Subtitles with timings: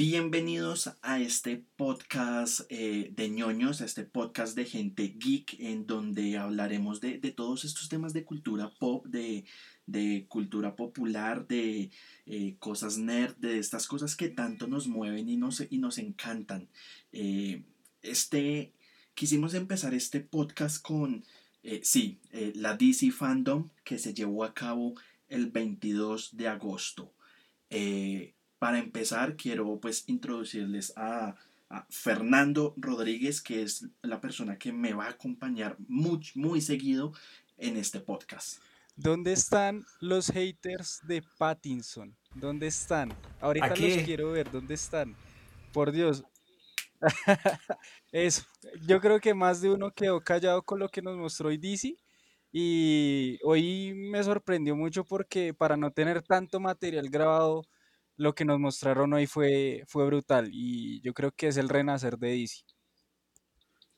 [0.00, 6.38] Bienvenidos a este podcast eh, de ñoños, a este podcast de gente geek, en donde
[6.38, 9.44] hablaremos de, todos estos temas de cultura pop, de,
[10.28, 11.90] cultura popular, de
[12.26, 16.68] eh, cosas nerd, de estas cosas que tanto nos mueven y nos, y nos encantan.
[17.10, 17.64] Eh,
[18.00, 18.74] este,
[19.14, 21.24] quisimos empezar este podcast con,
[21.82, 22.20] sí,
[22.54, 24.94] la DC Fandom que se llevó a cabo
[25.28, 27.12] el 22 de agosto.
[28.58, 31.36] Para empezar, quiero pues introducirles a,
[31.90, 37.12] Fernando Rodríguez, que es la persona que me va a acompañar muy, muy seguido
[37.58, 38.62] en este podcast.
[38.96, 42.16] ¿Dónde están los haters de Pattinson?
[42.34, 43.12] ¿Dónde están?
[43.42, 45.14] Ahorita los quiero ver, ¿dónde están?
[45.74, 46.24] Por Dios.
[48.12, 48.44] Eso,
[48.86, 51.96] yo creo que más de uno quedó callado con lo que nos mostró hoy DC.
[52.50, 57.62] Y hoy me sorprendió mucho porque para no tener tanto material grabado,
[58.18, 62.18] lo que nos mostraron hoy fue, fue brutal y yo creo que es el renacer
[62.18, 62.64] de DC.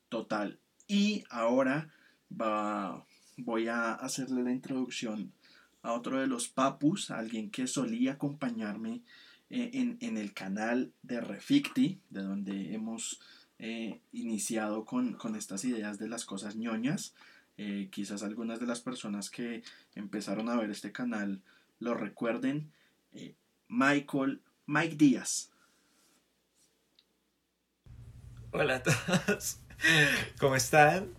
[0.09, 0.59] Total.
[0.87, 1.91] Y ahora
[2.31, 3.05] va,
[3.37, 5.33] voy a hacerle la introducción
[5.81, 9.01] a otro de los papus, alguien que solía acompañarme
[9.49, 13.19] eh, en, el canal de Reficti, de donde hemos
[13.57, 17.15] eh, iniciado con, estas ideas de las cosas ñoñas.
[17.57, 19.63] Eh, quizás algunas de las personas que
[19.95, 21.41] empezaron a ver este canal
[21.79, 22.71] lo recuerden.
[23.73, 25.49] Michael, Mike Díaz.
[28.51, 29.59] Hola a todos,
[30.41, 31.13] ¿cómo están?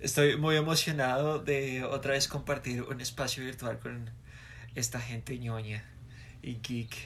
[0.00, 4.10] Estoy muy emocionado de otra vez compartir un espacio virtual con
[4.74, 5.84] esta gente ñoña
[6.42, 6.96] y geek.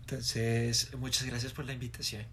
[0.00, 2.24] Entonces, muchas gracias por la invitación.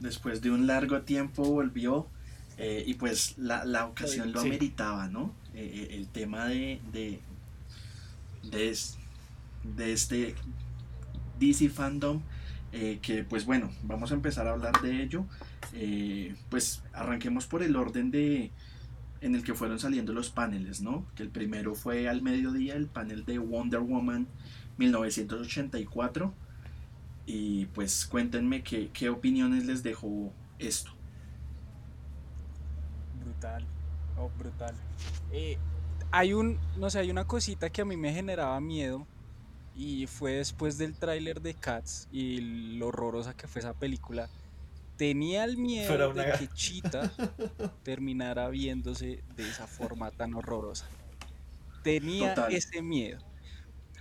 [0.00, 2.08] Después de un largo tiempo volvió
[2.62, 5.34] eh, y pues la, la ocasión lo ameritaba, ¿no?
[5.54, 7.20] Eh, eh, el tema de, de,
[8.42, 10.34] de, este
[11.38, 12.20] DC Fandom,
[12.72, 15.24] eh, que pues bueno, vamos a empezar a hablar de ello.
[16.50, 18.50] pues arranquemos por el orden de
[19.22, 21.06] en el que fueron saliendo los paneles, ¿no?
[21.14, 24.26] Que el primero fue al mediodía, el panel de Wonder Woman
[24.76, 26.34] 1984.
[27.24, 30.99] Y pues cuéntenme qué, qué opiniones les dejó esto.
[33.40, 33.64] Brutal,
[34.18, 34.74] oh, brutal.
[35.32, 35.56] Eh,
[36.10, 39.06] hay un, no sé, hay una cosita que a mí me generaba miedo
[39.74, 44.28] y fue después del tráiler de Cats y lo horrorosa que fue esa película.
[44.98, 47.10] Tenía el miedo de que Chita
[47.82, 50.84] terminara viéndose de esa forma tan horrorosa.
[51.82, 53.20] Tenía ese miedo.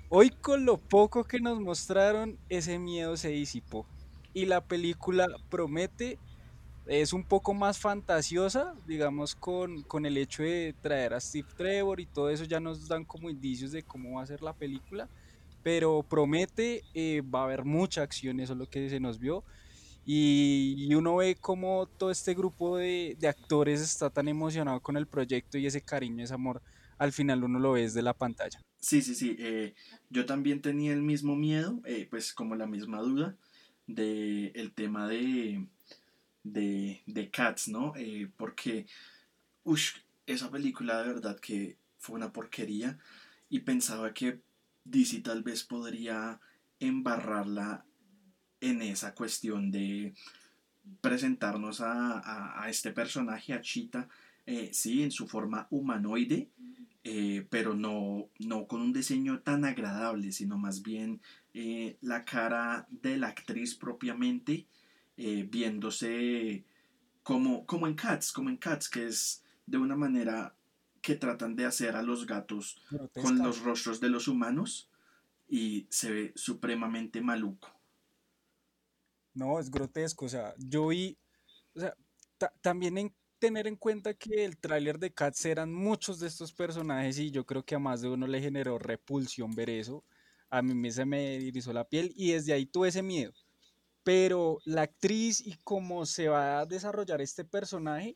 [0.09, 3.85] Hoy con lo poco que nos mostraron, ese miedo se disipó.
[4.33, 6.19] Y la película promete
[6.85, 12.05] es un poco más fantasiosa, digamos, con, el hecho de traer a Steve Trevor y
[12.05, 15.07] todo eso ya nos dan como indicios de cómo va a ser la película,
[15.63, 19.43] pero promete, eh, va a haber mucha acción, eso es lo que se nos vio,
[20.11, 25.59] y, uno ve cómo todo este grupo de, actores está tan emocionado con el proyecto
[25.59, 26.63] y ese cariño, ese amor,
[26.97, 28.59] al final uno lo ve desde la pantalla.
[28.79, 29.75] Sí, sí, sí, eh,
[30.09, 33.37] yo también tenía el mismo miedo, eh, pues como la misma duda
[33.85, 35.67] del el tema de
[36.43, 37.93] de, de Cats, ¿no?
[37.95, 38.85] Eh, porque,
[39.63, 39.95] uff,
[40.25, 42.97] esa película de verdad que fue una porquería
[43.49, 44.41] y pensaba que
[44.85, 46.39] DC tal vez podría
[46.79, 47.85] embarrarla
[48.61, 50.13] en esa cuestión de
[51.01, 54.07] presentarnos a, este personaje, a Cheetah,
[54.45, 56.49] eh, sí, en su forma humanoide,
[57.03, 61.21] eh, pero no, no con un diseño tan agradable, sino más bien
[62.01, 64.65] la cara de la actriz propiamente
[65.21, 66.63] eh, viéndose
[67.23, 70.55] como, como en Cats, como en Cats, que es de una manera
[71.01, 72.81] que tratan de hacer a los gatos
[73.21, 74.89] con los rostros de los humanos
[75.49, 77.69] y se ve supremamente maluco.
[79.33, 81.17] No, es grotesco, o sea, yo vi,
[81.73, 81.93] o sea,
[82.61, 87.19] también en tener en cuenta que el tráiler de Cats eran muchos de estos personajes
[87.19, 90.05] y yo creo que a más de uno le generó repulsión ver eso,
[90.49, 93.33] a mí me se me erizó la piel y desde ahí tuve ese miedo
[94.09, 98.15] pero la actriz y cómo se va a desarrollar este personaje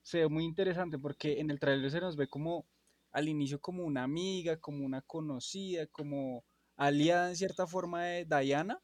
[0.00, 2.64] se ve muy interesante porque en el trailer se nos ve como
[3.10, 6.44] al inicio como una amiga, como una conocida, como
[6.76, 8.80] aliada en cierta forma de Diana,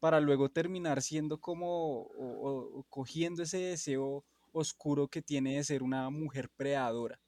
[0.00, 6.10] para luego terminar siendo como o, cogiendo ese deseo oscuro que tiene de ser una
[6.10, 7.20] mujer predadora.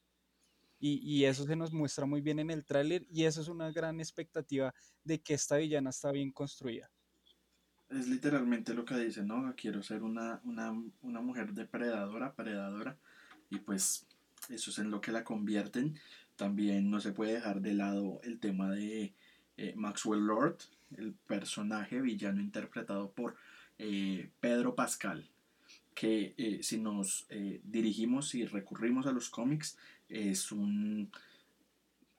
[0.81, 3.71] Y, y, eso se nos muestra muy bien en el tráiler y eso es una
[3.71, 4.75] gran expectativa
[5.05, 6.91] de que esta villana está bien construida
[7.91, 9.55] es literalmente lo que dice, ¿no?
[9.57, 10.41] Quiero ser una,
[11.03, 12.97] mujer depredadora, predadora,
[13.51, 14.07] y pues
[14.49, 15.99] eso es en lo que la convierten.
[16.37, 19.15] También no se puede dejar de lado el tema de
[19.57, 20.59] eh, Maxwell Lord,
[20.97, 23.37] el personaje villano interpretado por
[23.79, 25.29] eh, Pedro Pascal,
[25.95, 27.27] que eh, si nos
[27.63, 29.79] dirigimos y recurrimos a los cómics,
[30.09, 31.11] es un...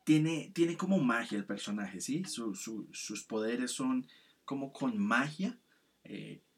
[0.06, 2.24] Tiene, tiene como magia el personaje, ¿sí?
[2.24, 4.08] sus poderes son
[4.48, 5.60] como con magia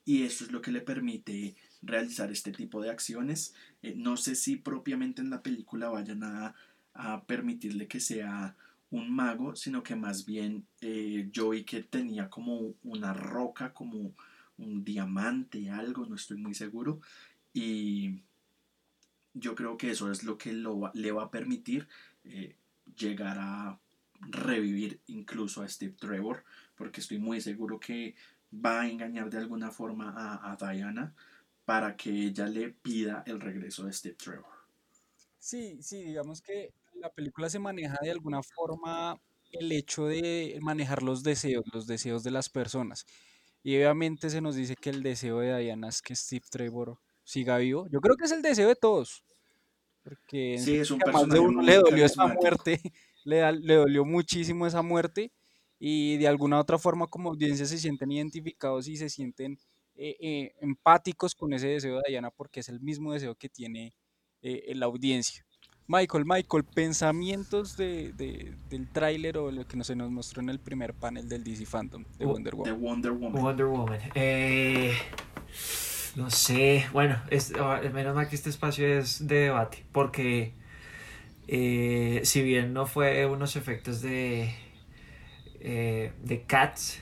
[0.05, 3.53] y eso es lo que le permite realizar este tipo de acciones.
[3.95, 6.55] no sé si propiamente en la película vayan a,
[6.93, 8.55] a permitirle que sea
[8.91, 14.13] un mago, sino que más bien eh, yo vi que tenía como una roca, como
[14.57, 16.99] un diamante, algo, no estoy muy seguro.
[17.53, 18.21] Y
[19.33, 21.87] yo creo que eso es lo que le va a permitir
[22.23, 22.55] eh,
[22.97, 23.79] llegar a
[24.21, 26.43] revivir incluso a Steve Trevor,
[26.79, 28.15] porque estoy muy seguro que
[28.53, 31.13] va a engañar de alguna forma a, a Diana
[31.65, 34.53] para que ella le pida el regreso de Steve Trevor.
[35.37, 39.19] Sí, sí, digamos que la película se maneja de alguna forma
[39.51, 43.05] el hecho de manejar los deseos, los deseos de las personas.
[43.61, 47.57] Y obviamente se nos dice que el deseo de Diana es que Steve Trevor siga
[47.57, 47.87] vivo.
[47.91, 49.25] Yo creo que es el deseo de todos.
[50.01, 52.79] Porque sí, es un más de uno le dolió esa muerte,
[53.25, 55.33] le, le dolió muchísimo esa muerte.
[55.79, 59.57] Y de alguna otra forma, como audiencia, se sienten identificados y se sienten
[59.95, 63.93] eh, eh, empáticos con ese deseo de Diana, porque es el mismo deseo que tiene
[64.41, 65.45] eh, la audiencia.
[65.91, 68.13] Michael, Michael, pensamientos de,
[68.69, 72.05] del tráiler o lo que se nos mostró en el primer panel del DC Phantom
[72.19, 72.79] de Wonder Woman.
[72.79, 73.41] Wonder Woman.
[73.41, 73.99] Wonder Woman.
[74.13, 74.93] Eh,
[76.15, 80.53] no sé, bueno, es, ah, menos mal que este espacio es de debate, porque
[81.47, 84.53] eh, si bien no fue unos efectos de,
[85.61, 87.01] eh, de Cats,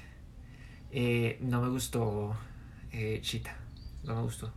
[1.42, 2.36] no me gustó
[2.92, 3.58] Cheetah,
[4.04, 4.48] no me gustó,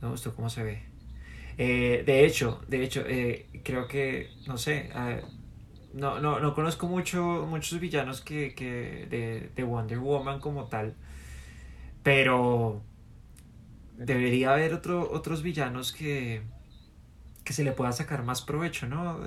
[0.00, 0.82] no me gustó cómo se ve.
[1.58, 4.90] Eh, de hecho, de hecho, eh, creo que, no sé,
[5.92, 10.94] no, no, no, conozco mucho, muchos villanos que, que de, Wonder Woman como tal,
[12.02, 12.82] pero
[13.96, 16.42] debería haber otro, otros villanos que,
[17.44, 19.16] que se le pueda sacar más provecho, ¿no?
[19.16, 19.24] o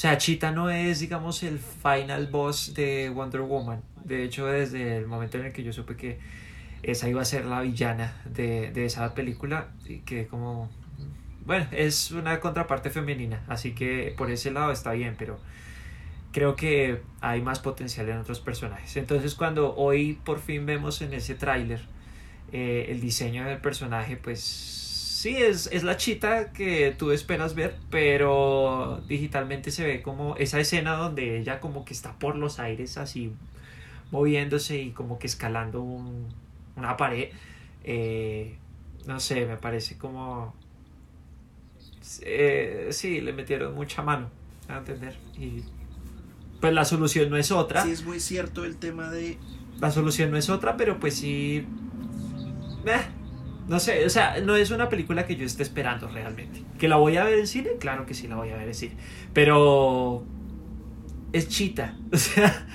[0.00, 3.82] sea, Cheetah no es, digamos, el final boss de Wonder Woman.
[4.02, 6.18] De hecho, desde el momento en el que yo supe que
[6.82, 9.68] esa iba a ser la villana de, de esa película,
[10.06, 10.70] que como
[11.44, 15.38] bueno, es una contraparte femenina, así que por ese lado está bien, pero
[16.32, 18.96] creo que hay más potencial en otros personajes.
[18.96, 21.80] Entonces cuando hoy por fin vemos en ese tráiler
[22.52, 24.79] eh, el diseño del personaje, pues
[25.20, 30.58] sí, es, es la chita que tú esperas ver, pero digitalmente se ve como esa
[30.58, 33.30] escena donde ella como que está por los aires así
[34.10, 37.28] moviéndose y como que escalando una pared.
[37.84, 38.56] Eh,
[39.06, 40.54] no sé, me parece como
[42.22, 44.30] eh, sí, le metieron mucha mano,
[44.68, 45.18] a entender.
[45.38, 45.64] Y
[46.62, 47.82] pues la solución no es otra.
[47.82, 49.36] Sí, es muy cierto el tema de...
[49.80, 51.66] La solución no es otra, pero pues sí...
[52.86, 53.19] Eh,
[53.68, 56.62] no sé, o sea, no es una película que yo esté esperando realmente.
[56.78, 57.70] ¿Que la voy a ver en cine?
[57.78, 58.96] Claro que sí la voy a ver en cine.
[59.32, 60.24] Pero...
[61.32, 62.66] Es chita, o sea...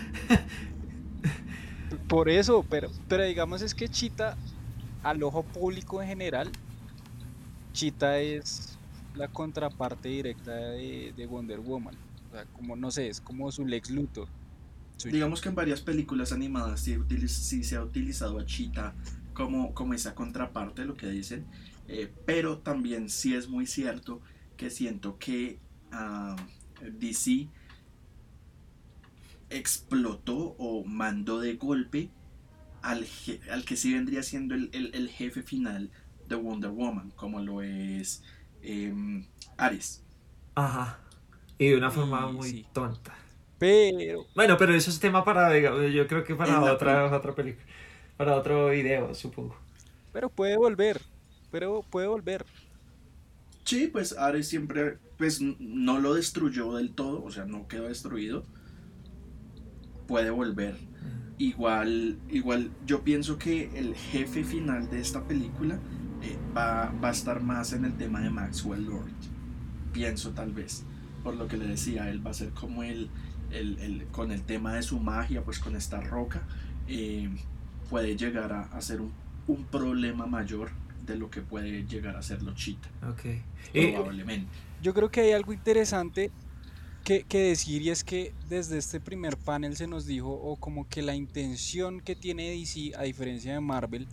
[2.07, 4.37] Por eso, pero, pero digamos es que Chita,
[5.03, 6.51] al ojo público en general,
[7.73, 8.77] Chita es
[9.15, 11.95] la contraparte directa de, Wonder Woman.
[12.29, 14.27] O sea, como no sé, es como su Lex Luthor.
[15.03, 18.93] Digamos que en varias películas animadas sí, se ha utilizado a Cheetah
[19.35, 21.45] como, como esa contraparte, lo que dicen.
[21.87, 24.21] Eh, pero también sí es muy cierto
[24.57, 25.59] que siento que
[25.91, 26.35] ah,
[26.81, 27.47] DC
[29.51, 32.09] explotó o mandó de golpe
[32.81, 33.05] al,
[33.51, 35.91] al que sí vendría siendo el, el, jefe final
[36.27, 38.23] de Wonder Woman, como lo es
[38.61, 38.93] eh,
[39.57, 40.03] Ares.
[40.55, 40.99] Ajá.
[41.57, 43.15] Y de una forma muy tonta.
[43.57, 44.25] Pero.
[44.35, 47.64] Bueno, pero eso es tema para, yo creo que para otra, otra película.
[48.17, 49.55] Para otro video, supongo.
[50.13, 51.01] Pero puede volver.
[51.51, 52.45] Pero puede volver.
[53.65, 58.45] Sí, pues Ares siempre, pues no lo destruyó del todo, o sea, no quedó destruido.
[60.07, 60.77] Puede volver.
[61.37, 65.79] Igual, igual, yo pienso que el jefe final de esta película
[66.21, 69.11] eh, va, va, a estar más en el tema de Maxwell Lord.
[69.91, 70.85] Pienso tal vez,
[71.23, 73.09] por lo que le decía, él va a ser como el,
[73.51, 76.43] el, el con el tema de su magia, pues con esta roca,
[76.87, 77.29] eh,
[77.89, 79.11] puede llegar a, a ser un,
[79.47, 80.71] un, problema mayor
[81.05, 82.89] de lo que puede llegar a ser los Cheetah.
[83.11, 83.41] Okay.
[83.73, 84.51] Eh, Probablemente.
[84.81, 86.31] yo creo que hay algo interesante
[87.03, 90.89] que, que, decir y es que desde este primer panel se nos dijo o como
[90.89, 94.07] que la intención que tiene DC a diferencia de Marvel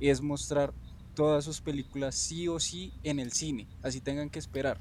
[0.00, 0.74] es mostrar
[1.14, 4.78] todas sus películas sí o sí en el cine, así tengan que esperar.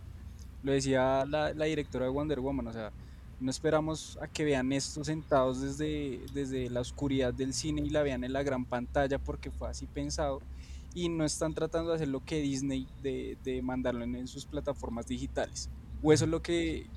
[0.62, 2.92] Lo decía la, directora de Wonder Woman, o sea,
[3.46, 8.02] No esperamos a que vean esto sentados desde, desde la oscuridad del cine y la
[8.02, 10.42] vean en la gran pantalla porque fue así pensado.
[10.96, 14.46] Y no están tratando de hacer lo que Disney de, de mandarlo en, en sus
[14.46, 15.70] plataformas digitales.
[16.02, 16.88] O eso es lo que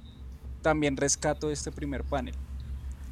[0.62, 2.34] también rescato de este primer panel.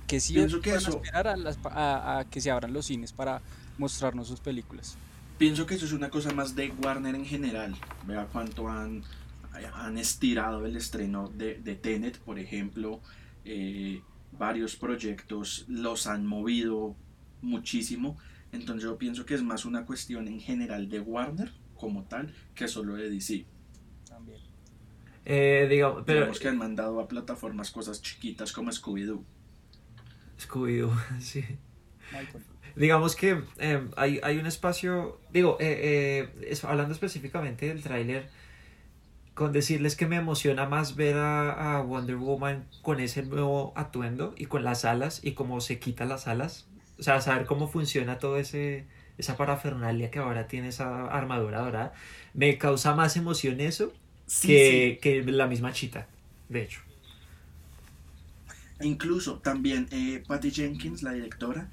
[0.06, 3.12] Que sí Pienso que eso- esperar a, las a- a que se abran los cines
[3.12, 3.42] para
[3.76, 4.96] mostrarnos sus películas.
[5.36, 7.76] Pienso que eso es una cosa más de Warner en general.
[8.06, 9.02] Vea cuánto han,
[9.74, 13.00] han estirado el estreno de, de Tenet, por ejemplo.
[13.46, 16.94] Eh, varios proyectos los han movido
[17.42, 18.18] muchísimo.
[18.52, 22.68] Entonces yo pienso que es más una cuestión en general de Warner como tal que
[22.68, 23.46] solo de DC.
[24.08, 24.40] También.
[25.24, 29.24] Eh, digamos, pero Digamos que han mandado a plataformas cosas chiquitas como Scooby-Doo.
[30.38, 31.44] Scooby-Doo, sí.
[32.12, 32.44] Michael.
[32.76, 38.28] Digamos que eh, hay, hay un espacio, digo, eh, eh, es- hablando específicamente del tráiler,
[39.36, 44.34] con decirles que me emociona más ver a, a Wonder Woman con ese nuevo atuendo
[44.36, 46.66] y con las alas y cómo se quita las alas.
[46.98, 48.86] O sea, saber cómo funciona todo ese
[49.18, 51.92] esa parafernalia que ahora tiene esa armadura dorada.
[52.34, 53.92] Me causa más emoción eso
[54.26, 56.08] Sí, que, que la misma chita,
[56.48, 56.80] de hecho.
[58.80, 61.70] Incluso también eh, Patty Jenkins, la directora,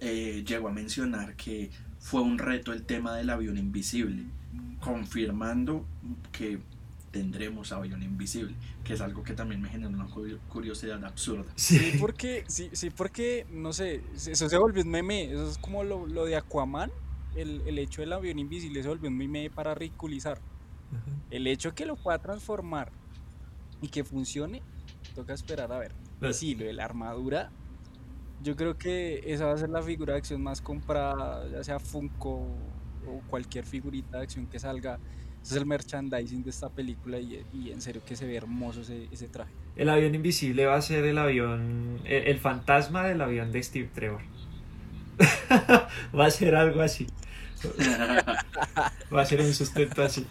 [0.00, 4.24] eh, llegó a mencionar que fue un reto el tema del avión invisible,
[4.80, 5.86] confirmando
[6.32, 6.58] que
[7.10, 11.50] tendremos avión invisible, que es algo que también me genera una cu- curiosidad absurda.
[11.56, 15.82] Sí, porque, sí, sí, porque, no sé, eso se volvió un meme, eso es como
[15.82, 16.90] lo, lo de Aquaman,
[17.36, 20.40] el, el hecho del avión invisible se volvió un meme para ridiculizar.
[21.30, 22.90] El hecho que lo pueda transformar
[23.80, 24.62] y que funcione,
[25.14, 25.92] toca esperar a ver.
[26.22, 27.50] Y sí, lo de la armadura,
[28.42, 31.78] yo creo que esa va a ser la figura de acción más comprada, ya sea
[31.78, 32.30] Funko
[33.06, 34.98] o cualquier figurita de acción que salga.
[35.42, 38.82] Ese es el merchandising de esta película y, y en serio que se ve hermoso
[38.82, 39.52] ese, ese traje.
[39.76, 43.88] El avión invisible va a ser el avión, el, el fantasma del avión de Steve
[43.94, 44.20] Trevor.
[46.18, 47.06] va a ser algo así.
[49.14, 50.26] Va a ser un sustento así.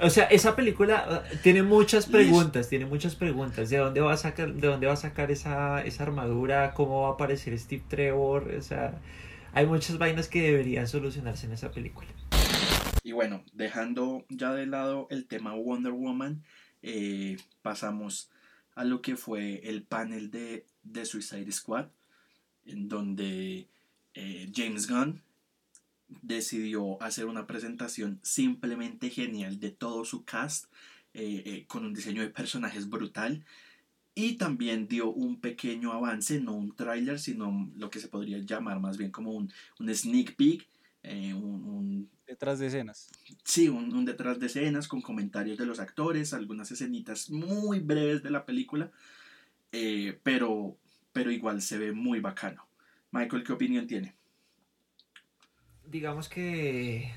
[0.00, 2.12] O sea, esa película uh, tiene muchas Listo.
[2.12, 3.70] preguntas, tiene muchas preguntas.
[3.70, 6.74] ¿De dónde va a sacar, de dónde va a sacar esa, esa armadura?
[6.74, 8.52] ¿Cómo va a aparecer Steve Trevor?
[8.58, 9.00] O sea,
[9.52, 12.08] hay muchas vainas que deberían solucionarse en esa película.
[13.04, 16.42] Y bueno, dejando ya de lado el tema Wonder Woman,
[16.80, 18.30] eh, pasamos
[18.74, 21.88] a lo que fue el panel de, de Suicide Squad,
[22.64, 23.68] en donde
[24.14, 25.22] eh, James Gunn
[26.22, 30.72] decidió hacer una presentación simplemente genial de todo su cast,
[31.12, 33.44] eh, con un diseño de personajes brutal.
[34.14, 38.80] Y también dio un pequeño avance, no un tráiler, sino lo que se podría llamar
[38.80, 40.66] más bien como un, un sneak peek,
[41.04, 43.10] eh, un- un Detrás de escenas.
[43.44, 48.22] Sí, un, un detrás de escenas con comentarios de los actores, algunas escenitas muy breves
[48.22, 48.90] de la película,
[49.72, 50.76] eh, pero,
[51.12, 52.66] pero igual se ve muy bacano.
[53.12, 54.14] Michael, ¿qué opinión tiene?
[55.86, 57.12] digamos que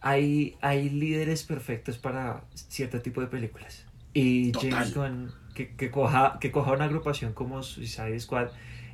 [0.00, 3.86] hay, hay líderes perfectos para cierto tipo de películas.
[4.14, 4.70] Y Total.
[4.72, 8.48] James Gunn, que, que, coja, que coja una agrupación como Suicide Squad,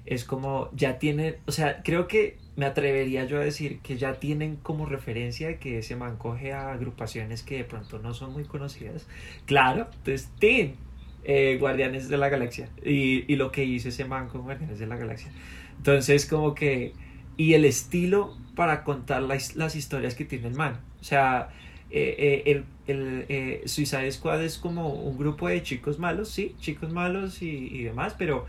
[0.09, 4.15] es como, ya tiene, o sea, creo que me atrevería yo a decir que ya
[4.15, 8.45] tienen como referencia que ese man coge a agrupaciones que de pronto no son muy
[8.45, 9.07] conocidas.
[9.45, 10.77] Claro, entonces, ¡tin!
[11.25, 12.71] Eh, Guardianes de la Galaxia.
[12.83, 15.31] Y, y lo que hizo ese man con Guardianes de la Galaxia.
[15.77, 16.95] Entonces, como que
[17.37, 20.81] y el estilo para contar las, las historias que tiene el man.
[21.01, 21.51] O sea,
[21.91, 26.57] eh, eh, el, el eh, Suicide Squad es como un grupo de chicos malos, sí,
[26.59, 28.45] chicos malos y, y demás, pero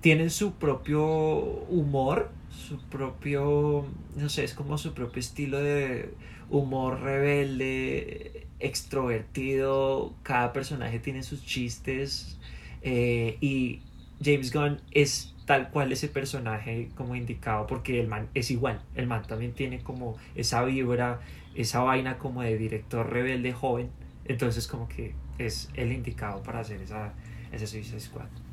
[0.00, 3.86] tienen su propio humor, su propio,
[4.16, 6.14] no sé, es como su propio estilo de
[6.50, 12.38] humor rebelde, extrovertido, cada personaje tiene sus chistes
[12.82, 13.82] eh, y
[14.22, 19.06] James Gunn es tal cual ese personaje como indicado porque el man es igual, el
[19.06, 21.20] man también tiene como esa vibra,
[21.54, 23.90] esa vaina como de director rebelde joven,
[24.24, 27.14] entonces como que es el indicado para hacer esa,
[27.52, 28.47] ese Suicide Squad.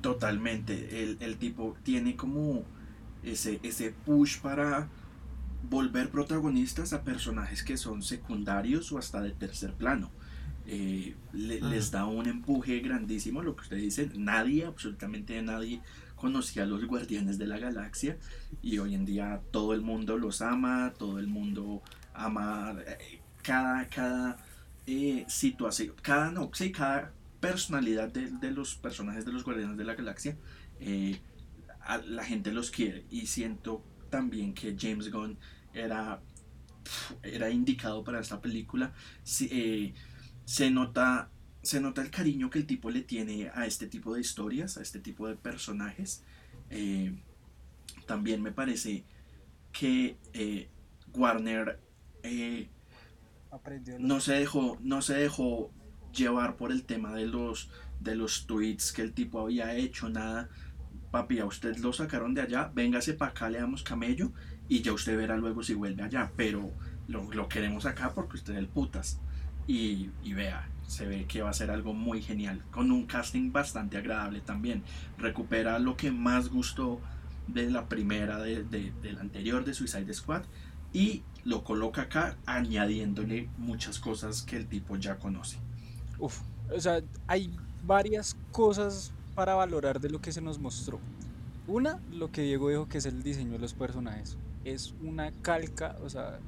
[0.00, 2.70] Totalmente, el, el tipo tiene como
[3.22, 4.92] ese, ese push para
[5.62, 10.14] volver protagonistas a personajes que son secundarios o hasta de tercer plano.
[10.64, 15.82] Eh, le- les da un empuje grandísimo, lo que usted dice, nadie, absolutamente nadie
[16.16, 18.18] conocía a los Guardianes de la Galaxia
[18.62, 21.82] y hoy en día todo el mundo los ama, todo el mundo
[22.14, 24.38] ama eh, cada, cada
[24.86, 29.84] eh, situación, cada, no, sí, cada personalidad de, de los personajes de los Guardianes de
[29.84, 30.36] la Galaxia,
[30.80, 31.20] eh,
[31.80, 35.38] a- la gente los quiere y siento también que James Gunn
[35.74, 36.20] era,
[37.22, 38.92] era indicado para esta película.
[39.22, 39.94] Sí, eh,
[40.44, 41.30] se nota
[41.60, 44.82] se nota el cariño que el tipo le tiene a este tipo de historias, a
[44.82, 46.22] este tipo de personajes.
[46.70, 47.12] Eh,
[48.06, 49.04] también me parece
[49.72, 50.68] que eh,
[51.14, 51.80] Warner
[52.22, 52.68] eh,
[53.98, 55.72] no se dejó, no se dejó
[56.18, 57.70] llevar por el tema de los
[58.00, 60.48] de los tweets que el tipo había hecho, nada.
[61.10, 64.32] Papi, a usted lo sacaron de allá, véngase para acá, le damos camello
[64.68, 66.30] y ya usted verá luego si vuelve allá.
[66.36, 66.70] Pero
[67.08, 69.20] lo, queremos acá porque usted es el putas.
[69.66, 73.52] Y, y, vea, se ve que va a ser algo muy genial, con un casting
[73.52, 74.82] bastante agradable también.
[75.18, 77.00] Recupera lo que más gustó
[77.46, 80.44] de la primera, de, de, del anterior de Suicide Squad,
[80.92, 85.58] y lo coloca acá añadiéndole muchas cosas que el tipo ya conoce.
[86.18, 86.40] Uf,
[86.74, 90.98] o sea, hay varias cosas para valorar de lo que se nos mostró.
[91.66, 94.36] Una, lo que Diego dijo que es el diseño de los personajes.
[94.64, 96.40] Es una calca, o sea,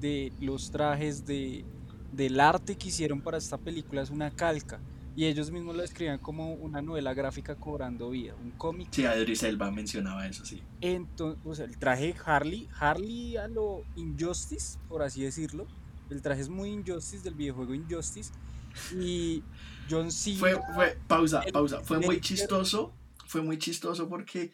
[0.00, 1.64] de los trajes, de,
[2.12, 4.80] del arte que hicieron para esta película, es una calca.
[5.14, 8.88] Y ellos mismos lo describían como una novela gráfica cobrando vida, un cómic.
[8.90, 10.62] Sí, Adri Selva mencionaba eso, sí.
[10.82, 15.66] Entonces, o sea, el traje Harley, Harley a lo Injustice, por así decirlo.
[16.10, 18.30] El traje es muy Injustice del videojuego Injustice.
[18.98, 19.42] Y
[19.90, 20.38] John Cena.
[20.38, 21.80] Fue, fue, pausa, pausa.
[21.82, 22.94] Fue muy chistoso.
[23.26, 24.52] Fue muy chistoso porque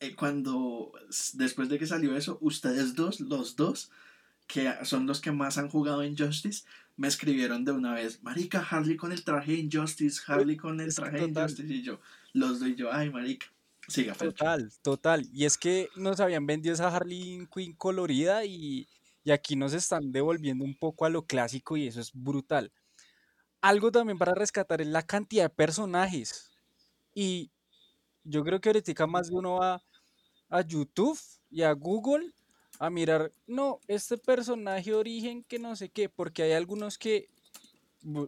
[0.00, 0.92] eh, cuando,
[1.34, 3.90] después de que salió eso, ustedes dos, los dos,
[4.46, 6.64] que son los que más han jugado Injustice,
[6.96, 11.24] me escribieron de una vez, marica, Harley con el traje Injustice, Harley con el traje
[11.24, 12.00] Injustice, y yo,
[12.32, 13.46] los doy yo, ay, marica.
[13.86, 15.28] Siga, total, total.
[15.32, 18.88] Y es que nos habían vendido esa Harley Quinn colorida y,
[19.24, 22.72] y aquí nos están devolviendo un poco a lo clásico y eso es brutal
[23.60, 26.50] algo también para rescatar es la cantidad de personajes.
[27.14, 27.50] Y
[28.24, 29.82] yo creo que ahorita más de uno va
[30.48, 31.18] a YouTube
[31.50, 32.32] y a Google
[32.78, 37.28] a mirar, no, este personaje origen que no sé qué, porque hay algunos que,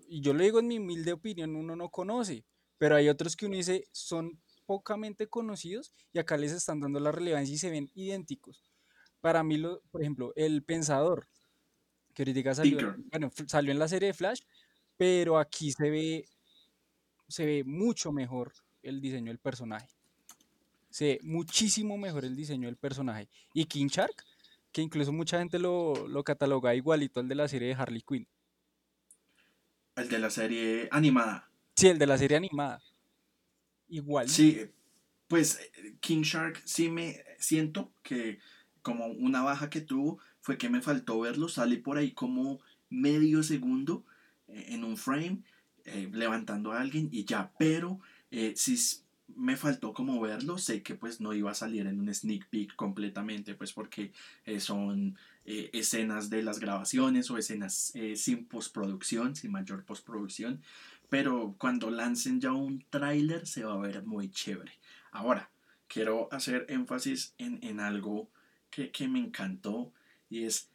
[0.08, 2.44] y yo lo digo en mi humilde opinión, uno no conoce,
[2.76, 7.12] pero hay otros que uno dice son pocamente conocidos y acá les están dando la
[7.12, 8.62] relevancia y se ven idénticos.
[9.22, 11.28] Para mí, lo, por ejemplo, el pensador,
[12.12, 14.42] que ahorita salió, bueno, salió en la serie de Flash,
[14.96, 16.24] pero aquí se ve,
[17.28, 18.52] se ve mucho mejor
[18.83, 19.88] el diseño del personaje.
[20.90, 23.28] Se ve muchísimo mejor el diseño del personaje.
[23.55, 24.24] Y King Shark,
[24.72, 28.26] que incluso mucha gente lo, lo cataloga igualito al de la serie de Harley Quinn.
[29.96, 31.50] El de la serie animada.
[31.76, 32.83] Sí, el de la serie animada.
[33.88, 34.28] Igual.
[34.28, 34.70] Sí,
[35.28, 35.61] pues
[36.00, 38.38] King Shark sí me siento que
[38.83, 43.42] como una baja que tuvo fue que me faltó verlo, sale por ahí como medio
[43.42, 44.05] segundo
[44.54, 45.42] en un frame,
[45.84, 47.98] eh, levantando a alguien y ya, pero
[48.30, 48.78] eh, si
[49.34, 52.76] me faltó como verlo, sé que pues no iba a salir en un sneak peek
[52.76, 54.12] completamente, pues porque
[54.44, 60.62] eh, son escenas de las grabaciones o escenas sin postproducción, sin mayor postproducción,
[61.08, 64.72] pero cuando lancen ya un tráiler se va a ver muy chévere.
[65.10, 65.50] Ahora,
[65.88, 68.30] quiero hacer énfasis en, en algo
[68.70, 69.92] que, que me encantó
[70.30, 70.70] y es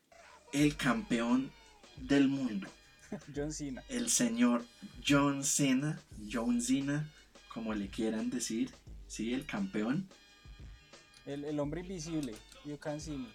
[0.51, 1.49] el campeón
[1.95, 2.67] del mundo
[3.35, 3.83] John Cena.
[3.89, 4.65] El señor
[5.05, 5.99] John Cena,
[6.31, 7.09] John Cena,
[7.53, 8.73] como le quieran decir,
[9.07, 10.07] sí, el campeón.
[11.25, 13.27] El, hombre invisible, you can see me.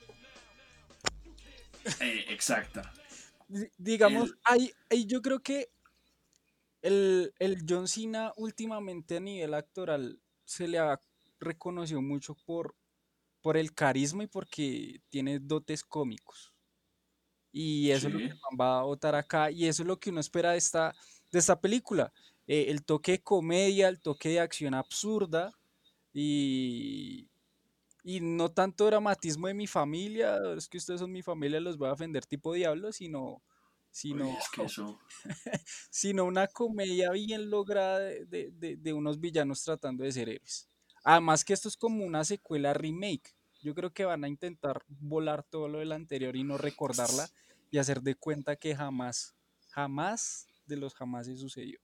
[2.01, 2.91] Eh, exacta.
[3.77, 4.73] Digamos, hay,
[5.07, 5.69] yo creo que
[6.81, 11.03] el, el John Cena últimamente a nivel actoral se le ha
[11.39, 12.75] reconocido mucho por,
[13.43, 16.52] por el carisma y porque tiene dotes cómicos.
[17.53, 19.51] Y eso es lo que va a votar acá.
[19.51, 20.95] Y eso es lo que uno espera de esta,
[21.31, 22.13] de esta película.
[22.47, 25.53] Eh, el toque de comedia, el toque de acción absurda
[26.13, 27.29] y,
[28.03, 31.89] y no tanto dramatismo de mi familia, es que ustedes son mi familia, los voy
[31.89, 33.43] a ofender tipo diablo, sino,
[33.91, 34.37] sino,
[35.91, 40.69] sino una comedia bien lograda de, de, de, unos villanos tratando de ser héroes.
[41.05, 43.37] Además que esto es como una secuela remake.
[43.63, 47.29] Yo creo que van a intentar volar todo lo del anterior y no recordarla
[47.71, 49.35] y hacer de cuenta que jamás,
[49.71, 51.79] jamás de los jamás se sucedió.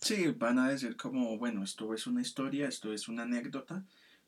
[0.00, 3.84] Sí, van a decir como, bueno, esto es una historia, esto es una anécdota,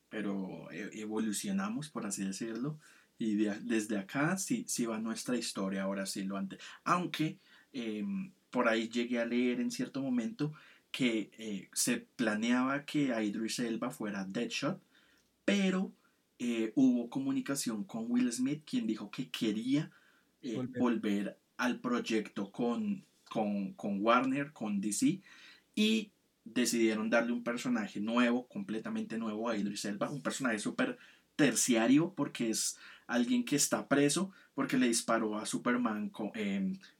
[0.09, 2.79] pero e, evolucionamos, por así decirlo,
[3.19, 6.59] y desde acá sí, sí va nuestra historia, ahora sí lo antes.
[6.83, 7.37] Aunque
[7.73, 10.53] em, por ahí llegué a leer en cierto momento
[10.91, 14.81] que eh, se planeaba que Idris Elba fuera Deadshot,
[15.45, 15.91] pero
[16.39, 19.91] eh, hubo comunicación con Will Smith, quien dijo que quería
[20.41, 21.37] eh, volver.
[21.57, 25.21] al proyecto con, con, con, Warner, con DC,
[25.73, 26.11] y
[26.45, 30.99] decidieron darle un personaje nuevo, completamente nuevo a Idris Elba, un personaje súper
[31.35, 36.31] terciario porque es alguien que está preso porque le disparó a Superman con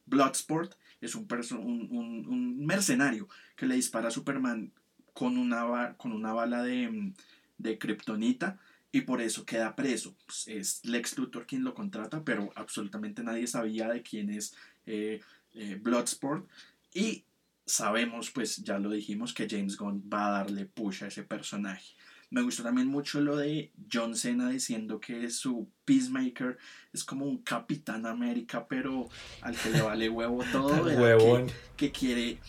[0.07, 0.73] Bloodsport.
[1.01, 4.71] Es un, un, un, mercenario que le dispara a Superman
[5.13, 7.13] con una, con una bala de,
[7.59, 8.57] de kriptonita
[8.97, 10.15] y por eso queda preso.
[10.25, 14.55] Pues, es Lex Luthor quien lo contrata, pero absolutamente nadie sabía de quién es
[14.87, 15.21] eh,
[15.53, 16.47] eh, Bloodsport.
[16.95, 17.23] Y
[17.63, 21.93] sabemos, pues ya lo dijimos, que James Gunn va a darle push a ese personaje.
[22.31, 26.57] Me gustó también mucho lo de John Cena diciendo que su Peacemaker
[26.91, 29.07] es como un Capitán América, pero
[29.41, 32.39] al que le vale huevo todo, que, que, quiere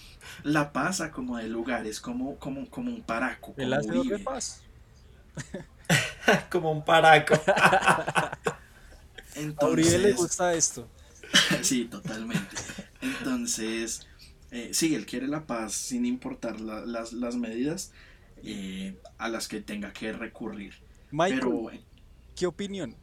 [0.44, 3.54] la paz a como de lugares, como, como, como un paraco.
[3.58, 4.62] El hace de paz.
[6.50, 7.34] como un paraco.
[9.34, 10.88] Entonces, a le gusta esto.
[11.62, 12.56] sí, totalmente.
[13.00, 14.06] Entonces,
[14.50, 17.92] eh, sí, él quiere la paz sin importar las, las, medidas
[18.42, 20.74] eh, a las que tenga que recurrir.
[21.10, 21.80] Michael, eh,
[22.34, 22.96] ¿qué opinión?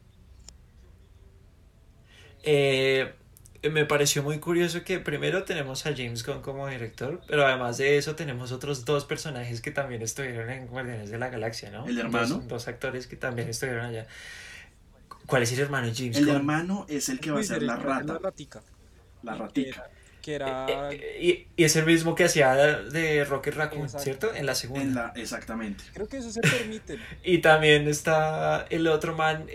[3.70, 7.98] Me pareció muy curioso que primero tenemos a James Gunn como director, pero además de
[7.98, 11.86] eso tenemos otros dos personajes que también estuvieron en Guardianes de la Galaxia, ¿no?
[11.86, 12.42] El hermano.
[12.46, 14.06] Dos, actores que también estuvieron allá.
[15.26, 18.14] ¿Cuál es el hermano James El hermano es el que va a ser la rata.
[18.14, 18.62] La ratica.
[19.22, 19.90] La ratica
[20.26, 20.66] que era...
[20.90, 24.34] Eh, eh, y, es el mismo que hacía de Rocket Raccoon, ¿cierto?
[24.34, 25.12] En la segunda.
[25.14, 25.84] exactamente.
[25.94, 26.98] Creo que eso se permite.
[27.24, 29.46] y también está el otro man,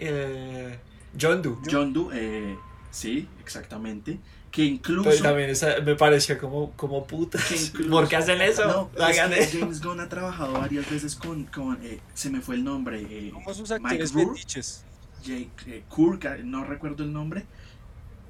[1.20, 1.58] John Doe.
[1.70, 2.58] John Doe, eh,
[2.92, 4.20] sí, exactamente.
[4.52, 5.04] Que incluso...
[5.04, 5.54] Pues también
[5.86, 7.40] me parecía como, como puta.
[7.90, 8.68] ¿Por qué hacen eso?
[8.68, 11.46] No, James Gunn ha trabajado varias veces con...
[11.46, 11.80] con
[12.14, 13.32] se me fue el nombre.
[13.34, 14.84] como sus actores fetiches.
[15.24, 17.46] Jake Kurk, no recuerdo el nombre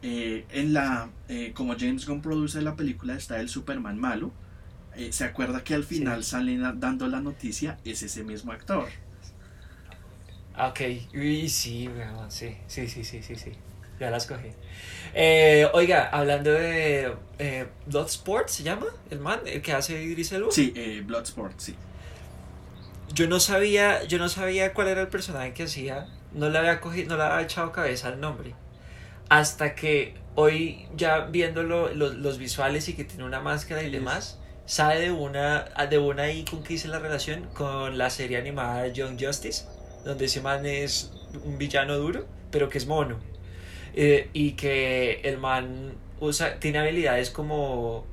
[0.04, 4.32] eh, en la, eh, como James Gunn produce la película, está el Superman malo.
[4.96, 8.90] Eh, se acuerda que al final sale dando la noticia, es ese mismo actor.
[10.58, 10.80] Ok,
[11.14, 11.90] sí, sí,
[12.30, 13.52] sí, sí, sí, sí, sí.
[14.02, 14.50] Ya las cogí.
[15.74, 17.16] oiga, hablando de
[17.86, 18.88] Bloodsport, ¿se llama?
[19.10, 19.40] ¿El man?
[19.46, 20.52] ¿El que hace Idris Elba?
[20.52, 20.74] Sí,
[21.06, 21.76] Bloodsport, sí.
[23.14, 26.08] Yo no sabía, yo no sabía cuál era el personaje que hacía.
[26.34, 28.56] No le había cogido, no le había echado cabeza al nombre
[29.32, 35.00] hasta que hoy ya viendo los visuales y que tiene una máscara y demás, sabe
[35.00, 39.18] de una, de una ahí con que hice la relación con la serie animada Young
[39.18, 39.64] Justice,
[40.04, 41.14] donde ese man es
[41.46, 43.20] un villano duro, pero que es mono.
[43.94, 48.06] Eh, y que el man usa, tiene habilidades como...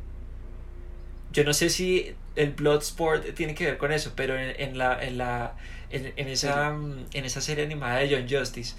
[1.32, 5.18] Yo no sé si el Bloodsport tiene que ver con eso, pero en, la, en,
[5.18, 5.54] la,
[5.90, 8.74] en, esa, en esa serie animada de Young Justice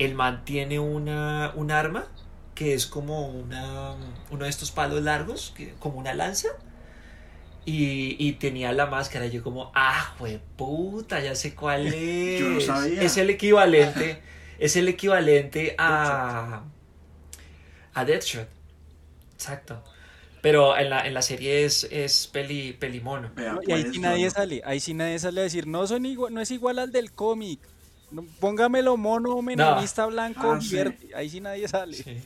[0.00, 2.06] el man tiene una, un arma
[2.54, 3.94] que es como una,
[4.30, 6.48] uno de estos palos largos, como una lanza.
[7.66, 9.26] Y, tenía la máscara.
[9.26, 10.16] Y yo como, ah,
[10.56, 12.40] puta, ya sé cuál es.
[12.40, 13.02] yo sabía.
[13.02, 14.20] Es el equivalente,
[14.60, 16.62] es el equivalente a,
[17.94, 18.46] a Deathshot.
[19.32, 19.82] Exacto.
[20.42, 23.30] Pero en la, en la serie es, es peli, pelimono.
[23.66, 26.40] y ahí sí nadie sale, ahí sí nadie sale a decir, no, son igual, no
[26.40, 27.58] es igual al del cómic.
[28.38, 30.60] Póngamelo mono, menonista, blanco, ah,
[31.14, 32.22] Ahí sí nadie sale.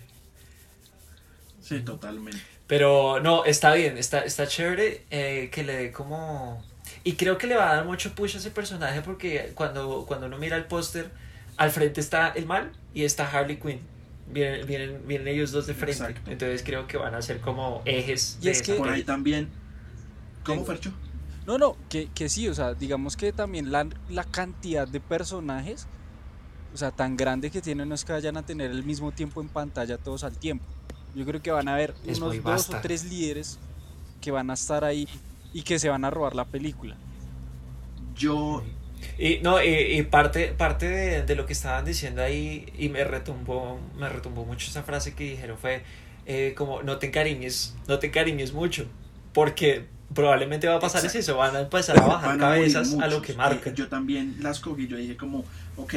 [1.62, 1.80] Sí.
[1.80, 2.40] totalmente.
[2.66, 6.62] Pero no, está bien, está, está chévere eh, que le dé como...
[7.04, 10.26] Y creo que le va a dar mucho push a ese personaje porque cuando, cuando
[10.26, 11.10] uno mira el póster,
[11.56, 13.80] al frente está el mal y está Harley Quinn.
[14.26, 16.14] Vienen, vienen, vienen ellos dos de frente.
[16.26, 18.38] Entonces creo que van a ser como ejes.
[18.40, 19.48] Y es que por ahí también...
[20.44, 20.92] ¿Cómo, Fercho?
[21.46, 25.86] No, no, que, que sí, o sea, digamos que también la, la cantidad de personajes,
[26.72, 29.40] o sea, tan grande que tienen no es que vayan a tener el mismo tiempo
[29.42, 30.64] en pantalla todos al tiempo.
[31.14, 33.58] Yo creo que van a haber unos dos o tres líderes
[34.20, 35.08] que van a estar ahí
[35.52, 36.96] y que se van a robar la película.
[38.16, 38.62] Yo...
[39.18, 43.80] Y, no, y, parte, parte de, de, lo que estaban diciendo ahí, y me retumbó,
[43.96, 45.82] me retumbó mucho esa frase que dijeron, fue
[46.26, 48.86] eh, como, no te encariñes, no te encariñes mucho,
[49.32, 53.34] porque probablemente va a pasar eso, van a empezar a bajar cabezas a, lo que
[53.34, 53.72] marca.
[53.74, 55.44] yo también las cogí, yo dije como,
[55.76, 55.94] ok,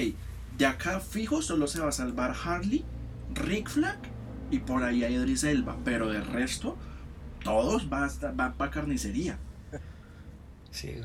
[0.57, 2.83] de acá fijo solo se va a salvar Harley,
[3.33, 3.97] Rick Flag
[4.51, 6.77] y por ahí hay Idris Elba, pero del resto,
[7.43, 9.37] todos van, van para carnicería.
[10.71, 10.95] Sí,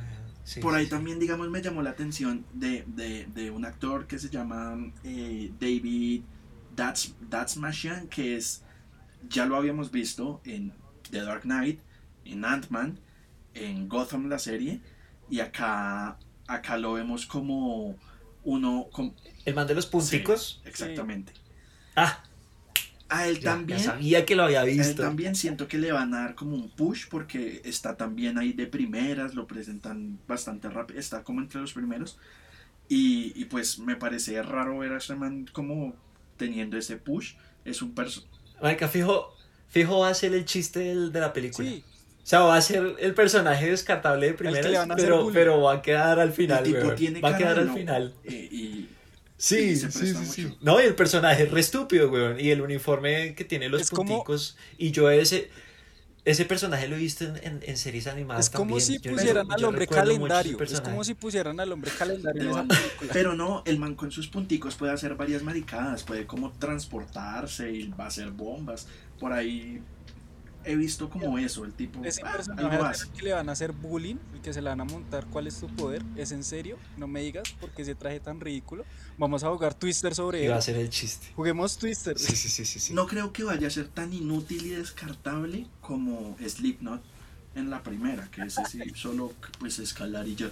[0.44, 4.18] sí, por ahí también, digamos, me llamó la atención de, de, de un actor que
[4.18, 6.22] se llama eh, David
[6.74, 8.62] That's, That's Machine, que es,
[9.28, 10.72] ya lo habíamos visto en
[11.10, 11.80] The Dark Knight,
[12.24, 12.98] en Ant-Man,
[13.54, 14.80] en Gotham la serie,
[15.28, 17.96] y acá, acá lo vemos como
[18.44, 18.88] uno...
[19.44, 20.60] ¿El man de los punticos?
[20.64, 21.32] exactamente.
[21.96, 22.22] Ah.
[23.14, 23.78] A él también.
[23.80, 24.82] sabía que lo había visto.
[24.82, 28.38] A él también siento que le van a dar como un push porque está también
[28.38, 32.18] ahí de primeras, lo presentan bastante rápido, está como entre los primeros.
[32.88, 35.94] Y, y pues me parece raro ver a ese man como
[36.36, 37.34] teniendo ese push.
[37.64, 38.30] Es un personaje.
[38.60, 39.34] Marica, fijo,
[39.68, 41.68] fijo va a ser el chiste del- de la película.
[41.68, 41.84] Sí,
[42.22, 44.86] O sea, va a ser el personaje descartable de primeras,
[45.32, 48.14] pero, va a quedar al final, el tipo tiene Va a quedar al no- final.
[48.24, 48.88] eh, y
[49.42, 50.56] Sí, sí, sí, sí.
[50.60, 52.38] No, y el personaje es re estúpido, weón.
[52.38, 54.56] Y el uniforme que tiene los Es como- punticos.
[54.78, 55.50] Y yo ese,
[56.24, 58.80] ese personaje lo he visto en, en, en series animadas es como también.
[58.86, 60.62] si pusieran yo al hombre calendario.
[60.62, 62.76] Es como si pusieran al hombre calendario en de esa banda.
[62.76, 63.10] película.
[63.12, 67.88] Pero no, el man con sus punticos puede hacer varias maricadas, puede como transportarse y
[67.88, 68.86] va a hacer bombas.
[69.18, 69.82] Por ahí
[70.64, 73.08] he visto como eso, el tipo Ese ah, personaje algo al hace.
[73.10, 75.58] que le van a hacer bullying, el que se le van a montar cuál es
[75.60, 76.78] tu poder, ¿es en serio?
[76.96, 78.84] No me digas porque ese traje tan ridículo.
[79.18, 80.58] Vamos a jugar Twister sobre Y va él.
[80.58, 81.28] a ser el chiste.
[81.36, 82.18] Juguemos Twister.
[82.18, 82.80] Sí, sí, sí, sí.
[82.80, 82.94] sí.
[82.94, 87.02] No creo que vaya a ser tan inútil y descartable como Slipknot
[87.54, 90.50] en la primera, que ese sí, solo pues escalar y ya.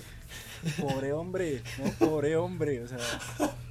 [0.78, 2.98] Pobre hombre, no, pobre hombre, o sea,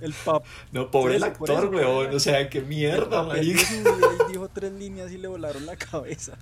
[0.00, 0.44] el pap.
[0.72, 2.14] No, pobre el actor, weón.
[2.14, 3.62] O sea, qué mierda, marica.
[4.28, 6.36] y dijo tres líneas y le volaron la cabeza.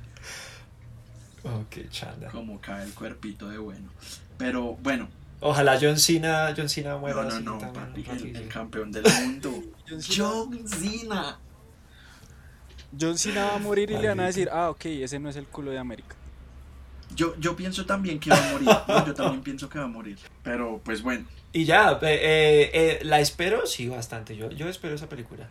[1.43, 2.31] Oh, qué chanda.
[2.31, 3.91] como cae el cuerpito de bueno.
[4.39, 5.09] Pero bueno,
[5.47, 8.03] Ojalá John Cena, John Cena muera no, no, no, papi,
[8.35, 9.51] el, campeón del mundo.
[9.87, 11.39] John Cena, John Cena.
[12.99, 15.37] John Cena va a morir y le van a decir, ah, ok, ese no es
[15.37, 16.17] el culo de América.
[17.15, 18.69] Yo, yo pienso también que va a morir.
[18.89, 20.19] No, yo también pienso que va a morir.
[20.43, 24.37] Pero pues bueno, Y ya, eh, eh, eh, la espero, sí, bastante.
[24.37, 25.49] Yo, yo espero esa película.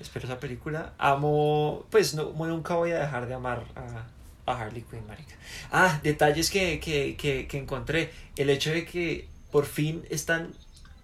[0.00, 0.94] Espero esa película.
[0.96, 4.06] Amo, pues no, nunca voy a dejar de amar a,
[4.50, 5.34] a Harley Quinn, marica.
[5.70, 8.12] Ah, detalles que, que, que, que encontré.
[8.36, 10.54] El hecho de que por fin están,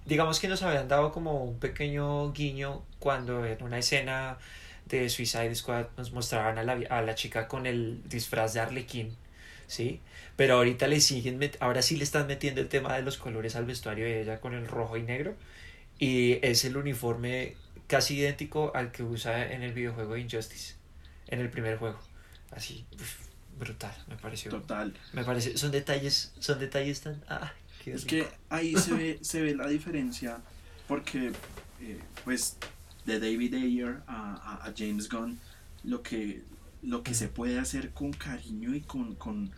[0.06, 4.38] digamos que nos habían dado como un pequeño guiño cuando en una escena
[4.86, 9.14] de Suicide Squad nos mostraban a la, a la chica con el disfraz de Arlequín,
[9.66, 10.00] ¿sí?
[10.40, 13.66] Pero ahorita le siguen, ahora sí le están metiendo el tema de los colores al
[13.66, 15.36] vestuario de ella con el rojo y negro.
[15.98, 20.76] Y es el uniforme casi idéntico al que usa en el videojuego Injustice,
[21.26, 22.00] en el primer juego.
[22.52, 23.16] Así, uf,
[23.58, 24.50] brutal, me pareció.
[24.50, 24.94] total.
[25.12, 27.22] Me parece, son detalles, son detalles tan...
[27.28, 27.52] Ah,
[27.84, 30.38] qué Es que ahí se ve, se ve la diferencia
[30.88, 31.32] porque
[31.82, 32.56] eh, pues
[33.04, 35.38] de David Ayer a, a- a James Gunn
[35.84, 36.40] lo que
[36.82, 39.50] lo que se puede hacer con cariño y con, con,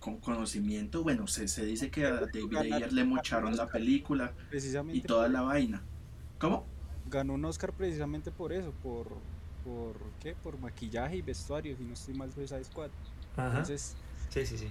[0.00, 4.32] con conocimiento bueno se, se dice que a David Ayer le mocharon la película
[4.92, 5.82] y toda la vaina
[6.38, 6.66] ¿cómo?
[7.06, 9.06] ganó un Oscar precisamente por eso, por,
[9.64, 10.34] por ¿qué?
[10.34, 12.90] Por maquillaje y vestuario, si no estoy mal Suicide Squad.
[13.36, 13.48] Ajá.
[13.48, 13.96] Entonces,
[14.28, 14.68] Sí, sí, sí.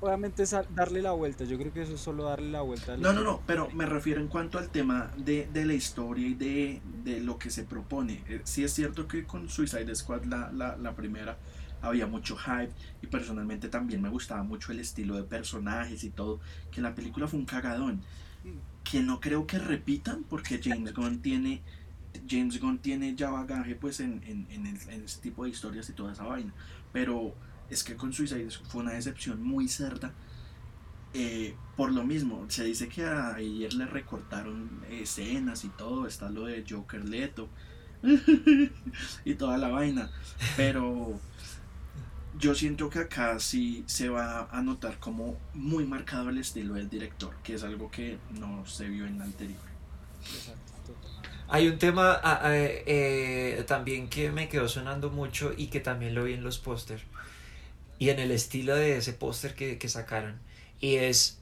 [0.00, 2.96] obviamente es a- darle la vuelta, yo creo que eso es solo darle la vuelta.
[2.96, 6.34] No, no, no, pero me refiero en cuanto al tema de, de la historia y
[6.34, 8.24] de, de lo que se propone.
[8.28, 11.38] Eh, sí es cierto que con Suicide Squad, la, la, la primera,
[11.88, 12.72] había mucho hype
[13.02, 17.28] y personalmente también me gustaba mucho el estilo de personajes y todo, que la película
[17.28, 18.02] fue un cagadón,
[18.84, 21.62] que no creo que repitan porque James Gunn tiene...
[22.28, 25.88] James Gunn tiene ya bagaje pues en, en, en, el- en este tipo de historias
[25.90, 26.54] y toda esa vaina.
[26.92, 27.36] Pero
[27.68, 30.14] es que con Suicide fue una decepción muy cerda
[31.12, 36.30] eh, por lo mismo, se dice que a ayer le recortaron escenas y todo, está
[36.30, 37.48] lo de Joker Leto
[39.24, 40.10] y toda la vaina,
[40.54, 41.20] pero
[42.38, 46.88] yo siento que acá sí se va a notar como muy marcado el estilo del
[46.88, 49.60] director, que es algo que no se vio en la anterior.
[50.22, 50.66] Exacto.
[51.48, 56.14] Hay un tema ah, ah, eh, también que me quedó sonando mucho y que también
[56.14, 57.02] lo vi en los póster
[57.98, 60.40] y en el estilo de ese póster que, que sacaron
[60.80, 61.38] y es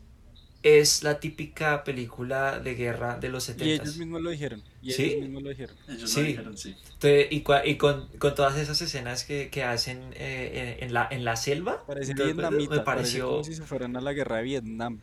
[0.65, 4.63] es la típica película de guerra de los Y 70 ellos mismos lo dijeron.
[4.83, 5.05] Y ¿Sí?
[5.05, 5.77] ellos mismos lo dijeron.
[5.89, 6.21] Ellos Sí.
[6.21, 6.77] lo dijeron, sí.
[6.95, 11.25] Entonces, y, y con, con todas esas escenas que, que hacen eh, en, la, en
[11.25, 15.01] la selva vietnamita, me pareció como si se fueran a la guerra de Vietnam.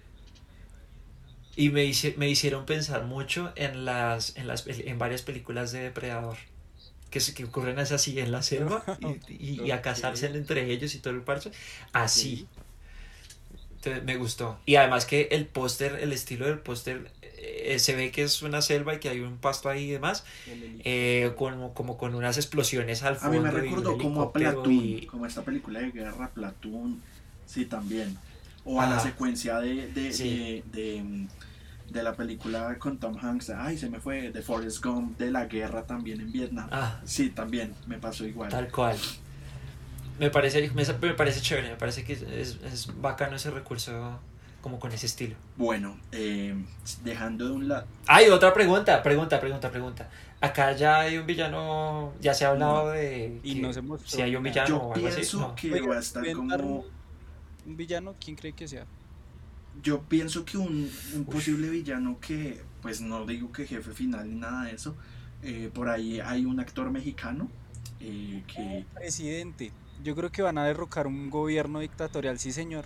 [1.56, 5.80] y me, hice- me hicieron pensar mucho en las en las en varias películas de
[5.84, 6.38] Depredador
[7.10, 9.20] que, se- que ocurren así en la selva y,
[9.62, 9.82] y- y a Ok.
[9.82, 11.52] cazarse entre ellos y todo el parche
[11.94, 12.48] así
[13.84, 18.12] Entonces, me gustó y además que el póster el estilo del póster eh, se ve
[18.12, 20.24] que es una selva y que hay un pasto ahí y demás
[20.84, 24.72] eh, como, como con unas explosiones al A fondo mí me recordó como a Platoon,
[24.72, 27.02] y- como esta película de guerra, Platoon,
[27.48, 28.18] sí, también.
[28.64, 30.30] O a la secuencia de, de, Sí.
[30.30, 31.28] de, de,
[31.90, 35.46] de la película con Tom Hanks, ay, se me fue, de Forrest Gump, de la
[35.46, 36.70] guerra también en Vietnam.
[36.72, 38.50] ah, Sí, también me pasó igual.
[38.52, 38.98] Tal cual.
[40.22, 42.24] Me parece, me, me parece chévere, me parece que es,
[42.64, 44.20] es bacano ese recurso
[44.62, 45.36] como con ese estilo.
[45.58, 46.56] Bueno, eh,
[47.04, 50.10] dejando de un lado, Hay otra pregunta, pregunta, pregunta, pregunta.
[50.40, 54.08] Acá ya hay un villano, ya se ha hablado de Y que no se mostró
[54.08, 55.16] si hay un villano yo o algo así.
[55.16, 55.56] pienso No.
[55.56, 56.86] que Oiga, va a estar ¿pueden dar como...
[57.66, 58.86] Un villano, ¿quién cree que sea?
[59.82, 64.36] yo pienso que un, un posible villano que, pues no digo que jefe final ni
[64.36, 64.96] nada de eso,
[65.42, 67.50] eh, por ahí hay un actor mexicano
[68.00, 68.86] eh, que...
[68.94, 69.72] Presidente.
[70.04, 72.86] Yo creo que van a derrocar un gobierno dictatorial, sí señor.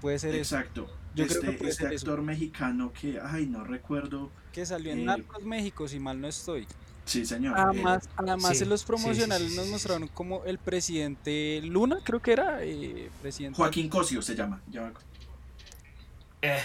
[0.00, 0.56] Puede ser eso.
[0.56, 0.86] Exacto.
[1.14, 2.06] Yo creo este que puede este ser eso.
[2.06, 4.30] actor mexicano que, ay, no recuerdo.
[4.52, 6.66] Que salió en Eh, Narcos México, si mal no estoy.
[7.04, 7.56] Sí, señor.
[7.58, 11.60] eh, Además, además sí, en los sí, sí, promocionales sí, nos mostraron como el presidente
[11.64, 13.56] Luna, creo que era, eh, presidente.
[13.56, 14.60] Joaquín Cosio se llama.
[14.70, 15.08] ya me acuerdo.
[16.42, 16.58] Eh,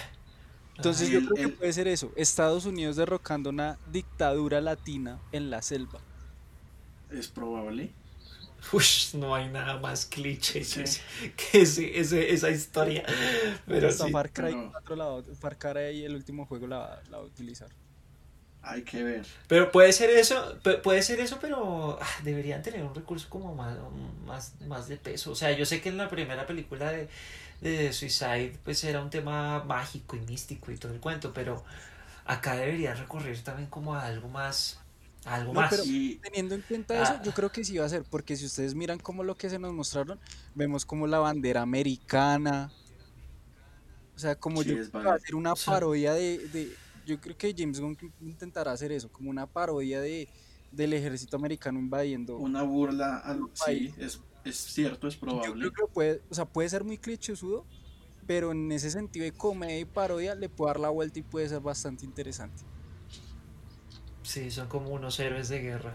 [0.76, 2.12] Entonces yo el- creo que el- puede ser eso.
[2.16, 6.00] Estados Unidos derrocando una dictadura latina en la selva.
[7.10, 7.92] Es probable.
[8.72, 10.76] Ush, no hay nada más cliché Sí.
[10.76, 11.02] que, ese-
[11.36, 13.04] que ese- ese- esa historia.
[13.66, 14.12] Pero Hasta sí.
[14.12, 17.26] Far Cry pero- 4 la Far Cry el último juego la, va- la va a
[17.26, 17.68] utilizar.
[18.66, 19.26] Hay que ver.
[19.46, 23.54] Pero puede ser eso, pu- puede ser eso, pero ah, deberían tener un recurso como
[23.54, 23.76] más,
[24.24, 25.32] más, más de peso.
[25.32, 27.08] O sea, yo sé que en la primera película de,
[27.60, 31.62] de Suicide pues era un tema mágico y místico y todo el cuento, pero
[32.24, 34.80] acá deberían recurrir también como a algo más,
[35.26, 35.70] algo No, más.
[35.70, 37.22] pero- Y Teniendo en cuenta eso, Ah.
[37.24, 39.58] yo creo que sí va a ser, porque si ustedes miran como lo que se
[39.58, 40.18] nos mostraron,
[40.54, 42.70] vemos como la bandera americana.
[44.14, 46.72] O sea, como Sí, yo es creo que va a ser una parodia de, de-
[47.06, 50.26] Yo creo que James Gunn intentará hacer eso, como una parodia de
[50.72, 52.36] del ejército americano invadiendo.
[52.38, 53.40] una burla al.
[53.52, 53.94] Sí, país.
[53.98, 55.70] es, es cierto, es Yo probable.
[55.70, 57.64] creo que puede, o sea, puede ser muy clichésudo,
[58.26, 61.48] pero en ese sentido de comedia y parodia le puede dar la vuelta y puede
[61.48, 62.62] ser bastante interesante.
[64.24, 65.94] Sí, son como unos héroes de guerra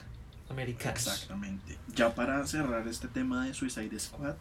[0.49, 0.99] americanos.
[1.05, 1.77] Exactamente.
[1.93, 4.35] Ya para cerrar este tema de Suicide Squad,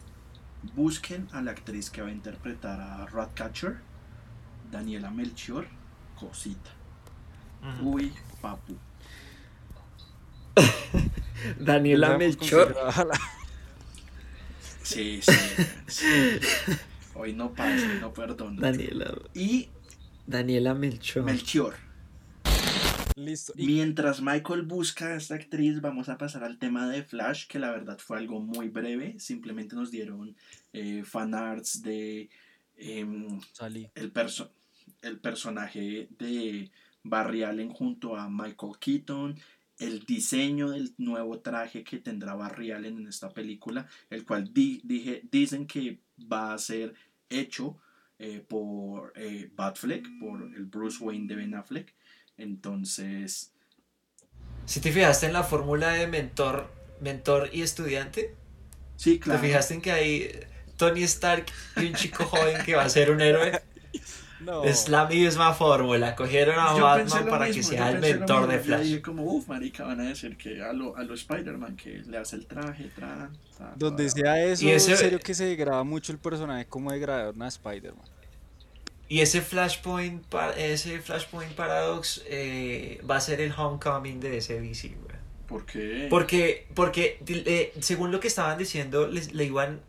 [0.75, 3.77] busquen a la actriz que va a interpretar a Ratcatcher,
[4.71, 5.67] Daniela Melchior,
[6.17, 6.69] cosita.
[7.83, 8.77] Uy, papu.
[11.59, 12.17] Daniela la-
[14.83, 15.31] Sí, sí,
[15.87, 16.39] sí.
[17.13, 18.59] Hoy no pasa, no perdono.
[18.61, 19.69] Daniela, Y
[20.25, 21.23] Daniela Melchor.
[21.23, 21.75] Melchior.
[23.19, 23.53] Listo.
[23.55, 27.59] Y Mientras Michael busca a esta actriz, vamos a pasar al tema de Flash, que
[27.59, 29.19] la verdad fue algo muy breve.
[29.19, 30.35] Simplemente nos dieron
[30.73, 32.29] eh, fanarts de
[32.77, 33.39] em,
[33.95, 34.51] el, perso-
[35.01, 36.71] el personaje de
[37.03, 39.37] Barry Allen junto a Michael Keaton,
[39.79, 44.81] el diseño del nuevo traje que tendrá Barry Allen en esta película, el cual di-
[44.83, 45.99] dije, dicen que
[46.31, 46.93] va a ser
[47.29, 47.77] hecho
[48.17, 51.93] eh, por eh, Batfleck, por el Bruce Wayne de Ben Affleck.
[52.39, 53.53] Entonces,
[54.65, 56.71] Si te fijaste en la fórmula de mentor,
[57.01, 58.35] mentor y estudiante,
[58.97, 59.39] sí, claro.
[59.41, 60.39] ¿te fijaste en que hay
[60.77, 61.45] Tony Stark
[61.77, 63.59] y un chico joven que va a ser un héroe?
[64.41, 64.63] No.
[64.63, 66.15] Es la misma fórmula.
[66.15, 68.83] Cogieron a Yo Batman para que sea el mentor de Flash.
[68.85, 72.17] dije como, uff, marica, van a decir que a lo, a lo Spider-Man, que le
[72.17, 74.13] hace el traje, tra, tra, Donde tra.
[74.13, 77.49] sea eso, Y ese- en serio que se degrada mucho el personaje como degradaron a
[77.49, 78.07] Spider-Man.
[79.09, 80.23] Y ese Flashpoint,
[80.55, 85.17] ese Flashpoint Paradox eh, va a ser el homecoming de ese DC, güey.
[85.47, 86.05] ¿Por qué?
[86.11, 89.81] Porque, porque eh, según lo que estaban diciendo, les, le iban.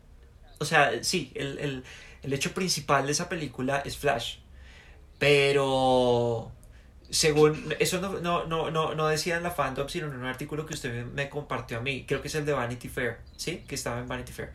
[0.59, 1.85] O sea, sí, el, el,
[2.23, 4.39] el hecho principal de esa película es Flash.
[5.19, 6.51] Pero.
[7.11, 7.75] Según.
[7.79, 10.73] Eso no, no, no, no, no decía en la fandom, sino en un artículo que
[10.73, 12.07] usted me, me compartió a mí.
[12.09, 13.65] Creo que es el de Vanity Fair, ¿sí?
[13.69, 14.55] Que estaba en Vanity Fair.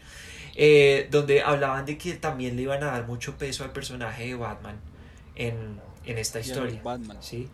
[0.56, 4.36] Eh, donde hablaban de que también le iban a dar mucho peso al personaje de
[4.36, 4.78] Batman
[5.36, 6.82] en, en esta historia.
[6.84, 7.18] Batman.
[7.22, 7.50] ¿sí?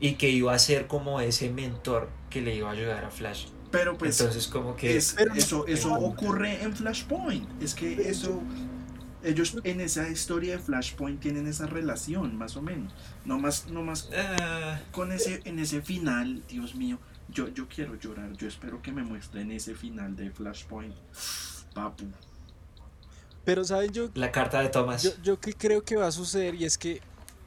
[0.00, 3.46] Y que iba a ser como ese mentor que le iba a ayudar a Flash.
[3.70, 4.96] Pero pues Entonces como que...
[4.96, 7.62] es- Pero- eso, eso ocurre en Flashpoint.
[7.62, 8.40] Es que eso,
[9.22, 12.94] ellos en esa historia de Flashpoint tienen esa relación, más o menos.
[13.26, 17.94] No más, no más Ah, con ese, en ese final, Dios mío, yo, yo quiero
[17.96, 18.32] llorar.
[18.38, 20.94] Yo espero que me muestren ese final de Flashpoint.
[21.78, 22.04] Papu.
[23.44, 23.92] Pero, ¿saben?
[23.92, 25.02] Yo, la carta de Thomas.
[25.02, 27.00] yo, yo que creo que va a suceder y es que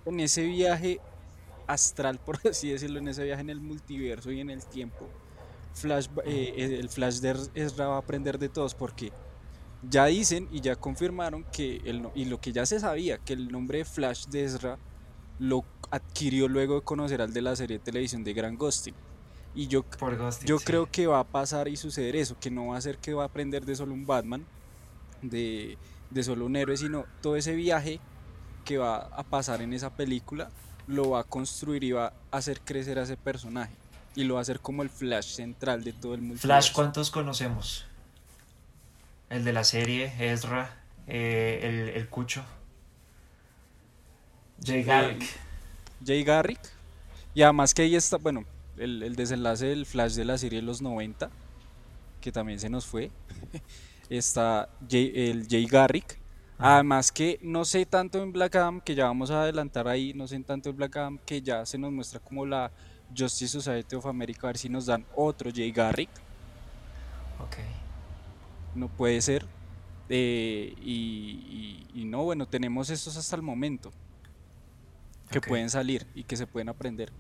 [0.06, 1.00] en ese viaje
[1.68, 5.08] astral, por así decirlo, en ese viaje en el multiverso y en el tiempo,
[5.74, 9.12] Flash, eh, eh, el Flash de Ezra va a aprender de todos porque
[9.90, 13.52] ya dicen y ya confirmaron que, el, y lo que ya se sabía, que el
[13.52, 14.78] nombre de Flash de Ezra
[15.40, 18.94] lo adquirió luego de conocer al de la serie de televisión de Gran Ghosting.
[19.54, 20.66] Y yo Por Ghosting, Yo sí.
[20.66, 23.24] creo que va a pasar y suceder eso, que no va a ser que va
[23.24, 24.46] a aprender de solo un Batman,
[25.22, 25.78] de,
[26.10, 28.00] de solo un héroe, sino todo ese viaje
[28.64, 30.50] que va a pasar en esa película
[30.88, 33.74] lo va a construir y va a hacer crecer a ese personaje.
[34.16, 36.48] Y lo va a hacer como el flash central de todo el multiverso.
[36.48, 37.86] Flash, ¿cuántos conocemos?
[39.30, 42.44] El de la serie, Ezra, eh, el, el Cucho.
[44.64, 45.24] Jay Garrick.
[46.06, 46.60] Jay Garrick.
[47.34, 48.44] Y además que ahí está, bueno,
[48.82, 51.30] el, el desenlace del flash de la serie de los 90,
[52.20, 53.12] que también se nos fue.
[54.10, 56.20] está Jay- el Jay Garrick.
[56.58, 60.28] Además que no sé tanto en Black Adam, que ya vamos a adelantar ahí, no
[60.28, 62.72] sé tanto en Black Adam, que ya se nos muestra como la
[63.18, 66.10] Justice Society of America, a ver si nos dan otro Jay Garrick.
[67.40, 67.56] Ok.
[68.76, 69.46] No puede ser.
[70.08, 73.92] Eh, y, y- y no, bueno, tenemos estos hasta el momento.
[75.32, 77.12] Que pueden salir y que se pueden aprender.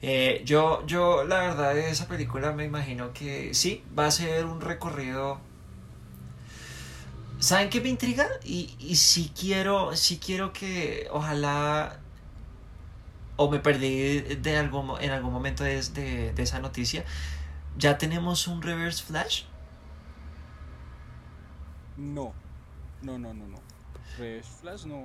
[0.00, 4.44] Eh, yo, yo, la verdad, de esa película me imagino que sí, va a ser
[4.46, 5.40] un recorrido.
[7.40, 8.26] ¿Saben qué me intriga?
[8.44, 12.00] Y, y si quiero, si quiero que ojalá.
[13.36, 17.04] O me perdí de algún, en algún momento de, de, de esa noticia.
[17.76, 19.44] Ya tenemos un reverse flash.
[21.96, 22.32] No,
[23.02, 23.58] no, no, no, no.
[24.16, 25.04] Reverse Flash no.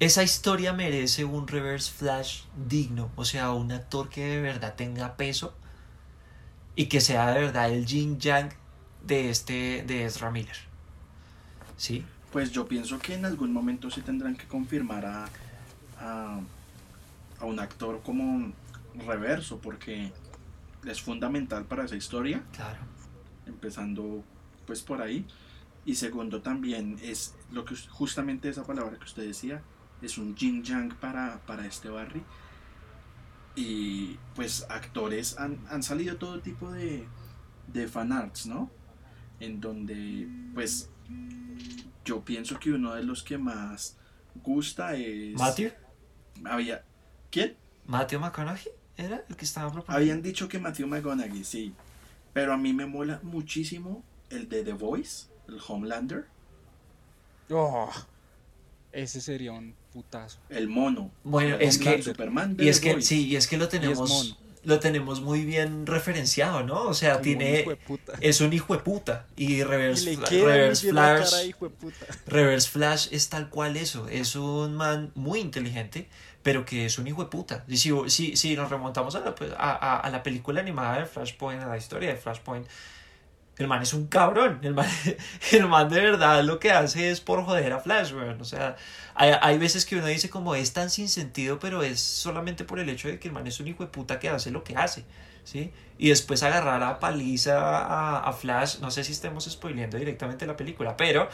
[0.00, 5.16] Esa historia merece un reverse flash digno, o sea, un actor que de verdad tenga
[5.16, 5.54] peso
[6.76, 8.50] y que sea de verdad el yin yang
[9.06, 10.56] de este de Ezra Miller.
[11.76, 12.04] ¿Sí?
[12.32, 15.26] Pues yo pienso que en algún momento sí tendrán que confirmar a,
[16.00, 16.40] a,
[17.40, 18.52] a un actor como
[19.06, 20.10] reverso, porque
[20.84, 22.80] es fundamental para esa historia, Claro.
[23.46, 24.24] empezando
[24.66, 25.24] pues por ahí.
[25.86, 29.62] Y segundo también es lo que us- justamente esa palabra que usted decía,
[30.04, 32.22] es un yin yang para, para este Barry.
[33.56, 37.06] Y pues actores han, han salido todo tipo de,
[37.68, 38.70] de fanarts, ¿no?
[39.40, 40.90] En donde pues
[42.04, 43.96] yo pienso que uno de los que más
[44.42, 45.34] gusta es...
[45.34, 45.70] Matthew,
[46.44, 46.84] Había...
[47.30, 47.56] ¿Quién?
[47.86, 49.96] Matthew McConaughey era el que estaba proponiendo.
[49.96, 51.74] Habían dicho que Matthew McConaughey, sí.
[52.32, 56.26] Pero a mí me mola muchísimo el de The Voice, el Homelander,
[57.50, 57.90] Oh,
[58.94, 60.38] ese sería un putazo.
[60.48, 61.10] el mono.
[61.24, 64.80] Bueno, el es que- Superman Y es que sí, y es que lo tenemos lo
[64.80, 66.84] tenemos muy bien referenciado, ¿no?
[66.84, 68.12] O sea, Como un tiene hijo de puta.
[68.22, 71.74] es un hijo de puta y Y reverse, Fla- muy reverse flash cara, hijo de
[71.74, 72.06] puta.
[72.26, 76.08] Reverse Flash es tal cual eso, es un man muy inteligente,
[76.42, 77.64] pero que es un hijo de puta.
[77.68, 80.98] Y si, si, si nos remontamos a la, pues, a, a- a la película animada
[81.00, 82.66] de Flashpoint, a la historia de Flashpoint,
[83.56, 84.88] el man es un cabrón, el man,
[85.52, 88.40] el man de verdad lo que hace es por joder a Flash, weón.
[88.40, 88.76] O sea,
[89.14, 92.80] hay, hay veces que uno dice como es tan sin sentido, pero es solamente por
[92.80, 94.76] el hecho de que el man es un hijo de puta que hace lo que
[94.76, 95.04] hace,
[95.44, 95.72] ¿sí?
[95.98, 100.56] Y después agarrar a paliza a, a Flash, no sé si estemos spoileando directamente la
[100.56, 101.28] película, pero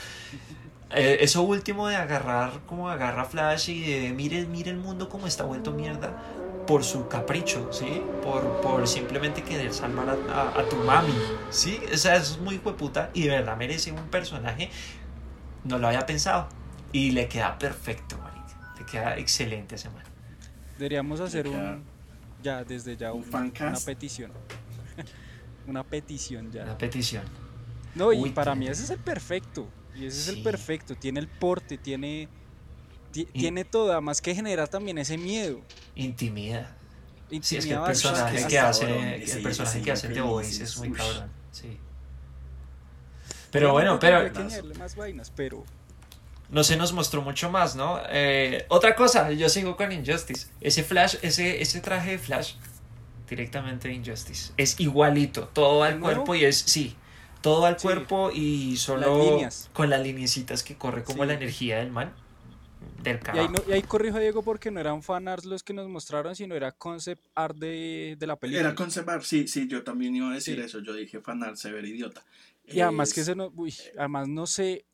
[0.93, 5.27] eh, eso último de agarrar como agarra Flash y de mire, mire el mundo como
[5.27, 6.13] está vuelto mierda
[6.67, 8.03] por su capricho, ¿sí?
[8.23, 11.13] Por, por simplemente querer salvar a, a- a tu mami,
[11.51, 11.81] ¿sí?
[11.93, 14.71] O sea, eso es muy puta y de verdad merece un personaje,
[15.65, 16.49] no lo había pensado
[16.93, 18.75] y le queda perfecto, marica.
[18.79, 20.05] Le queda excelente ese man.
[20.79, 21.83] Deberíamos hacer un.
[22.43, 23.77] Ya, desde ya, un un- fancast.
[23.87, 24.33] una petición.
[25.67, 26.63] una petición ya.
[26.65, 27.25] Una petición.
[27.95, 29.67] No, y Uy, para mí ese es el perfecto.
[30.01, 30.95] Y ese es el perfecto.
[30.97, 32.29] Tiene el porte, tiene.
[33.13, 35.61] Y- Tiene todo, además que genera también ese miedo.
[35.97, 36.77] Intimida.
[37.43, 40.21] Sí, es que el Intimida personaje que hace, cabrón, el personaje sí, que hace The
[40.21, 41.79] Voice es muy cabrón, sí.
[43.51, 45.65] Pero bueno, pero tendría que añadirle más vainas, pero.
[46.51, 48.01] no se nos mostró mucho más, ¿no?
[48.11, 50.49] Eh, otra cosa, yo sigo con Injustice.
[50.61, 52.55] Ese Flash, ese, ese traje de Flash,
[53.29, 54.53] directamente de Injustice.
[54.57, 56.97] Es igualito, todo al cuerpo y es, sí,
[57.43, 57.83] todo al Sí.
[57.87, 59.71] cuerpo y solo Las líneas.
[59.73, 61.29] con las linecitas que corre como Sí.
[61.29, 62.13] la energía del man.
[63.03, 65.63] Del Y ahí, no- y ahí corrijo a Diego porque no eran fan arts los
[65.63, 68.61] que nos mostraron, sino era concept art de, de la película.
[68.69, 70.63] Era conservar, sí, sí, yo también iba a decir Sí.
[70.63, 72.25] eso, yo dije fanar, severo idiota.
[72.67, 74.85] Y además que se nos, uy, además no sé,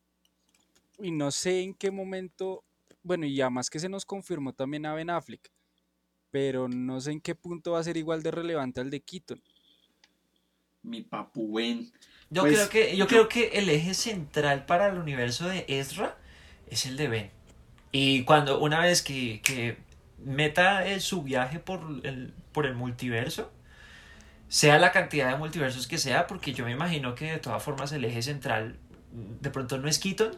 [1.01, 2.65] y no sé en qué momento,
[3.03, 5.51] bueno, y además que se nos confirmó también a Ben Affleck,
[6.31, 9.41] pero no sé en qué punto va a ser igual de relevante al de Keaton.
[10.83, 11.91] Mi papu Ben.
[12.31, 16.17] Yo, Pues, creo que, yo, creo que el eje central para el universo de Ezra
[16.69, 17.31] es el de Ben.
[17.93, 19.79] Y cuando una vez que, que
[20.19, 23.53] meta eh, su viaje por el, por el multiverso,
[24.49, 27.93] sea la cantidad de multiversos que sea, porque yo me imagino que de todas formas
[27.93, 28.77] el eje central
[29.13, 30.33] de pronto no es Keaton.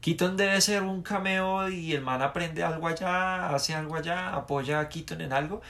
[0.00, 4.80] Keaton debe ser un cameo y el man aprende algo allá, hace algo allá, apoya
[4.80, 5.60] a Keaton en algo,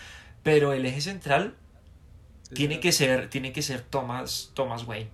[0.42, 1.54] pero el eje central
[2.54, 5.10] tiene que ser, tiene que ser Thomas, Thomas Wayne.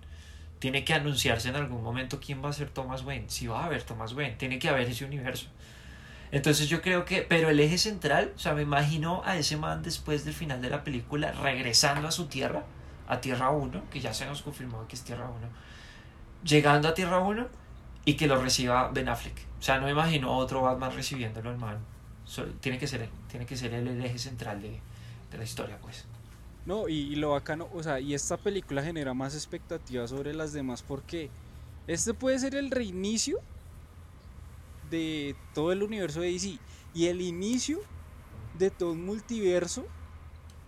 [0.59, 3.29] Tiene que anunciarse en algún momento quién va a ser Thomas Wayne.
[3.29, 5.47] Si va a haber Thomas Wayne, tiene que haber ese universo.
[6.31, 9.81] Entonces yo creo que, pero el eje central, o sea, me imagino a ese man
[9.83, 12.63] después del final de la película regresando a su tierra,
[13.07, 15.47] a Tierra 1, que ya se nos confirmó que es Tierra 1,
[16.43, 17.47] llegando a Tierra 1
[18.03, 19.37] y que lo reciba Ben Affleck.
[19.59, 21.77] O sea, no me imagino a otro Batman recibiéndolo, el man.
[22.25, 24.79] So- tiene que ser tiene que ser el eje central de,
[25.31, 26.05] de la historia, pues.
[26.67, 30.83] No, y, lo bacano, o sea, y esta película genera más expectativas sobre las demás
[30.83, 31.29] porque
[31.87, 33.39] este puede ser el reinicio
[34.91, 36.59] de todo el universo de DC
[36.93, 37.79] y el inicio
[38.59, 39.85] de todo un multiverso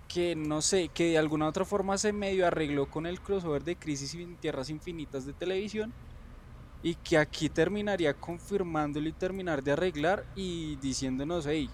[0.07, 3.75] que no sé, que de alguna otra forma se medio arregló con el crossover de
[3.75, 5.93] Crisis en Tierras Infinitas de televisión
[6.81, 11.69] y que aquí terminaría confirmándolo y terminar de arreglar y diciéndonos, hey,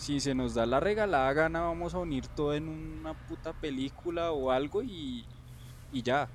[0.00, 4.32] si se nos da la regalada gana vamos a unir todo en una puta película
[4.32, 5.26] o algo y,
[5.92, 6.26] y ya.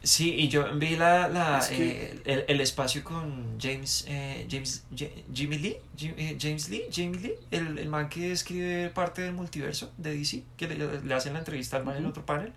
[0.00, 4.84] Sí, y yo vi la, la eh, el, el, espacio con James, eh, James,
[5.32, 9.92] Jimmy Lee, eh, James Lee, Jamie Lee, el, el, man que escribe parte del multiverso
[9.96, 12.52] de DC, que le, le hacen la entrevista al man en otro panel.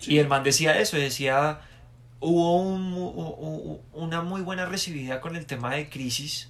[0.00, 1.60] Y el man decía eso, decía,
[2.18, 6.49] hubo un, una muy buena recibida con el tema de crisis,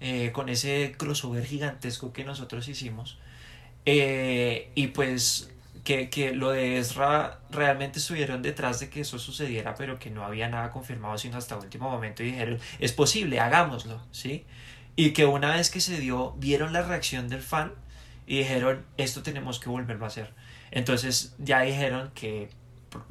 [0.00, 3.18] eh, con ese crossover gigantesco que nosotros hicimos.
[3.84, 5.50] Eh, y pues
[5.84, 10.24] que, que, lo de Ezra realmente estuvieron detrás de que eso sucediera, pero que no
[10.24, 14.44] había nada confirmado sino hasta último momento y dijeron, es posible, hagámoslo, ¿sí?
[14.96, 17.72] Y que una vez que se dio, vieron la reacción del fan
[18.26, 20.34] y dijeron, esto tenemos que volverlo a hacer.
[20.70, 22.50] Entonces ya dijeron que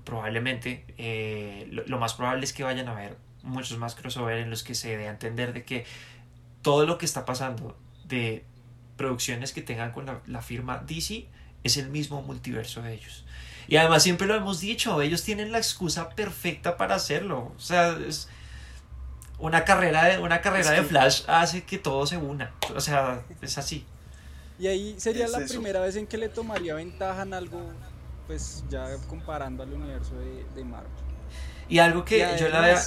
[0.03, 4.49] probablemente eh, lo, lo, más probable es que vayan a haber muchos más crossover en
[4.49, 5.85] los que se dé a entender de que
[6.67, 8.43] todo lo que está pasando de
[8.97, 11.25] producciones que tengan con la, la firma DC
[11.63, 13.23] es el mismo multiverso de ellos.
[13.69, 17.53] Y además siempre lo hemos dicho, ellos tienen la excusa perfecta para hacerlo.
[17.55, 18.27] O sea, es
[19.39, 22.51] una carrera de, una carrera de Flash hace que todo se una.
[22.75, 23.85] O sea, es así.
[24.59, 25.53] Y ahí sería la eso.
[25.53, 27.61] primera vez en que le tomaría ventaja en algo,
[28.27, 30.91] pues ya comparando al universo de, de Marvel.
[31.69, 32.81] Y algo que Y además, yo la vea...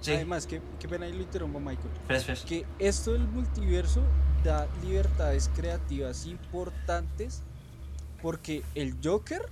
[0.00, 0.12] Sí.
[0.12, 1.90] Además, qué, qué pena ahí lo interrumpo, Michael.
[2.46, 4.02] Que esto del multiverso
[4.44, 7.42] da libertades creativas importantes
[8.22, 9.42] porque el Joker,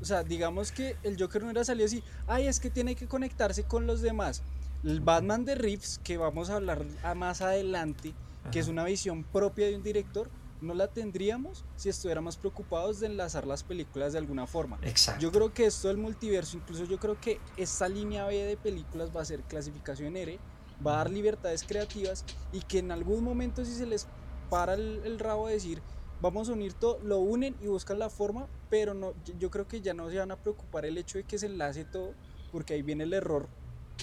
[0.00, 3.06] o sea, digamos que el Joker no era salido así, ay, es que tiene que
[3.06, 4.42] conectarse con los demás.
[4.84, 8.14] El Batman de Reeves, que vamos a hablar a más adelante,
[8.52, 8.72] que es Ajá.
[8.72, 10.30] una visión propia de un director,
[10.60, 14.78] no la tendríamos si estuviéramos preocupados de enlazar las películas de alguna forma.
[14.82, 15.20] Exacto.
[15.22, 19.10] Yo creo que esto del multiverso, incluso yo creo que esta línea B de películas
[19.14, 20.40] va a ser clasificación R,
[20.84, 24.08] va a dar libertades creativas y que en algún momento si se les
[24.48, 25.82] para el, el rabo a decir
[26.18, 29.66] vamos a unir todo, lo unen y buscan la forma, pero no, yo- yo creo
[29.68, 32.14] que ya no se van a preocupar el hecho de que se enlace todo,
[32.50, 33.50] porque ahí viene el error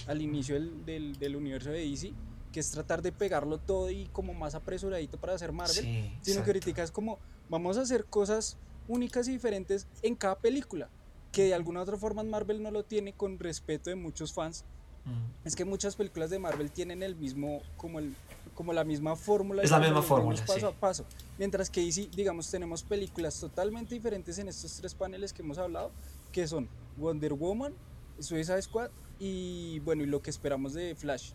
[0.06, 2.14] al inicio del, del, del universo de DC,
[2.54, 6.12] que es tratar de pegarlo todo y como más apresuradito para hacer Marvel, Sí, sino
[6.18, 6.44] exacto.
[6.44, 7.18] que ahorita es como
[7.50, 10.88] vamos a hacer cosas únicas y diferentes en cada película,
[11.32, 14.64] que de alguna otra forma Marvel no lo tiene con respeto de muchos fans.
[15.04, 15.46] Mm.
[15.48, 18.14] Es que muchas películas de Marvel tienen el mismo, como el,
[18.54, 19.64] como la misma fórmula.
[19.64, 20.64] Es la misma fórmula, paso sí.
[20.64, 21.04] a paso.
[21.38, 25.90] Mientras que DC, digamos, tenemos películas totalmente diferentes en estos tres paneles que hemos hablado,
[26.30, 27.74] que son Wonder Woman,
[28.20, 31.32] Suicide Squad y bueno, y lo que esperamos de Flash.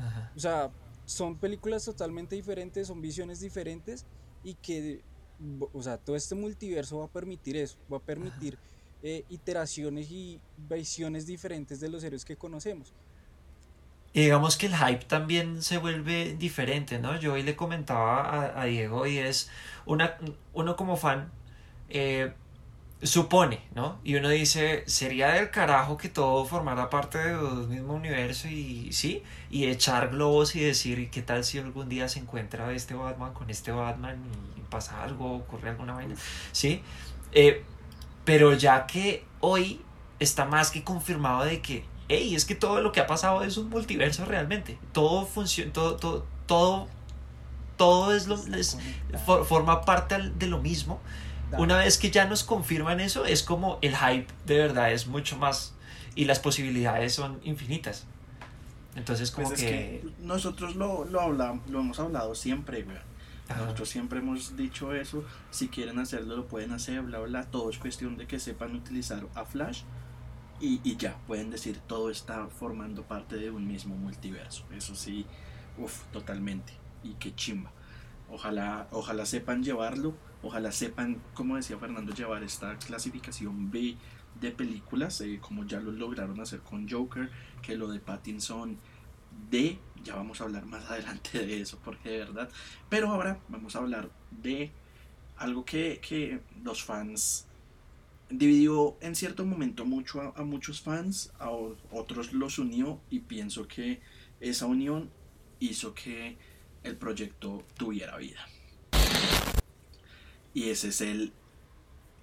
[0.00, 0.32] Ajá.
[0.34, 0.70] O sea,
[1.04, 4.06] son películas totalmente diferentes, son visiones diferentes
[4.44, 5.02] y que,
[5.72, 8.58] o sea, todo este multiverso va a permitir eso, va a permitir
[9.02, 12.92] eh, iteraciones y visiones diferentes de los héroes que conocemos.
[14.12, 17.18] Y digamos que el hype también se vuelve diferente, ¿no?
[17.18, 19.48] Yo hoy le comentaba a, a Diego y es
[19.86, 20.18] una,
[20.52, 21.30] uno como fan
[21.88, 22.32] eh,
[23.02, 23.98] supone, ¿no?
[24.04, 29.22] Y uno dice, sería del carajo que todo formara parte del mismo universo y sí,
[29.50, 33.32] y echar globos y decir, ¿y qué tal si algún día se encuentra este Batman
[33.32, 34.18] con este Batman
[34.56, 36.14] y pasa algo, ocurre alguna vaina?
[36.52, 36.82] ¿Sí?
[37.32, 37.64] Eh,
[38.24, 39.80] pero ya que hoy
[40.18, 43.56] está más que confirmado de que, hey, es que todo lo que ha pasado es
[43.56, 44.78] un multiverso realmente.
[44.92, 46.86] Todo funciona, todo, todo, todo,
[47.76, 48.76] todo es lo, es-
[49.24, 51.00] for- forma parte de lo mismo.
[51.58, 55.36] Una vez que ya nos confirman eso, es como el hype de verdad es mucho
[55.36, 55.74] más
[56.14, 58.06] y las posibilidades son infinitas.
[58.96, 59.70] Entonces como Pues es que...
[59.70, 62.96] que nosotros lo, lo, hablamos, lo hemos hablado siempre, güey.
[63.48, 65.24] Nosotros siempre hemos dicho eso.
[65.50, 67.44] Si quieren hacerlo, lo pueden hacer, bla, bla.
[67.44, 69.82] Todo es cuestión de que sepan utilizar a Flash.
[70.60, 74.64] Y, y ya, pueden decir, todo está formando parte de un mismo multiverso.
[74.76, 75.26] Eso sí,
[75.78, 76.74] uff, totalmente.
[77.02, 77.72] Y qué chimba.
[78.30, 80.14] Ojalá, ojalá sepan llevarlo.
[80.42, 83.96] Ojalá sepan, como decía Fernando, llevar esta clasificación B
[84.40, 87.30] de películas, eh, como ya lo lograron hacer con Joker,
[87.62, 88.78] que lo de Pattinson
[89.50, 92.50] D, ya vamos a hablar más adelante de eso, porque de verdad.
[92.88, 94.70] Pero ahora vamos a hablar de
[95.36, 97.46] algo que, que los fans
[98.30, 103.66] dividió en cierto momento mucho a, a muchos fans, a otros los unió y pienso
[103.66, 104.00] que
[104.40, 105.10] esa unión
[105.58, 106.38] hizo que
[106.82, 108.46] el proyecto tuviera vida.
[110.52, 111.32] Y ese es el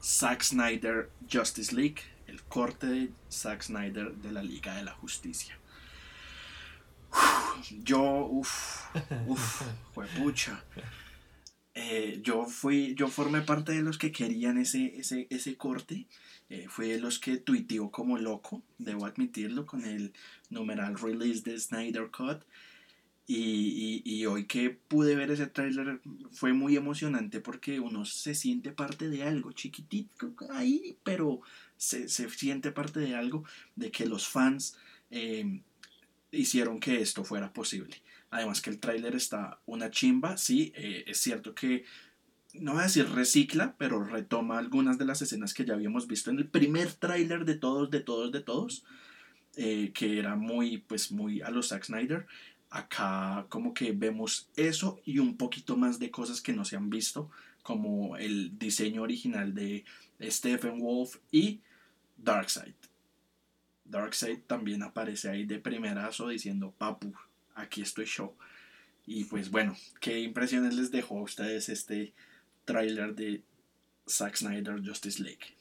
[0.02, 5.58] Zack Snyder Justice League, el corte de Zack Snyder de la Liga de la Justicia.
[7.12, 8.86] Uf, yo, uff,
[9.28, 9.62] uff,
[10.18, 10.64] pucha.
[11.74, 16.08] Eh, yo fui, yo formé parte de los que querían ese, ese, ese corte.
[16.50, 20.14] Eh, fui de los que tuiteó como loco, debo admitirlo, con el
[20.50, 22.44] numeral release de Snyder Cut.
[23.30, 26.00] Y, y, y, hoy que pude ver ese tráiler
[26.32, 31.42] fue muy emocionante porque uno se siente parte de algo chiquitito ahí, pero
[31.76, 33.44] se, se siente parte de algo,
[33.76, 34.78] de que los fans
[35.12, 35.62] eh,
[36.32, 38.02] hicieron que esto fuera posible.
[38.30, 41.86] Además que el tráiler está una chimba, sí, eh, es cierto que
[42.54, 46.30] no voy a decir recicla, pero retoma algunas de las escenas que ya habíamos visto
[46.30, 48.84] en el primer tráiler de todos, de todos, de todos,
[49.56, 52.28] eh, que era muy, pues muy a los Zack Snyder.
[52.78, 56.92] Acá como que vemos eso y un poquito más de cosas que no se han
[56.92, 57.32] visto,
[57.64, 59.84] como el diseño original de
[60.22, 61.60] Stephen Wolf y
[62.18, 62.76] Darkseid.
[63.84, 67.12] Darkseid también aparece ahí de primerazo diciendo, papu,
[67.56, 68.36] aquí estoy yo.
[69.08, 72.14] Y pues bueno, ¿qué impresiones les dejó a ustedes este
[72.64, 73.42] tráiler de
[74.08, 75.58] Zack Snyder Justice League?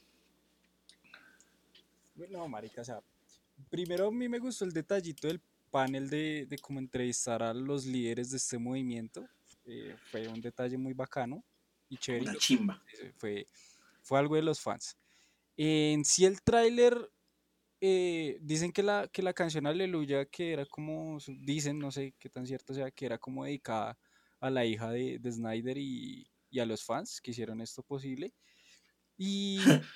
[2.13, 3.01] Bueno, marica, o sea,
[3.71, 5.41] primero a mí me gustó el detallito del
[5.77, 9.27] panel de, de cómo entrevistar a los líderes de este movimiento.
[9.63, 11.43] Eh, fue un detalle muy bacano
[11.87, 12.31] y chévere.
[12.31, 12.83] Una chimba.
[13.17, 13.45] Fue,
[14.01, 14.97] fue algo de los fans.
[15.55, 16.97] En sí el tráiler
[17.79, 22.27] eh, dicen que la, que la canción Aleluya, que era como, dicen, no sé qué
[22.27, 23.99] tan cierto sea, que era como dedicada
[24.39, 28.33] a la hija de, de Snyder y, y, a los fans que hicieron esto posible.
[29.15, 29.59] Y,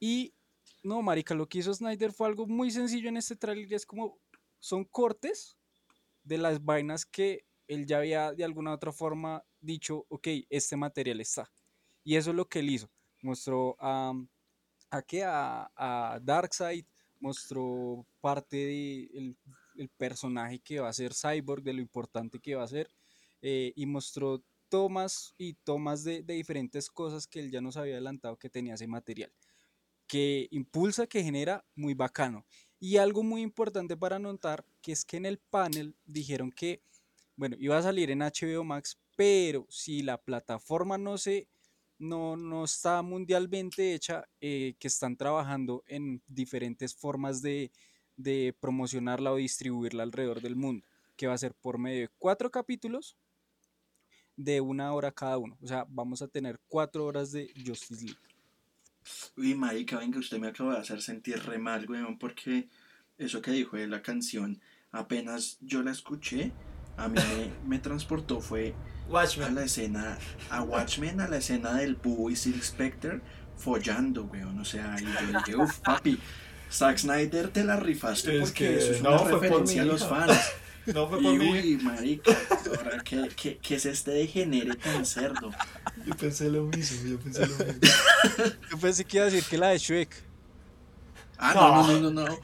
[0.00, 0.34] y,
[0.82, 4.18] no, marica, lo que hizo Snyder fue algo muy sencillo en este tráiler, es como,
[4.62, 5.58] son cortes
[6.22, 11.20] de las vainas que él ya había de alguna otra forma dicho, ok, este material
[11.20, 11.50] está.
[12.04, 12.88] Y eso es lo que él hizo.
[13.22, 14.12] Mostró a,
[14.90, 15.24] a, ¿qué?
[15.24, 16.86] a, a Darkseid,
[17.18, 19.36] mostró parte del
[19.74, 22.88] de el personaje que va a ser Cyborg, de lo importante que va a ser,
[23.40, 27.94] eh, y mostró tomas y tomas de, de, diferentes cosas que él ya nos había
[27.94, 29.32] adelantado que tenía ese material,
[30.06, 32.46] que impulsa, que genera, muy bacano.
[32.82, 36.82] Y algo muy importante para notar, que es que en el panel dijeron que,
[37.36, 41.46] bueno, iba a salir en HBO Max, pero si la plataforma no se
[42.00, 47.70] no, no está mundialmente hecha, eh, que están trabajando en diferentes formas de,
[48.16, 52.50] de, promocionarla o distribuirla alrededor del mundo, que va a ser por medio de cuatro
[52.50, 53.16] capítulos
[54.34, 55.56] de una hora cada uno.
[55.62, 58.31] O sea, vamos a tener cuatro horas de Justice League.
[59.36, 62.68] Uy, marica, venga, usted me acaba de hacer sentir re mal, weón, porque
[63.18, 64.60] eso que dijo de la canción,
[64.90, 66.52] apenas yo la escuché,
[66.96, 68.74] a mí me, me transportó, fue
[69.08, 69.48] Watchmen.
[69.48, 70.18] a la escena,
[70.50, 73.20] a Watchmen, a la escena del Búho y Silk Spectre
[73.56, 74.58] follando, weón.
[74.58, 76.18] O sea, y yo dije, uff, papi,
[76.70, 80.06] Zack Snyder te la rifaste Es porque que eso es no, una referencia a los
[80.06, 80.38] fans.
[80.94, 81.50] No fue Y por mí.
[81.50, 82.32] uy, marica,
[82.76, 85.50] ahora ¿qué, qué, qué es este degenere tan cerdo?
[86.04, 87.80] Yo pensé lo mismo, yo pensé lo mismo.
[88.70, 90.10] Yo pensé que iba a decir que la de Shrek.
[91.38, 92.38] Ah, no, no, no, no, no.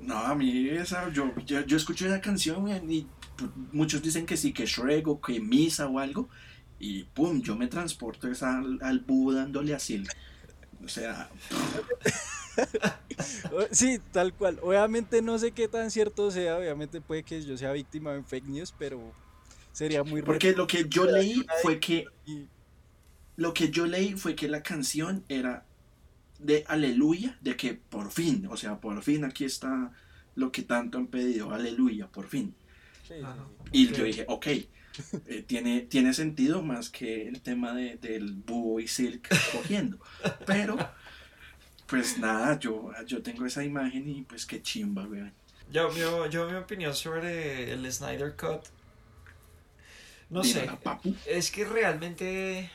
[0.00, 4.36] No, a mí esa, yo, yo, yo escucho esa canción y pues, muchos dicen que
[4.36, 6.28] sí, que Shrek o que Misa o algo.
[6.78, 10.04] Y pum, yo me transporto es al, al búho dándole así.
[10.84, 11.30] O sea,
[13.72, 14.58] Sí, tal cual.
[14.62, 18.46] Obviamente no sé qué tan cierto sea, obviamente puede que yo sea víctima de fake
[18.46, 19.16] news, pero
[19.72, 22.50] sería muy porque lo que yo leí fue que y-
[23.36, 25.68] lo que yo leí fue que la canción era
[26.38, 29.92] de aleluya, de que por fin, o sea, por fin aquí está
[30.34, 32.58] lo que tanto han pedido, aleluya, por fin.
[33.02, 33.70] sí, sí, sí.
[33.70, 33.92] Y Ok.
[33.92, 34.46] yo dije, ok,
[35.26, 40.00] eh, tiene, tiene sentido más que el tema de, del búho y Silk cogiendo.
[40.44, 40.90] Pero,
[41.94, 45.32] pues nada, yo, yo tengo esa imagen y pues qué chimba, weón.
[45.70, 48.62] Yo, yo, yo mi opinión sobre el Snyder Cut.
[50.30, 50.68] No sé.
[51.26, 52.70] Es que realmente.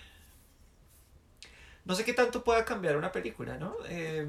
[1.85, 3.75] No sé qué tanto pueda cambiar una película, ¿no?
[3.87, 4.25] Eh,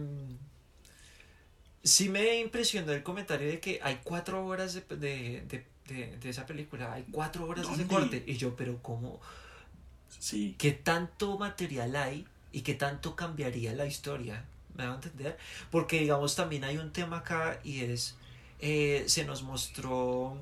[1.83, 6.47] sí me impresionó el comentario de que hay cuatro horas de, de, de, de- esa
[6.47, 6.93] película.
[6.93, 8.23] Hay cuatro horas de ese corte.
[8.27, 9.21] Y yo, pero ¿cómo?
[10.19, 10.55] Sí.
[10.59, 14.45] ¿Qué tanto material hay y qué tanto cambiaría la historia?
[14.77, 15.37] ¿Me van a entender?
[15.71, 18.17] Porque, digamos, también hay un tema acá y es.
[18.61, 20.37] eh, se nos mostró.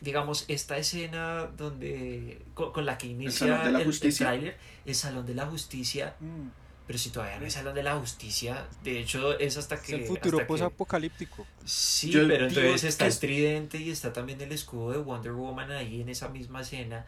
[0.00, 2.42] Digamos, esta escena donde.
[2.54, 4.26] con, con la que inicia Salón de la el, el Justicia.
[4.26, 6.16] tráiler, el Salón de la Justicia.
[6.18, 6.48] Mm,
[6.88, 9.94] Pero si todavía no hay Salón de la Justicia, de hecho es hasta es que.
[9.94, 11.46] el futuro hasta que- posapocalíptico.
[11.64, 15.32] Sí, Yo pero entonces está que- el tridente y está también el escudo de Wonder
[15.32, 17.06] Woman ahí en esa misma escena.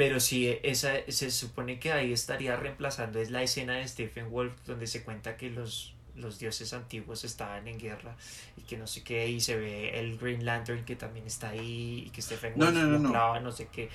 [0.00, 4.54] Pero sí, esa, se supone que ahí estaría reemplazando, es la escena de Stephen Wolf
[4.66, 8.16] donde se cuenta que los los dioses antiguos estaban en guerra
[8.56, 12.04] y que no sé qué, y se ve el Green Lantern que también está ahí
[12.06, 13.10] y que Stephen No, Wolf no, no, no.
[13.10, 13.88] clava, no sé qué.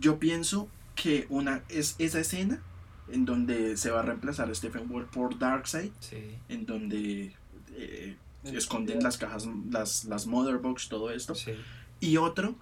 [0.00, 2.60] Yo pienso que una es esa escena
[3.10, 6.34] en donde se va a reemplazar a Stephen Wolf por Darkseid, Sí.
[6.48, 7.32] en donde
[7.76, 11.34] eh, El- esconden las cajas, las, las Mother Box, todo esto.
[11.34, 11.52] Sí.
[12.00, 12.56] Y otro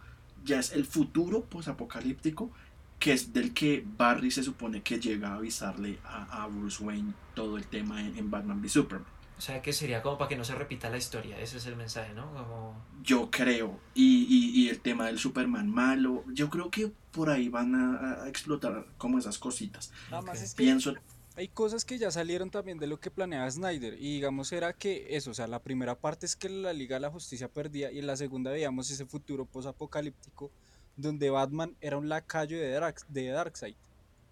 [0.44, 2.50] ya es el futuro posapocalíptico,
[2.98, 7.14] que es del que Barry se supone que llega a avisarle a, a Bruce Wayne
[7.34, 9.12] todo el tema en, en Batman v Superman.
[9.38, 11.76] O sea que sería como para que no se repita la historia, ese es el
[11.76, 12.32] mensaje, ¿no?
[12.32, 12.86] Como...
[13.02, 13.80] Yo creo.
[13.94, 16.24] Y, y, y el tema del Superman malo.
[16.32, 19.92] Yo creo que por ahí van a, a explotar como esas cositas.
[20.10, 20.42] Nada más Ok.
[20.42, 20.94] es que Pienso.
[21.36, 23.94] hay cosas que ya salieron también de lo que planeaba Snyder.
[23.94, 27.00] Y digamos era que eso, o sea, la primera parte es que la Liga de
[27.00, 30.50] la Justicia perdía y en la segunda veíamos ese futuro posapocalíptico
[30.96, 33.76] donde Batman era un lacayo de, Dark, de Darkseid.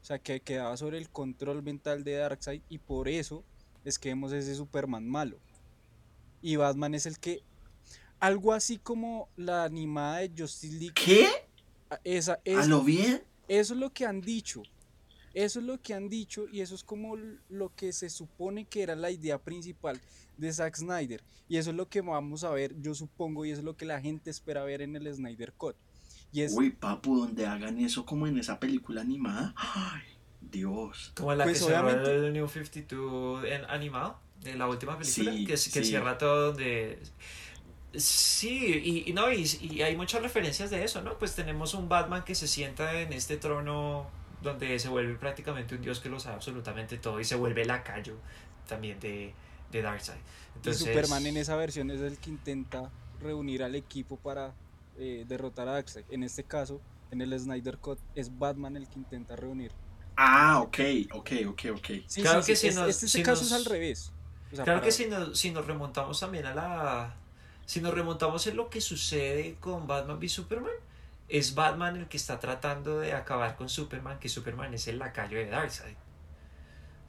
[0.03, 3.45] O sea, que quedaba sobre el control mental de Darkseid y por eso
[3.85, 5.39] es que vemos ese Superman malo.
[6.43, 7.43] Y Batman es el que...
[8.21, 10.95] Algo así como la animada de Justice League.
[10.95, 11.29] ¿Qué?
[12.05, 13.23] Esa, ¿A lo bien?
[13.49, 14.62] eso es lo que han dicho.
[15.35, 18.83] Eso es lo que han dicho y eso es como lo que se supone que
[18.83, 20.01] era la idea principal
[20.37, 21.25] de Zack Snyder.
[21.49, 23.85] Y eso es lo que vamos a ver, yo supongo, y eso es lo que
[23.85, 25.77] la gente espera ver en el Snyder Cut.
[26.35, 29.55] Y es, Uy, papu, donde hagan eso como en esa película animada.
[29.57, 30.03] Ay,
[30.43, 31.12] Dios.
[31.16, 35.32] Como la Pues que cerró obviamente- el New 52 en animado, de la última película,
[35.32, 35.91] Sí, que, es- que sí.
[35.91, 36.99] cierra todo donde...
[37.97, 41.16] Sí, y, y no, y, y hay muchas referencias de eso, ¿no?
[41.16, 44.09] Pues tenemos un Batman que se sienta en este trono
[44.43, 48.16] donde se vuelve prácticamente un dios que lo sabe absolutamente todo y se vuelve lacayo
[48.68, 49.32] también de,
[49.70, 50.16] de Darkseid.
[50.66, 54.53] y Superman en esa versión es el que intenta reunir al equipo para
[54.99, 56.05] eh, derrotar a Darkseid.
[56.11, 56.80] En este caso,
[57.11, 59.72] en el Snyder Cut, es Batman el que intenta reunir.
[60.16, 60.78] Ah, ok,
[61.12, 61.86] ok, ok, ok.
[62.07, 64.12] Sí, Claro sí, que sí, si es- nos- este, si caso nos- es al revés.
[64.53, 67.14] O sea, Claro para- que si nos, si nos remontamos también a la...
[67.66, 70.72] Si nos remontamos en lo que sucede con Batman v Superman,
[71.28, 75.38] es Batman el que está tratando de acabar con Superman, que Superman es el lacayo
[75.38, 75.97] de Darkseid.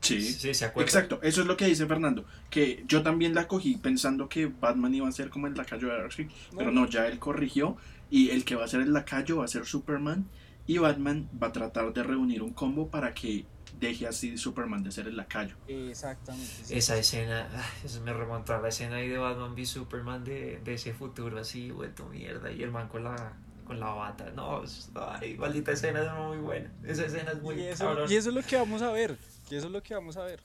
[0.05, 0.21] Sí.
[0.21, 0.87] Sí, ¿se acuerdan?
[0.87, 2.25] Exacto, eso es lo que dice Fernando.
[2.49, 5.97] Que yo también la cogí pensando que Batman iba a ser como el lacayo de
[5.97, 6.29] Darkseid.
[6.57, 7.77] Pero no, ya él corrigió.
[8.09, 10.25] Y el que va a ser el lacayo va a ser Superman.
[10.67, 13.45] Y Batman va a tratar de reunir un combo para que
[13.79, 15.55] deje así Superman de ser el lacayo.
[15.67, 16.47] Exactamente.
[16.63, 16.75] sí.
[16.75, 20.59] Esa escena, ay, eso me remontó a la escena ahí de Batman v Superman de,
[20.63, 23.33] de ese futuro así vuelto mierda y el man con la,
[23.65, 24.31] con la bata.
[24.35, 26.71] No, es- ay, maldita escena es muy buena.
[26.83, 28.11] Esa escena es muy Y eso, cabrón.
[28.11, 29.17] y eso es lo que vamos a ver.
[29.49, 30.41] Y eso es lo que vamos a ver.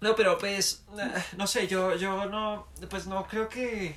[0.00, 3.94] No, pero pues, eh, no sé, yo, yo no, pues no creo que...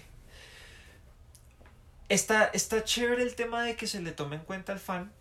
[2.09, 5.11] Está, está chévere el tema de que se le tome en cuenta al fan,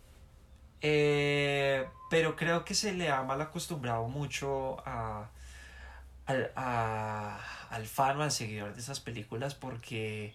[0.82, 5.30] eh, pero creo que se le ha mal acostumbrado mucho a,
[6.26, 10.34] al, a- al fan o al seguidor de esas películas porque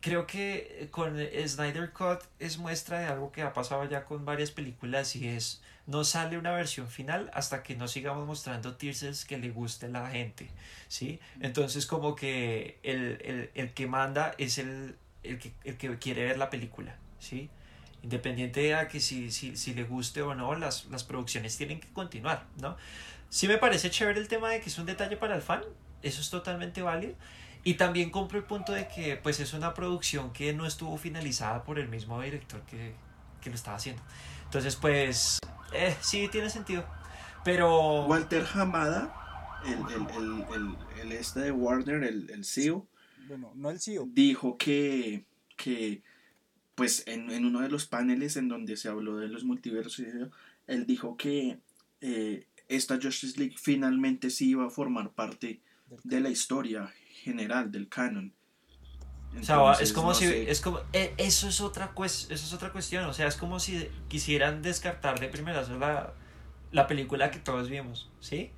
[0.00, 1.16] creo que con
[1.46, 5.62] Snyder Cut es muestra de algo que ha pasado ya con varias películas y es
[5.90, 9.88] no sale una versión final hasta que no sigamos mostrando teasers que le guste a
[9.88, 10.48] la gente,
[10.88, 11.18] ¿sí?
[11.40, 16.24] Entonces como que el, el, el que manda es el, el, que, el que quiere
[16.24, 17.50] ver la película, ¿sí?
[18.02, 21.80] Independiente de a que si, si, si le guste o no, las, las producciones tienen
[21.80, 22.76] que continuar, ¿no?
[23.28, 25.62] Sí me parece chévere el tema de que es un detalle para el fan,
[26.02, 27.14] eso es totalmente válido.
[27.62, 31.62] Y también compro el punto de que pues es una producción que no estuvo finalizada
[31.62, 32.94] por el mismo director que,
[33.42, 34.02] que lo estaba haciendo.
[34.44, 35.40] Entonces pues
[35.72, 36.84] eh, sí tiene sentido.
[37.44, 38.06] Pero...
[38.06, 39.14] Walter Hamada,
[39.64, 42.86] el, el, el, el, el este de Warner, el, el CEO,
[43.28, 44.06] Bueno, no el CEO.
[44.12, 45.24] dijo que,
[45.56, 46.02] que
[46.74, 50.04] pues en, en uno de los paneles en donde se habló de los multiversos,
[50.66, 51.58] él dijo que
[52.00, 55.60] eh, esta Justice League finalmente sí iba a formar parte
[56.04, 56.92] de la historia
[57.22, 58.32] general, del canon.
[59.38, 60.50] O sea, es Entonces, como no si sé.
[60.50, 63.88] es como eh, eso es otra eso es otra cuestión, o sea, es como si
[64.08, 66.14] quisieran descartar de primerazo la,
[66.72, 68.50] la película que todos vimos, ¿sí?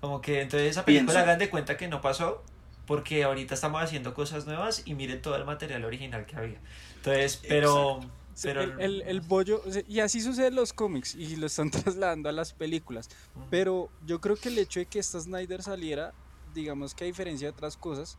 [0.00, 1.18] Como que entonces esa película Pienso.
[1.20, 2.44] hagan de cuenta que no pasó
[2.86, 6.60] porque ahorita estamos haciendo cosas nuevas y miren todo el material original que había.
[6.96, 8.00] Entonces, pero
[8.34, 11.70] Sí, pero el, el, el bollo, y así sucede en los cómics y lo están
[11.72, 13.08] trasladando a las películas.
[13.48, 16.14] Pero yo creo que el hecho de que esta Snyder saliera,
[16.44, 18.18] digamos que a diferencia de otras cosas,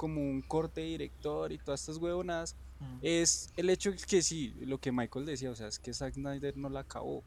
[0.00, 2.98] como un corte director y todas estas huevonadas, Mm.
[3.02, 6.56] es el hecho que sí, lo que Michael decía, o sea, es que Zack Snyder
[6.56, 7.22] no la acabó.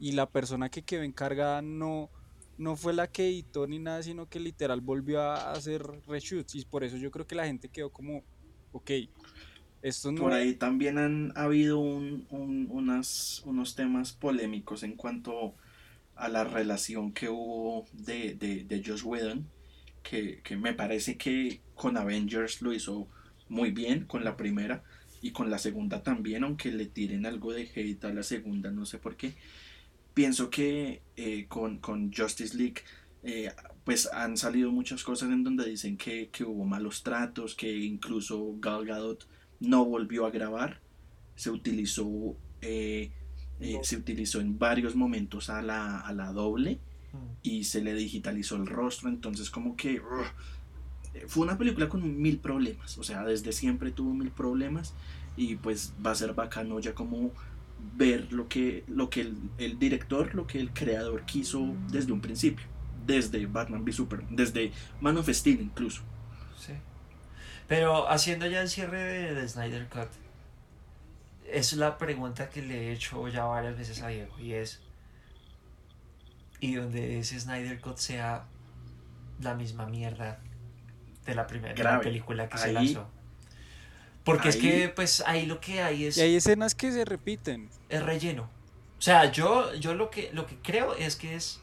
[0.00, 2.10] Y la persona que quedó encargada no,
[2.58, 6.56] no fue la que editó ni nada, sino que literal volvió a hacer reshoots.
[6.56, 8.24] Y por eso yo creo que la gente quedó como,
[8.72, 8.90] ok,
[9.82, 15.54] esto no Por ahí también han habido un, un- unas, unos temas polémicos en cuanto
[16.16, 19.46] a la relación que hubo de, de, de Josh Whedon,
[20.02, 23.08] que, que me parece que con Avengers lo hizo
[23.48, 24.82] muy bien con la primera
[25.20, 28.84] y con la segunda también, aunque le tiren algo de hate a la segunda, no
[28.84, 29.34] sé por qué.
[30.14, 32.82] Pienso que eh, con, con, Justice League
[33.22, 33.52] eh,
[33.84, 38.56] pues han salido muchas cosas en donde dicen que, que, hubo malos tratos, que incluso
[38.58, 39.26] Gal Gadot
[39.60, 40.80] no volvió a grabar,
[41.36, 43.12] se utilizó, eh,
[43.82, 46.80] se utilizó en varios momentos a la, a la doble.
[47.42, 50.00] Y se le digitalizó el rostro, entonces como que
[51.26, 54.94] fue una película con mil problemas, o sea, desde siempre tuvo mil problemas
[55.36, 57.32] y pues va a ser bacano ya como
[57.96, 62.66] ver lo que, lo que el, director, lo que el creador quiso desde un principio,
[63.04, 66.02] desde Batman v Super, desde Man of Steel incluso.
[66.56, 66.72] Sí.
[67.68, 70.08] Pero haciendo ya el cierre de, Snyder Cut,
[71.50, 74.80] es la pregunta que le he hecho ya varias veces a Diego y es,
[76.62, 78.44] y donde ese Snyder Cut sea
[79.40, 80.38] la misma mierda
[81.26, 83.10] de la primera película que se lanzó.
[84.22, 86.16] Porque es que, pues, ahí lo que hay es...
[86.16, 87.68] Y hay escenas que se repiten.
[87.88, 88.44] Es relleno.
[88.96, 91.60] O sea, yo, yo lo, que, lo que creo es que es,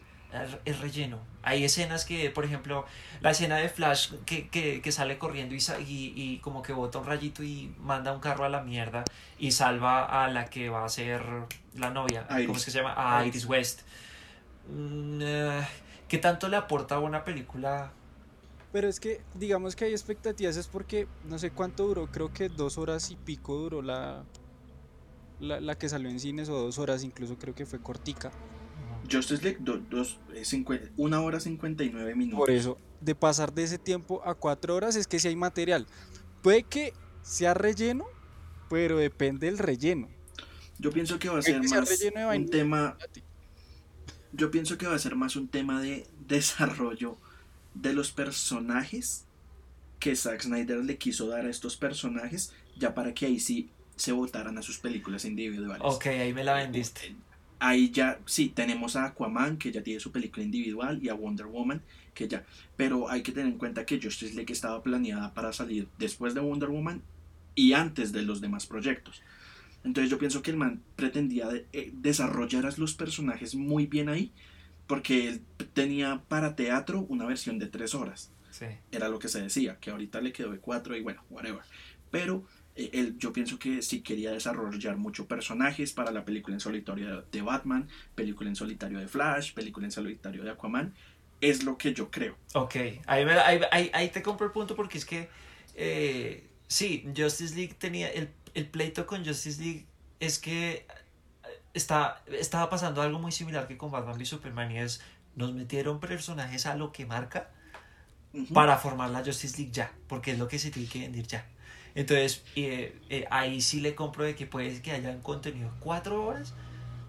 [0.65, 1.19] es relleno.
[1.43, 2.85] Hay escenas que, por ejemplo,
[3.21, 6.99] la escena de Flash que, que, que sale corriendo y, y, y, como que bota
[6.99, 9.05] un rayito y manda un carro a la mierda
[9.37, 11.23] y salva a la que va a ser
[11.77, 12.27] la novia.
[12.27, 12.95] ¿Cómo es que se llama?
[12.97, 13.83] A Iris West.
[14.71, 15.67] Mm, eh,
[16.07, 17.93] ¿Qué tanto le aporta a una película
[18.71, 22.49] pero es que, digamos que hay expectativas, es porque no sé cuánto duró, creo que
[22.49, 24.23] dos horas y pico duró la,
[25.39, 28.31] la, que salió en cines, o dos horas, incluso creo que fue cortica.
[29.11, 32.39] Justice League, dos, eh, una hora cincuenta y nueve minutos.
[32.39, 35.87] Por eso, de pasar de ese tiempo a cuatro horas, es que si hay material.
[36.43, 36.93] Puede que
[37.23, 38.05] sea relleno,
[38.69, 40.09] pero depende del relleno.
[40.77, 42.01] Yo pienso que va a ser más
[42.35, 42.97] un tema.
[44.31, 47.17] Yo pienso que va a ser más un tema de desarrollo
[47.73, 49.25] de los personajes
[49.99, 54.11] que Zack Snyder le quiso dar a estos personajes, ya para que ahí sí se
[54.11, 55.81] votaran a sus películas individuales.
[55.83, 57.15] Ok, ahí me la vendiste.
[57.59, 61.47] Ahí ya, sí, tenemos a Aquaman, que ya tiene su película individual, y a Wonder
[61.47, 61.81] Woman,
[62.13, 62.45] que ya.
[62.77, 66.39] Pero hay que tener en cuenta que Justice League estaba planeada para salir después de
[66.39, 67.01] Wonder Woman
[67.55, 69.21] y antes de los demás proyectos.
[69.83, 74.33] Entonces yo pienso que el man pretendía eh, desarrollar a los personajes muy bien ahí
[74.87, 75.41] porque él
[75.73, 78.31] tenía para teatro una versión de tres horas.
[78.49, 78.65] Sí.
[78.91, 81.61] Era lo que se decía, que ahorita le quedó de cuatro y bueno, whatever.
[82.09, 82.43] Pero
[82.75, 87.21] eh, él, yo pienso que sí quería desarrollar muchos personajes para la película en solitario
[87.31, 90.93] de Batman, película en solitario de Flash, película en solitario de Aquaman.
[91.39, 92.35] Es lo que yo creo.
[92.55, 92.75] Ok,
[93.05, 93.25] ahí,
[93.71, 95.29] ahí, ahí, te compro el punto porque es que
[95.75, 99.85] eh, sí, Justice League tenía el, el pleito con Justice League
[100.19, 100.85] es que
[101.73, 105.01] está, estaba pasando algo muy similar que con Batman y Superman y es
[105.35, 107.49] nos metieron personajes a lo que marca
[108.53, 111.45] para formar la Justice League ya, porque es lo que se tiene que vender ya.
[111.95, 116.53] Entonces, eh, eh, ahí sí le compro de que puede que hayan contenido cuatro horas,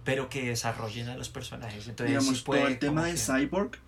[0.05, 1.87] pero que desarrollen a los personajes.
[1.89, 3.79] Entonces, Digamos, todo el tema de Cyborg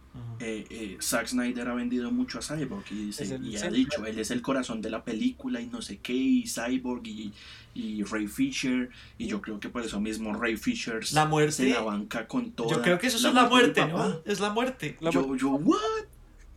[0.40, 3.10] eh, eh, Zack Snyder ha vendido mucho a Cyborg y,
[3.56, 7.06] ha dicho, él es el corazón de la película y no sé qué, y Cyborg
[7.06, 7.32] y,
[7.74, 11.68] y Ray Fisher, y yo creo que por eso mismo Ray Fisher la muerte, se
[11.70, 12.70] la banca con todo.
[12.70, 14.20] Yo creo que eso es la muerte, ¿no?
[14.24, 14.96] Es la muerte.
[15.00, 15.78] yo, yo, ¿what?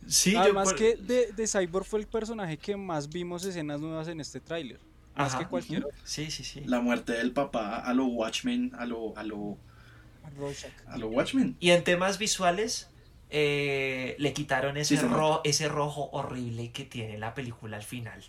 [0.06, 4.20] Sí, Además que de, de, Cyborg fue el personaje que más vimos escenas nuevas en
[4.20, 4.78] este tráiler.
[5.16, 6.60] Más que cualquier Sí, sí, sí.
[6.66, 9.16] La muerte del papá a lo Watchmen, a lo...
[9.16, 9.58] A lo,
[10.88, 11.56] a lo Watchmen.
[11.58, 12.90] Y en temas visuales,
[13.30, 14.98] eh, le quitaron ese,
[15.44, 18.22] ese rojo horrible que tiene la película al final.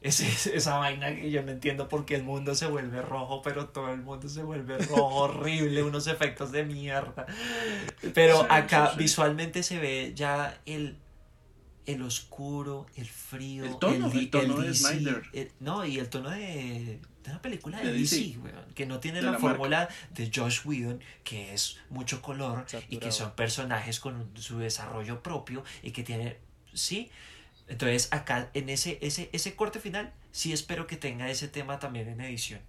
[0.00, 3.92] esa vaina que yo no entiendo por qué el mundo se vuelve rojo, pero todo
[3.92, 7.26] el mundo se vuelve rojo, horrible, unos efectos de mierda.
[8.14, 10.98] Pero acá visualmente se ve ya el,
[11.86, 15.22] el oscuro, el frío, el tono, el, tono de Snyder.
[15.58, 18.36] no, y el tono de, una película de, DC,
[18.74, 23.32] que no tiene la, fórmula de Josh Whedon, que es mucho color y que son
[23.32, 26.36] personajes con su desarrollo propio y que tiene,
[26.74, 27.10] sí.
[27.68, 32.08] Entonces acá en ese, ese, ese corte final sí espero que tenga ese tema también
[32.08, 32.60] en edición.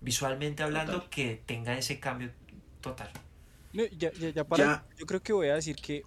[0.00, 2.30] Visualmente hablando, que tenga ese cambio
[2.80, 3.10] total.
[3.72, 6.04] ya, ya, para, yo creo que voy a decir que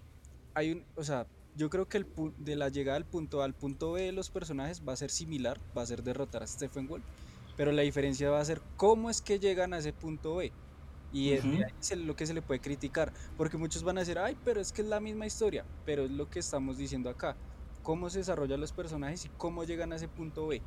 [0.55, 3.53] hay un, o sea, yo creo que el de la llegada del punto A al
[3.53, 6.87] punto B de los personajes va a ser similar, va a ser derrotar a Stephen
[6.87, 7.03] Wolf
[7.55, 10.51] pero la diferencia va a ser cómo es que llegan a ese punto B.
[11.11, 11.43] Y es
[11.95, 14.81] lo que se le puede criticar, porque muchos van a decir, ay, pero es que
[14.81, 17.35] es la misma historia, pero es lo que estamos diciendo acá,
[17.83, 20.63] cómo se desarrollan los personajes y cómo llegan a ese punto B,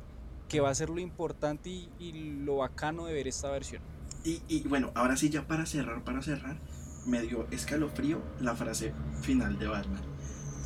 [0.47, 2.11] que va a ser lo importante y,
[2.45, 3.81] lo bacano de ver esta versión.
[4.23, 6.57] Y, y, bueno, ahora sí, ya para cerrar, para cerrar,
[7.05, 10.01] me dio escalofrío la frase final de Batman.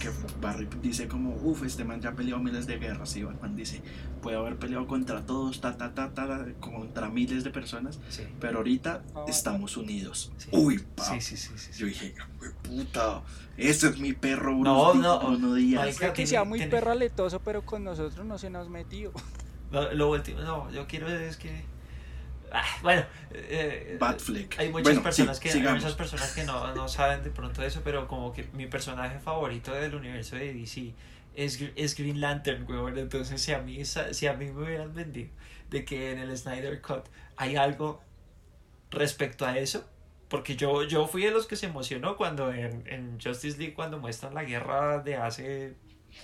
[0.02, 0.10] Que
[0.41, 3.16] Barry dice como, uff, este man ya ha peleado miles de guerras.
[3.16, 3.82] Y Batman dice,
[4.22, 7.99] puede haber peleado contra todos, ta, ta, ta, ta, contra miles de personas.
[8.10, 8.24] Sí.
[8.39, 10.32] Pero ahorita Ah, estamos unidos.
[10.38, 10.49] Sí.
[10.54, 11.04] Uy, pa.
[11.06, 11.80] Sí, sí, sí, sí, sí.
[11.80, 13.22] Yo dije, "Hue puta,
[13.58, 17.39] ese es mi perro Bruce, No, no, marica, Creo que tiene- sea muy tiene- perraletoso,
[17.41, 19.12] pero con nosotros no se nos metió.
[19.72, 21.64] Lo, lo último, no, yo quiero es que.
[22.52, 24.60] Ah, bueno, eh, Batfleck.
[24.60, 27.64] hay muchas Bueno, personas sí, que hay muchas personas que no, no saben de pronto
[27.64, 30.93] eso, pero como que mi personaje favorito del universo de DC
[31.36, 32.97] es, es Green Lantern, weón.
[32.97, 35.30] Entonces, si a mí si a mí me hubieran vendido
[35.70, 37.06] de que en el Snyder Cut
[37.38, 38.02] hay algo
[38.91, 39.86] respecto a eso,
[40.28, 43.99] porque yo, yo fui de los que se emocionó cuando en, en Justice League cuando
[43.99, 45.76] muestran la guerra de hace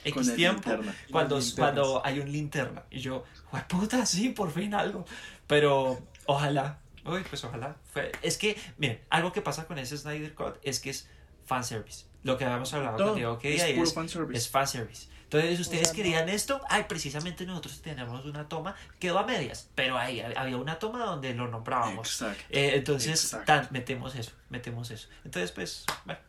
[0.04, 0.98] X tiempo linterna.
[1.12, 2.84] cuando, cuando hay un linterna.
[2.90, 3.24] Y yo,
[3.68, 5.06] puta, sí, por fin algo.
[5.48, 7.76] Pero ojalá, uy, pues ojalá.
[7.92, 11.10] Fue, es que, miren, algo que pasa con ese Snyder Cut es que es
[11.46, 12.06] fanservice.
[12.24, 14.38] Lo que habíamos hablado Todo, con Diego que es día puro es, fanservice.
[14.38, 15.08] es fanservice.
[15.24, 19.70] Entonces, ustedes sea, no- querían esto, ay, precisamente nosotros tenemos una toma, quedó a medias,
[19.76, 22.08] pero ahí había una toma donde lo nombrábamos.
[22.22, 22.44] Exacto.
[22.50, 23.46] Eh, entonces, Exacto.
[23.46, 25.10] tan, metemos eso, metemos eso.
[25.26, 26.22] Entonces, pues, bueno,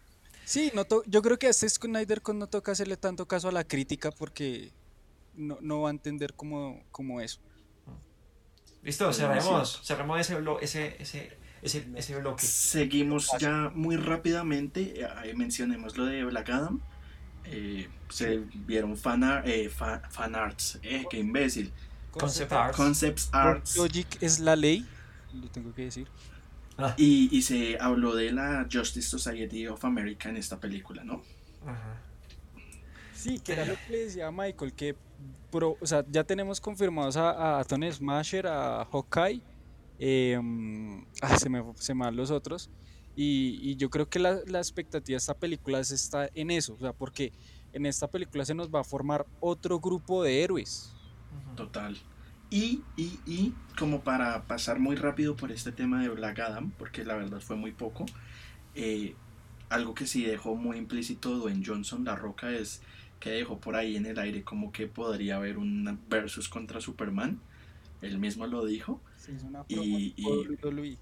[0.44, 3.48] Sí, no to- yo creo que a este Snyder Con no toca hacerle tanto caso
[3.48, 4.72] a la crítica porque
[5.34, 7.38] no, no va a entender como, como eso.
[8.82, 12.44] Listo, Pero cerremos, cerremos ese, blo- ese, ese, ese, ese bloque.
[12.46, 15.00] Seguimos ya muy rápidamente.
[15.24, 16.80] eh, mencionemos lo de Black Adam.
[17.44, 20.78] Eh, se vieron fan, ar- eh, fa- fan arts.
[20.82, 21.72] Eh, qué imbécil.
[22.10, 22.74] Concept art.
[22.76, 23.76] Concepts arts.
[23.76, 24.86] Logic es la ley,
[25.32, 26.08] lo tengo que decir.
[26.76, 31.22] Ah, Y, y se habló de la Justice Society of America en esta película, ¿no?
[31.66, 32.00] ajá.
[33.18, 34.94] Sí, que era lo que le decía a Michael, que
[35.50, 39.42] pro- o sea, ya tenemos confirmados a, a Tony Smasher, a Hawkeye,
[39.98, 42.70] em, ah, se me, se me van los otros,
[43.16, 46.74] y, y yo creo que la, la expectativa de esta película es- está en eso,
[46.74, 47.32] o sea, porque
[47.72, 50.94] en esta película se nos va a formar otro grupo de héroes.
[51.56, 51.96] Total.
[52.50, 57.04] Y, y, y, como para pasar muy rápido por este tema de Black Adam, porque
[57.04, 58.06] la verdad fue muy poco,
[58.74, 59.14] eh,
[59.68, 62.80] algo que sí dejó muy implícito Dwayne Johnson, La Roca, es
[63.20, 67.40] que dejó por ahí en el aire como que podría haber un versus contra Superman.
[68.00, 69.00] Él mismo lo dijo.
[69.16, 70.98] Se hizo una Y- promo y- por WWE.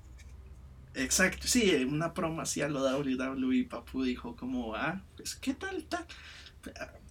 [0.94, 5.84] Exacto, sí, una broma así a lo WWE, Papu dijo como, ah, pues qué tal,
[5.84, 6.06] tal.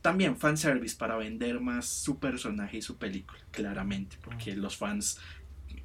[0.01, 5.19] También fanservice para vender más su personaje y su película, claramente, porque los fans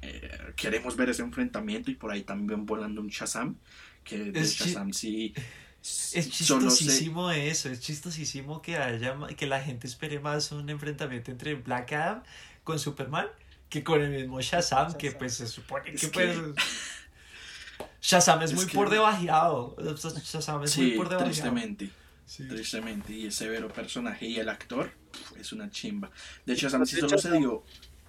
[0.01, 3.55] eh, queremos ver ese enfrentamiento y por ahí también volando un Shazam,
[4.03, 5.33] que de Es Shazam sí...
[5.81, 11.31] Es sé- chistosísimo eso, es chistosísimo que haya que la gente espere más un enfrentamiento
[11.31, 12.23] entre Black Adam
[12.63, 13.27] con Superman
[13.69, 16.53] que con el mismo Shazam, que pues se supone que, Es pues que-
[18.01, 19.75] Shazam es, es muy que- por debajeado.
[19.79, 21.23] Shazam es muy por debajeado.
[21.31, 21.89] tristemente.
[22.25, 22.47] Sí.
[22.47, 24.91] Tristemente, y el severo personaje y el actor
[25.37, 26.09] es una chimba.
[26.45, 27.63] De hecho, Shazam sí de solo se dio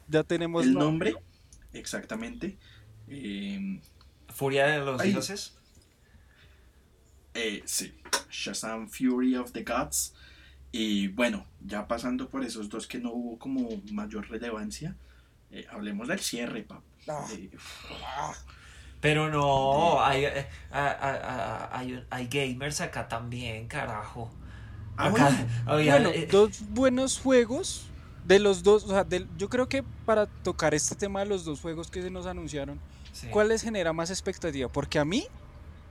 [0.08, 1.12] Ya tenemos el nombre.
[1.12, 1.26] nombre,
[1.72, 2.56] exactamente.
[3.08, 3.80] eh,
[4.34, 5.10] Furia de los Ay.
[5.10, 5.56] dioses.
[7.34, 7.94] Eh, sí,
[8.30, 10.14] Shazam Fury of the Gods.
[10.70, 14.96] Y bueno, ya pasando por esos dos que no hubo como mayor relevancia,
[15.50, 16.82] eh, hablemos del cierre, pap.
[17.08, 17.26] Ah.
[17.32, 17.50] Eh,
[19.00, 24.30] Pero no, hay, eh, a- a- hay, hay gamers acá también, carajo.
[24.96, 27.88] ah, Acá bueno, Bueno, eh, dos buenos juegos.
[28.24, 31.44] De los dos, o sea, del- yo creo que para tocar este tema de los
[31.44, 32.78] dos juegos que se nos anunciaron,
[33.12, 33.26] sí.
[33.32, 34.68] ¿cuál les genera más expectativa?
[34.68, 35.26] Porque a mí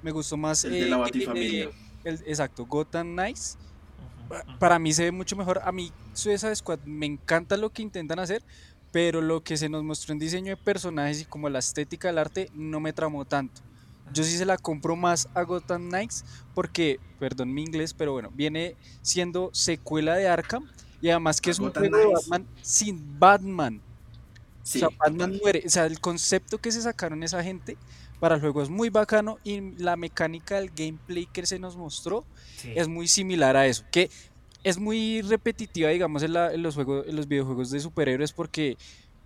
[0.02, 1.64] me gustó más el de la eh, Batifamilia.
[1.66, 1.72] eh,
[2.04, 3.58] el- exacto, Gotham Knights.
[3.97, 4.60] Ujú, ujú.
[4.60, 5.62] Para mí se ve mucho mejor.
[5.64, 8.43] A mí Suicide Squad me encanta lo que intentan hacer,
[8.91, 12.18] pero lo que se nos mostró en diseño de personajes y como la estética del
[12.18, 13.62] arte no me tramó tanto.
[14.14, 18.30] Yo sí se la compro más a Gotham Knights porque, perdón mi inglés, pero bueno,
[18.34, 20.68] viene siendo secuela de Arkham
[20.99, 22.14] y además que A es un juego de.
[22.14, 23.82] Batman sin Batman.
[24.64, 25.41] Sí, o sea, Batman total.
[25.41, 25.64] muere.
[25.66, 27.78] O sea, el concepto que se sacaron esa gente
[28.22, 32.24] para el juego es muy bacano y la mecánica del gameplay que se nos mostró
[32.58, 32.72] Sí.
[32.76, 33.84] es muy similar a eso.
[33.92, 34.12] Que
[34.64, 38.78] es muy repetitiva, digamos, en, la- en los juegos, en los videojuegos de superhéroes porque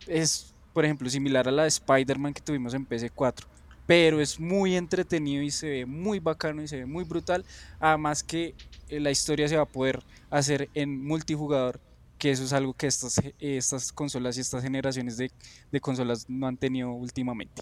[0.08, 3.46] es, por ejemplo, similar a la de Spider-Man que tuvimos en PC4.
[3.86, 7.44] Pero es muy entretenido y se ve muy bacano y se ve muy brutal.
[7.80, 8.56] Además que
[8.88, 11.82] eh, la historia se va a poder hacer en multijugador,
[12.18, 15.30] que eso es algo que estas, eh, estas consolas y estas generaciones de,
[15.70, 17.62] de consolas no han tenido últimamente.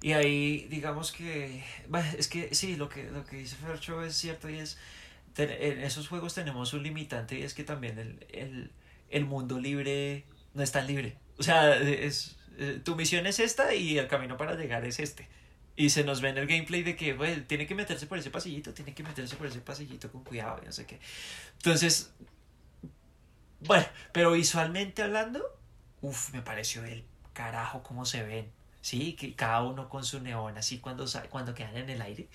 [0.00, 1.64] Y ahí, digamos que,
[2.16, 4.78] es que sí, lo que, lo que dice Fercho es cierto y es,
[5.36, 8.72] en esos juegos tenemos un limitante y es que también el, el,
[9.10, 10.24] el mundo libre
[10.54, 11.16] no es tan libre.
[11.38, 15.28] O sea, es, eh, tu misión es esta y el camino para llegar es este.
[15.76, 18.30] Y se nos ve en el gameplay de que, bueno, tiene que meterse por ese
[18.30, 20.98] pasillito, tiene que meterse por ese pasillito con cuidado, y no sé qué.
[21.58, 22.12] Entonces,
[23.60, 25.44] bueno, pero visualmente hablando,
[26.00, 28.57] uff, me pareció el carajo cómo se ven.
[28.88, 32.26] Sí, que cada uno con su neón, así cuando, sa- cuando quedan en el aire.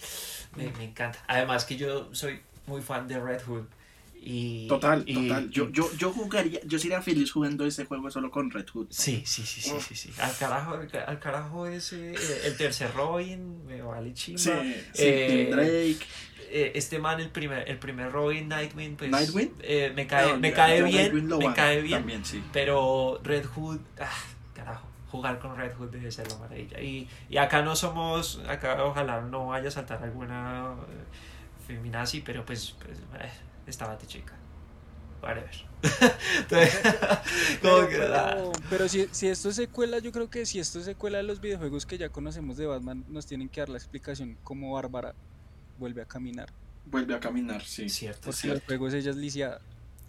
[0.56, 1.18] Me, me encanta.
[1.28, 3.66] Además que yo soy muy fan de Red Hood.
[4.26, 5.49] Y, Total, y- total.
[5.49, 8.88] Yo, y- yo, yo jugaría, yo sería feliz jugando ese juego solo con Red Hood.
[8.91, 10.14] Sí, sí, sí, sí, sí, sí.
[10.22, 14.39] Al carajo, al ca- al carajo ese, eh, el tercer Robin, me vale chimba.
[14.39, 14.51] Sí,
[14.93, 16.06] sí, Eh, Drake.
[16.51, 19.10] eh, este man, el primer, el primer Robin, Nightwing, pues.
[19.12, 19.56] ¿Nightwing?
[19.62, 21.99] eh, me cae, No, me yo- cae yo bien, me cae bien.
[21.99, 22.41] También, sí.
[22.54, 24.10] Pero Red Hood, ah,
[25.14, 26.82] jugar con Red Hood debe ser la maravilla.
[26.82, 32.43] Y, y acá no somos, acá ojalá no vaya a saltar alguna eh, feminazi, pero
[32.43, 33.30] pues, pues eh,
[33.68, 34.34] estaba de chica.
[35.22, 35.51] Whatever.
[36.39, 36.80] Entonces,
[37.61, 40.80] Pero, que, pero- ah, pero si, si esto es secuela, yo creo que si esto
[40.80, 43.78] es secuela de los videojuegos que ya conocemos de Batman, nos tienen que dar la
[43.78, 45.14] explicación cómo Bárbara
[45.78, 46.49] vuelve a caminar.
[46.88, 47.88] Vuelve a caminar, sí.
[47.88, 48.55] cierto, Porque cierto.
[48.59, 49.61] los juegos ella es lisiada.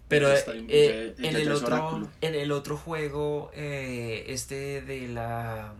[0.07, 2.09] Pero eh, en- el otro, oráculo.
[2.21, 5.73] en el otro juego, eh, este de la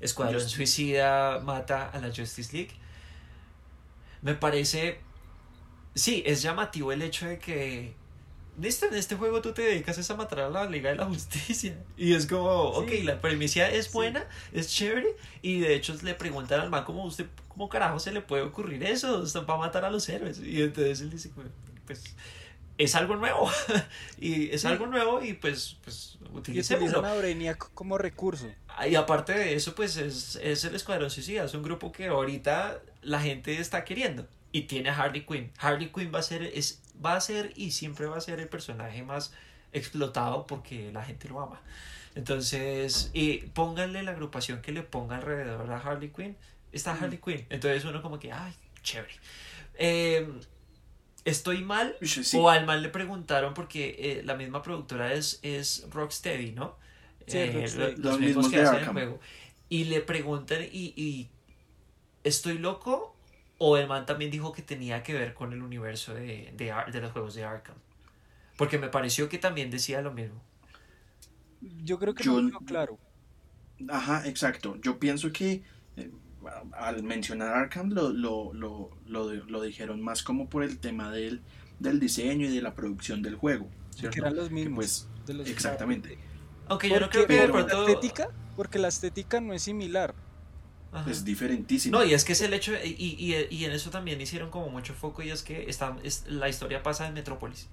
[0.00, 0.48] Escuadrón.
[0.48, 2.70] Suicida mata a la Justice League,
[4.22, 4.98] me parece,
[5.94, 7.94] sí, es llamativo el hecho de que,
[8.60, 11.06] listo, en este juego tú te dedicas es a matar a la Liga de la
[11.06, 11.76] Justicia.
[11.96, 13.02] Y es como, ok, Sí.
[13.02, 13.90] la premisa es Sí.
[13.94, 15.08] buena, es chévere,
[15.42, 18.82] y de hecho le preguntan al man como usted, ¿cómo carajo se le puede ocurrir
[18.84, 19.18] eso?
[19.18, 20.40] Usted va a matar a los héroes.
[20.40, 21.30] Y entonces él dice,
[21.86, 22.04] pues
[22.78, 23.50] es algo nuevo.
[24.18, 24.66] Y es Sí.
[24.66, 27.02] algo nuevo y pues pues Y utilicémoslo
[27.74, 28.48] como recurso.
[28.88, 32.80] y aparte de eso pues es, es el Escuadrón Suicida es un grupo que ahorita
[33.02, 34.26] la gente está queriendo.
[34.52, 35.50] Y tiene a Harley Quinn.
[35.58, 38.48] Harley Quinn va a ser es va a ser y siempre va a ser el
[38.48, 39.32] personaje más
[39.72, 41.60] explotado porque la gente lo ama.
[42.14, 46.36] Entonces y pónganle la agrupación que le ponga alrededor a Harley Quinn.
[46.72, 47.02] Está Mm.
[47.04, 47.46] Harley Quinn.
[47.50, 48.52] Entonces uno como que ay
[48.82, 49.14] chévere
[49.78, 50.26] Eh,
[51.26, 52.38] estoy mal sí.
[52.38, 56.78] o al mal le preguntaron porque eh, la misma productora es, es Rocksteady, ¿no?
[57.26, 57.96] Sí, Eh, Rocksteady.
[57.96, 59.20] Los mismos que de hacen el juego.
[59.68, 61.30] Y le preguntan, y, y
[62.24, 63.16] ¿estoy loco?
[63.58, 67.00] O el man también dijo que tenía que ver con el universo de, de, de
[67.02, 67.76] los juegos de Arkham.
[68.58, 70.42] Porque me pareció que también decía lo mismo.
[71.60, 72.98] Yo creo que Yo- no claro.
[73.88, 74.76] Ajá, exacto.
[74.82, 75.64] Yo pienso que
[76.72, 81.42] al mencionar Arkham lo, lo, lo, lo, lo dijeron más como por el tema del,
[81.78, 83.68] del diseño y de la producción del juego.
[83.92, 84.18] Que ¿cierto?
[84.18, 84.76] eran los Que, mismos.
[84.76, 86.18] pues, de los- exactamente.
[86.68, 87.82] Aunque yo no creo que de pero- pronto...
[87.82, 90.14] la estética, porque la estética no es similar.
[90.92, 91.10] Ajá.
[91.10, 91.98] Es diferentísimo.
[91.98, 94.68] No, y es que es el hecho, y, y, y en eso también hicieron como
[94.70, 97.68] mucho foco, y es que está, es, la historia pasa en Metrópolis,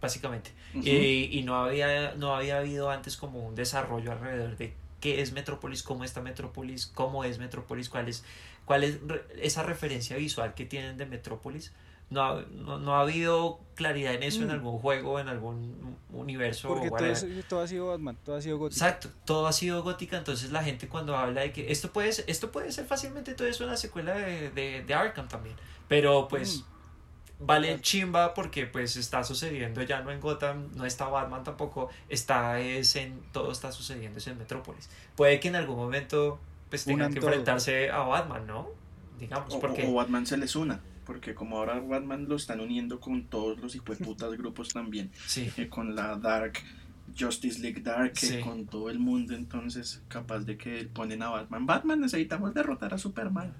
[0.00, 0.50] básicamente.
[0.84, 5.32] Eh, y no había, no había habido antes como un desarrollo alrededor de qué es
[5.32, 8.22] Metrópolis, cómo está Metrópolis, cómo es Metrópolis, cuál es,
[8.64, 11.72] cuál es re- esa referencia visual que tienen de Metrópolis.
[12.10, 14.50] No ha, no, no ha habido claridad en eso en Mm.
[14.50, 16.66] algún juego, en algún universo.
[16.66, 17.06] Porque o todo,
[17.48, 18.74] todo ha sido Batman, todo ha sido gótico.
[18.84, 22.24] Exacto, todo ha sido gótica, entonces la gente cuando habla de que esto puede ser,
[22.28, 25.54] esto puede ser fácilmente todo eso una secuela de, de, de Arkham también,
[25.86, 26.64] pero pues
[27.40, 32.60] vale chimba porque pues está sucediendo ya no en Gotham, no está Batman tampoco, está
[32.60, 34.88] es en, todo está sucediendo es en Metrópolis.
[35.16, 36.38] Puede que en algún momento
[36.68, 37.30] pues tengan Unan que todo.
[37.30, 38.68] enfrentarse a Batman, ¿no?
[39.18, 39.86] Digamos, O, porque...
[39.86, 40.80] o Batman se les una.
[41.04, 45.10] Porque como ahora Batman lo están uniendo con todos los hijueputas grupos también.
[45.26, 45.50] sí.
[45.56, 46.58] eh, con la Dark,
[47.18, 48.40] Justice League Dark, eh, Sí.
[48.40, 49.34] con todo el mundo.
[49.34, 51.66] Entonces, capaz de que ponen a Batman.
[51.66, 53.52] Batman, necesitamos derrotar a Superman.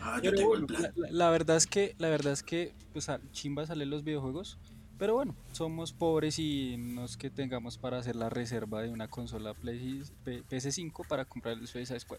[0.00, 0.92] Ah, yo Pero tengo el bueno, plan.
[1.10, 4.58] la, verdad es que, la verdad es que, pues chimba salen los videojuegos.
[4.98, 9.06] Pero bueno, somos pobres y no es que tengamos para hacer la reserva de una
[9.08, 12.18] consola Play- P- PS5 para comprar el Suicide Squad.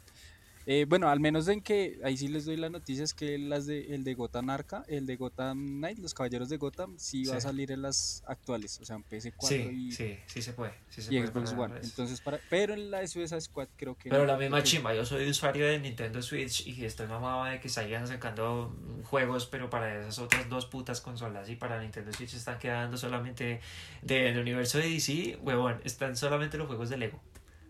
[0.66, 3.66] Eh, bueno, al menos en que, ahí sí les doy la noticia, es que las
[3.66, 7.38] de, el de Gotham Arca, el de Gotham Knight, los Caballeros de Gotham, sí, va
[7.38, 10.74] a salir en las actuales, o sea, en PS4 Sí, y, sí, sí se puede.
[10.90, 11.80] Sí se y puede Xbox One.
[11.82, 14.10] Entonces, para, pero en la de Suicide Squad creo que...
[14.10, 17.46] Pero no, la misma porque- chimba, yo soy usuario de Nintendo Switch y estoy mamado
[17.46, 18.76] de que salgan sacando
[19.06, 23.62] juegos, pero para esas otras dos putas consolas y para Nintendo Switch están quedando solamente
[24.02, 27.20] del universo de DC, huevón, están solamente los juegos de Lego.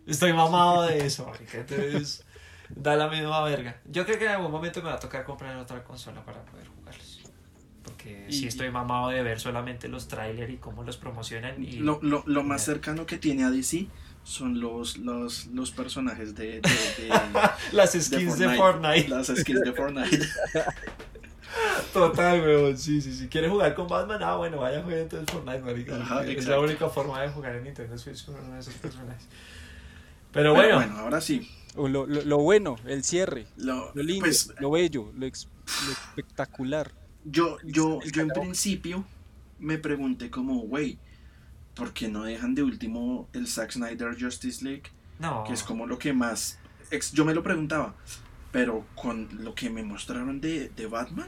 [0.05, 2.25] Estoy mamado de eso, entonces
[2.75, 3.77] da la misma verga.
[3.85, 6.67] Yo creo que en algún momento me va a tocar comprar otra consola para poder
[6.67, 7.21] jugarlos.
[7.83, 11.73] Porque Y- sí estoy mamado de ver solamente los trailers y cómo los promocionan y...
[11.73, 13.87] Lo, lo, lo más cercano que tiene a DC
[14.23, 17.09] son los, los, los personajes de, de, de-
[17.71, 19.07] Las de skins de Fortnite.
[19.07, 20.19] Las skins de Fortnite.
[21.93, 23.27] Total, weón, sí, sí, sí.
[23.27, 24.21] ¿Quieres jugar con Batman?
[24.23, 25.95] Ah, bueno, vaya a jugar entonces Fortnite, marica.
[25.95, 26.61] Ajá, es la exacto.
[26.61, 29.27] única forma de jugar en Nintendo Switch con uno de esos personajes.
[30.31, 31.49] Pero Pero bueno, bueno, ahora sí.
[31.75, 35.47] O lo, lo- lo bueno, el cierre, Lo, lo lindo, pues, lo bello, lo, ex-
[35.85, 36.91] lo espectacular.
[37.23, 39.05] yo, yo, yo en principio
[39.59, 40.97] me pregunté como, güey,
[41.75, 44.83] ¿por qué no dejan de último el Zack Snyder Justice League?
[45.19, 45.43] No.
[45.45, 46.57] Que es como lo que más...
[46.91, 47.93] ex- yo me lo preguntaba,
[48.51, 51.27] pero con lo que me mostraron de, de Batman,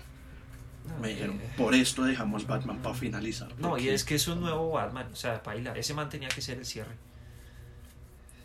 [0.88, 3.50] no, me dijeron, eh, por esto dejamos Batman para finalizar.
[3.60, 5.08] No, y es que es un nuevo Batman.
[5.14, 5.74] O sea, baila.
[5.74, 6.96] Ese man tenía que ser el cierre.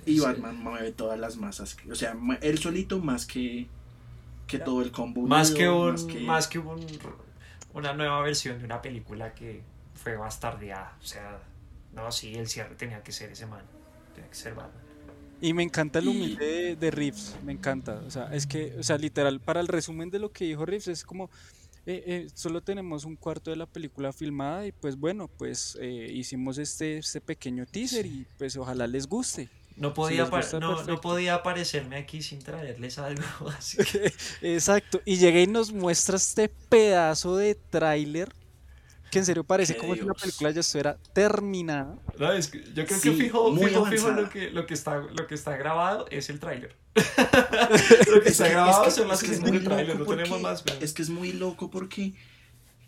[0.07, 0.21] Y Sí.
[0.21, 1.75] Batman mueve todas las masas.
[1.75, 3.67] que- O sea, él solito más que,
[4.47, 5.27] que todo el combo.
[5.27, 5.93] Más que un.
[5.93, 6.87] más que- Más que un,
[7.75, 9.63] una nueva versión de una película que
[9.95, 10.97] fue bastardeada.
[11.03, 11.41] O sea,
[11.93, 13.63] no, sí, el cierre tenía que ser ese man.
[14.15, 14.83] Tenía que ser Batman.
[15.41, 18.01] Y me encanta el Y- humilde de, de Reeves, me encanta.
[18.07, 20.89] O sea, es que, o sea, literal, para el resumen de lo que dijo Reeves,
[20.89, 21.29] es como,
[21.85, 26.11] eh, eh, solo tenemos un cuarto de la película filmada y pues bueno, pues eh,
[26.13, 29.49] hicimos este, este pequeño teaser y pues ojalá les guste.
[29.77, 30.25] No podía,
[30.59, 33.23] no, no podía aparecerme aquí sin traerles algo.
[33.59, 34.11] Así que
[34.55, 38.33] Exacto, y llega y nos muestra este pedazo de tráiler
[39.11, 40.21] que en serio parece como si la Dios.
[40.21, 41.95] película ya estuviera terminada.
[42.19, 44.75] No, es que yo creo Sí, que fijo, muy fijo, fijo lo que, lo, que
[44.75, 46.75] está, lo que está grabado es el tráiler.
[46.97, 49.65] lo que Es está que- grabado es que- son las es que es muy del
[49.65, 50.65] tráiler, loco no tenemos porque- más.
[50.65, 50.85] güey.
[50.85, 52.15] Es que es muy loco porque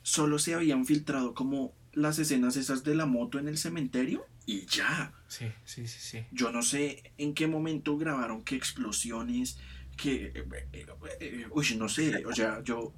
[0.02, 4.66] solo se habían filtrado como las escenas esas de la moto en el cementerio y
[4.66, 5.12] ya.
[5.26, 6.26] Sí, sí, sí, sí.
[6.32, 9.58] Yo no sé en qué momento grabaron qué explosiones,
[9.96, 10.32] que...
[10.34, 10.86] eh, eh,
[11.20, 12.92] eh, uy, no sé, o sea, yo...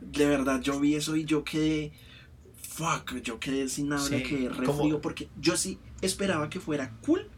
[0.00, 1.92] de verdad, yo vi eso y yo quedé...
[2.62, 6.90] Fuck, yo quedé sin habla, Sí, quedé re frío porque yo sí esperaba que fuera
[7.04, 7.28] cool,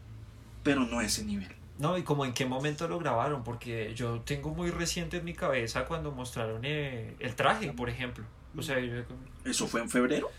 [0.63, 1.49] pero no a ese nivel.
[1.77, 5.33] No, y como en qué momento lo grabaron, porque yo tengo muy reciente en mi
[5.33, 8.23] cabeza cuando mostraron eh, el traje, por ejemplo.
[8.55, 9.03] O sea, yo-
[9.43, 10.31] ¿Eso fue en febrero?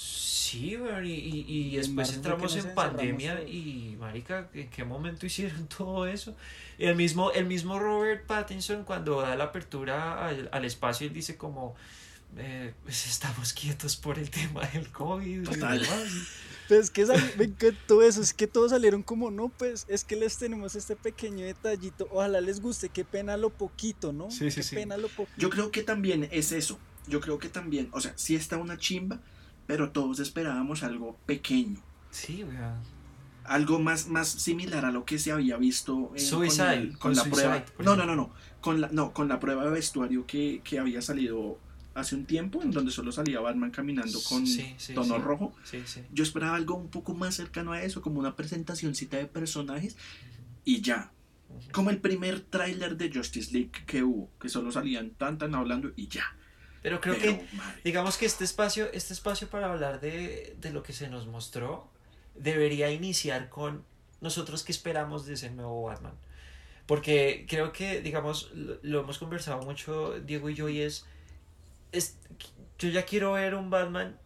[0.00, 6.06] Sí, y, y, y después entramos en pandemia y, marica, ¿en qué momento hicieron todo
[6.06, 6.34] eso?
[6.78, 11.36] El mismo, el mismo Robert Pattinson cuando da la apertura al, al espacio, él dice
[11.36, 11.76] como,
[12.36, 15.42] eh, pues estamos quietos por el tema del COVID.
[15.42, 15.80] y Total.
[15.80, 16.08] demás".
[16.68, 17.04] Pues es que
[17.36, 20.94] me encantó eso, es que todos salieron como, no, pues es que les tenemos este
[20.96, 24.30] pequeño detallito, ojalá les guste, qué pena lo poquito, ¿no?
[24.30, 24.74] Sí, sí, qué sí.
[24.76, 25.36] pena lo poquito.
[25.36, 26.78] Yo creo que también es eso.
[27.08, 29.20] Yo creo que también, o sea, sí está una chimba,
[29.70, 31.80] pero todos esperábamos algo pequeño.
[32.10, 32.56] Sí, güey.
[33.44, 36.98] Algo más, más similar a lo que se había visto en- Suicide, con, el- con
[36.98, 37.64] con la Suicide, prueba.
[37.84, 38.30] No, no, no, no.
[38.60, 41.58] Con la, no, con la prueba de vestuario que, que había salido
[41.94, 45.22] hace un tiempo, en donde solo salía Batman caminando con Sí, sí, tono sí.
[45.22, 45.52] rojo.
[45.62, 46.02] Sí, sí.
[46.12, 49.96] Yo esperaba algo un poco más cercano a eso, como una presentacioncita de personajes
[50.64, 51.12] y ya.
[51.72, 55.92] Como el primer tráiler de Justice League que hubo, que solo salían tan tan hablando
[55.96, 56.24] y ya.
[56.82, 60.70] Pero creo Pero, que madre, Digamos que este espacio, este espacio para hablar de, de
[60.72, 61.90] lo que se nos mostró
[62.34, 63.84] debería iniciar con
[64.20, 66.14] nosotros qué esperamos de ese nuevo Batman.
[66.86, 71.06] Porque creo que, digamos, lo, lo hemos conversado mucho Diego y yo y es,
[71.92, 72.18] es,
[72.78, 74.18] yo ya quiero ver un Batman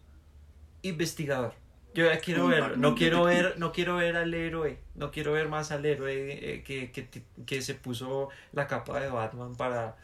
[0.83, 1.55] investigador.
[1.95, 3.27] Yo ya quiero Un ver, Batman no quiero detective.
[3.27, 7.09] ver, no quiero ver al héroe, no quiero ver más al héroe eh, que, que,
[7.47, 9.97] que se puso la capa de Batman para,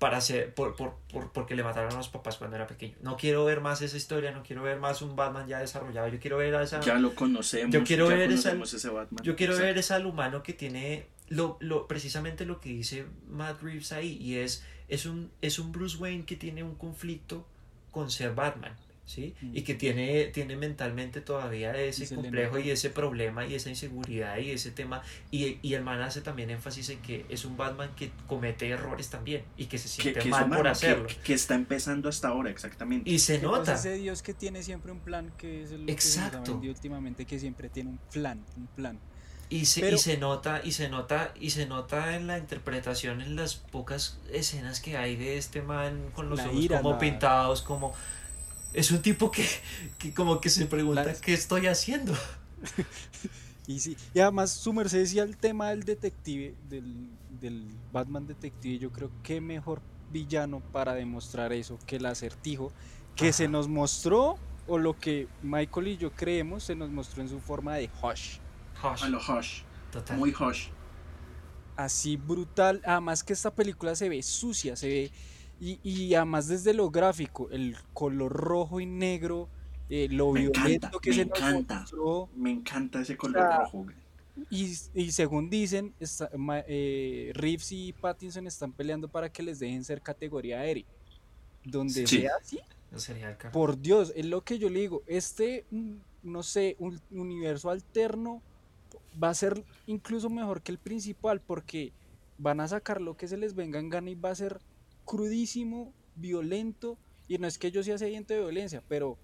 [0.00, 2.96] para hacer, por, por, por- porque le mataron a los papás cuando era pequeño.
[3.02, 6.08] No quiero ver más esa historia, no quiero ver más un Batman ya desarrollado.
[6.08, 6.80] Yo quiero ver a esa.
[6.80, 7.72] ya lo conocemos.
[7.72, 9.22] Yo quiero ya ver esa- ese Batman.
[9.22, 9.66] Yo quiero Exacto.
[9.68, 14.16] ver es al humano que tiene lo, lo, precisamente lo que dice Matt Reeves ahí,
[14.20, 17.46] y es, es, un, es un Bruce Wayne que tiene un conflicto
[17.92, 18.74] con ser Batman.
[19.10, 19.34] ¿Sí?
[19.52, 23.68] Y que tiene, tiene mentalmente todavía ese se le complejo y ese problema y esa
[23.68, 25.02] inseguridad y ese tema.
[25.32, 29.08] Y, y el man hace también énfasis en que es un Batman que comete errores
[29.10, 31.08] también y que se que, siente que mal por que- hacerlo.
[31.24, 33.10] Que, está empezando hasta ahora, exactamente.
[33.10, 33.74] Y se Que, pues, nota.
[33.74, 36.52] ese Dios que tiene siempre un plan, que es lo que se Exacto.
[36.62, 39.00] últimamente, que siempre tiene un plan, un plan.
[39.52, 43.20] Y se, Pero- y se nota, y se nota, y se nota en la interpretación,
[43.20, 46.92] en las pocas escenas que hay de este man con los La ojos ira, como
[46.92, 47.92] la- pintados, como
[48.72, 49.46] es un tipo que,
[49.98, 52.14] que como que se pregunta La- qué estoy haciendo.
[53.66, 58.78] Y sí, y además su merced decía el tema del detective, del, del Batman detective,
[58.78, 59.80] yo creo que mejor
[60.10, 62.72] villano para demostrar eso que el acertijo
[63.14, 67.28] que se nos mostró o lo que Michael y yo creemos se nos mostró en
[67.28, 68.38] su forma de Hush.
[68.82, 69.62] Hush, A lo Hush.
[69.92, 70.18] total.
[70.18, 70.68] Muy Hush.
[71.76, 75.12] Así brutal, además que esta película se ve sucia, se ve
[75.60, 79.48] y, y además desde lo gráfico, el color rojo y negro,
[79.88, 81.80] eh, lo Me violento encanta, que me se nos encanta.
[81.80, 83.86] mostró, Me encanta ese color sea, rojo.
[84.50, 89.58] Y, y según dicen, está- ma- eh, Reeves y Pattinson están peleando para que les
[89.58, 90.86] dejen ser categoría R.
[91.64, 92.20] Donde Sí.
[92.20, 92.58] sea así,
[93.52, 95.02] por Dios, es lo que yo le digo.
[95.06, 98.42] Este, mm, no sé, un universo alterno
[99.22, 101.92] va a ser incluso mejor que el principal porque
[102.38, 104.58] van a sacar lo que se les venga en gana y va a ser
[105.10, 106.96] crudísimo, violento,
[107.26, 109.18] y no es que yo sea sediento de violencia, pero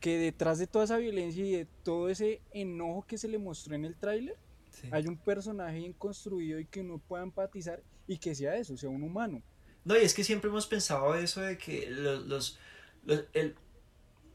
[0.00, 3.74] que detrás de toda esa violencia y de todo ese enojo que se le mostró
[3.74, 4.36] en el tráiler,
[4.70, 4.88] Sí.
[4.90, 8.88] hay un personaje bien construido y que uno pueda empatizar y que sea eso, sea
[8.88, 9.42] un humano.
[9.84, 12.58] No, y es que siempre hemos pensado eso de que los, los,
[13.04, 13.54] los- el,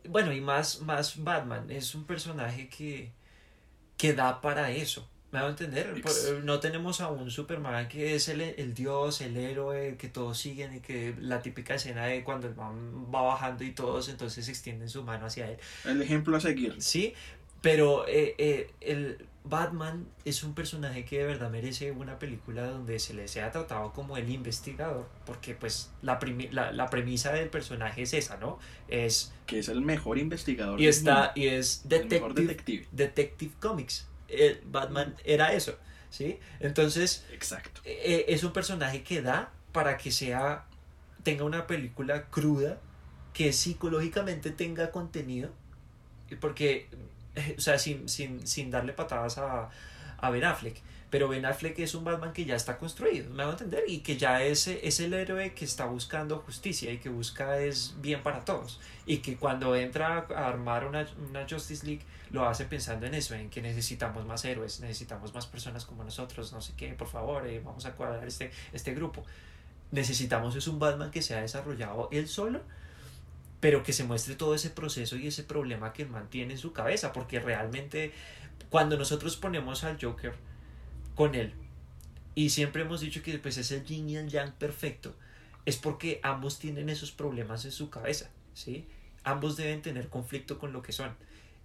[0.10, 3.12] bueno, y más, más Batman es un personaje que,
[3.98, 5.10] que da para eso.
[5.34, 5.94] ¿Me hago entender?
[5.98, 10.38] Ex- no tenemos a un Superman que es el, el dios, el héroe, que todos
[10.38, 14.48] siguen y que la típica escena de cuando el man va bajando y todos entonces
[14.48, 15.58] extienden su mano hacia él.
[15.86, 16.76] El ejemplo a seguir.
[16.80, 17.16] Sí,
[17.62, 23.00] pero eh, eh, el Batman es un personaje que de verdad merece una película donde
[23.00, 26.20] se le sea tratado como el investigador, porque pues la,
[26.52, 28.60] la, la premisa del personaje es esa, ¿no?
[28.88, 30.80] Es Que es el mejor investigador.
[30.80, 32.88] y está mundo, y es el mejor detective, detective.
[32.92, 34.08] detective comics.
[34.66, 35.78] Batman era eso,
[36.10, 36.40] ¿sí?
[36.60, 37.82] Entonces Exacto.
[37.86, 40.66] eh, es un personaje que da para que sea
[41.24, 42.80] tenga una película cruda
[43.34, 45.52] que psicológicamente tenga contenido
[46.40, 46.90] porque
[47.58, 49.70] o sea sin, sin, sin darle patadas a,
[50.24, 53.52] a Ben Affleck pero Ben Affleck es un Batman que ya está construido me hago
[53.52, 57.60] entender y que ya es, es el héroe que está buscando justicia y que busca
[57.60, 62.48] es bien para todos y que cuando entra a armar una, una Justice League lo
[62.48, 66.62] hace pensando en eso, en que necesitamos más héroes, necesitamos más personas como nosotros, no
[66.62, 69.24] sé qué, por favor, eh, vamos a cuadrar este, este grupo.
[69.92, 72.62] Necesitamos es un Batman que se ha desarrollado él solo,
[73.64, 76.60] pero que se muestre todo ese proceso y ese problema que el man tiene en
[76.60, 78.12] su cabeza, porque realmente
[78.70, 80.34] cuando nosotros ponemos al Joker
[81.16, 81.54] con él,
[82.36, 85.16] y siempre hemos dicho que pues es el yin y el yang perfecto,
[85.66, 88.86] es porque ambos tienen esos problemas en su cabeza, ¿sí?
[89.24, 91.16] Ambos deben tener conflicto con lo que son.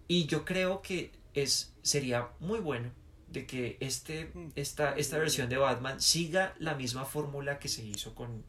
[0.06, 2.92] Y yo creo que es, sería muy bueno
[3.26, 4.50] de que este, Mm.
[4.54, 8.44] esta, esta versión de Batman siga la misma fórmula que se hizo con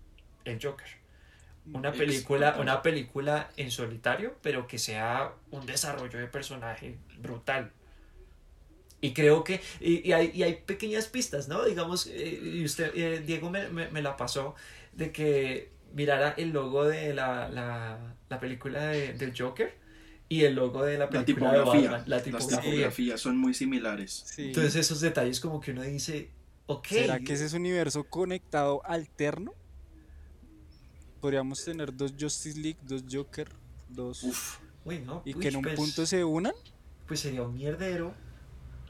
[0.46, 0.99] el Joker.
[1.74, 7.72] Una película, una película en solitario, pero que sea un desarrollo de personaje brutal.
[9.02, 11.64] Y creo que, y, y hay, y hay pequeñas pistas, ¿no?
[11.64, 14.56] Digamos, eh, y usted, eh, Diego me, me, me la pasó,
[14.92, 19.74] de que mirara el logo de la, la, la película de- del Joker
[20.28, 21.92] y el logo de la La película de tipografía.
[21.92, 22.62] Batman, la Las tipografía.
[22.62, 24.24] tipografías son muy similares.
[24.26, 24.48] Sí.
[24.48, 26.30] Entonces esos detalles como que uno dice,
[26.66, 26.88] ok.
[26.88, 29.54] ¿Será que ese es un universo conectado alterno?
[31.22, 33.50] Podríamos tener dos Justice League, dos Joker,
[33.90, 34.24] dos...
[34.24, 34.58] Uf.
[34.86, 36.54] Uy, no, y uy, que en un pues, punto se unan,
[37.08, 38.14] pues sería un mierdero.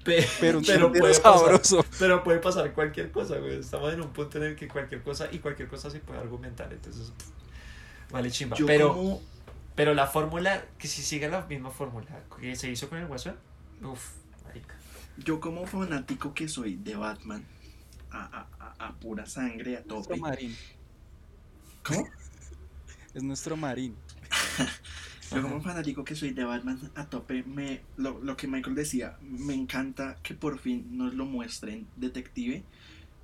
[0.04, 1.86] Pe- pero un pero puede pasar, sabroso.
[1.98, 3.58] pero puede pasar cualquier cosa, güey.
[3.60, 6.72] Estamos en un punto en el que cualquier cosa y cualquier cosa se puede argumentar,
[6.72, 8.56] entonces pff, vale chimba.
[8.56, 9.22] Yo pero como
[9.76, 12.06] pero la fórmula que si sigue la misma fórmula
[12.40, 13.36] que se hizo con el Guasón,
[13.82, 14.12] uff,
[14.46, 14.76] marica.
[15.18, 17.44] Yo como fanático que soy de Batman,
[18.12, 20.16] a, a- a- a pura sangre, a tope.
[20.18, 20.56] marín.
[21.84, 22.08] ¿Cómo?
[23.14, 23.96] Es nuestro marín.
[25.32, 29.18] Yo como fanático que soy de Batman, a tope, me, lo, lo que Michael decía,
[29.22, 32.64] me encanta que por fin nos lo muestren detective.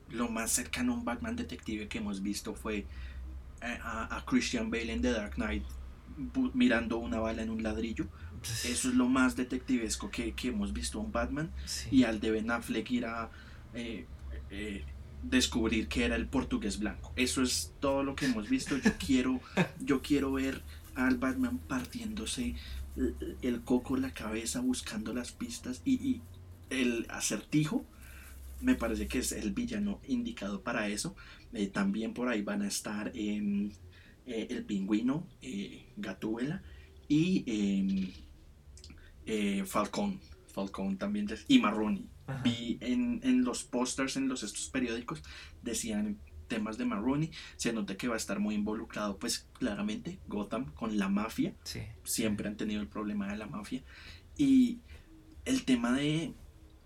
[0.09, 2.85] Lo más cercano a un Batman detective que hemos visto fue
[3.61, 5.63] eh, a, a Christian Bale en The Dark Knight
[6.53, 8.07] mirando una bala en un ladrillo.
[8.43, 11.51] Eso es lo más detectivesco que, que hemos visto a un Batman.
[11.65, 11.89] Sí.
[11.91, 13.29] y al de Ben Affleck ir a
[13.73, 14.05] eh,
[14.49, 14.85] eh,
[15.29, 17.13] descubrir que era el portugués blanco.
[17.15, 18.77] Eso es todo lo que hemos visto.
[18.77, 19.41] Yo quiero,
[19.79, 20.61] yo quiero ver
[20.95, 22.55] al Batman partiéndose
[23.41, 26.21] el, coco, la cabeza, buscando las pistas y, y
[26.69, 27.85] el acertijo.
[28.61, 31.15] Me parece que es el villano indicado para eso.
[31.53, 33.71] Eh, también por ahí van a estar eh,
[34.25, 36.63] el pingüino, eh, Gatúbela
[37.07, 37.43] y
[39.25, 40.19] em, Falcón.
[40.47, 42.05] Falcón también y Marroni.
[42.27, 42.41] Ajá.
[42.43, 45.23] Vi en, en los pósters, en los estos periódicos,
[45.61, 47.31] decían temas de Marroni.
[47.55, 51.55] Se nota que va a estar muy involucrado, pues claramente, Gotham con la mafia.
[51.63, 51.81] Sí.
[52.03, 53.83] Siempre han tenido el problema de la mafia.
[54.37, 54.79] Y
[55.45, 56.33] el tema de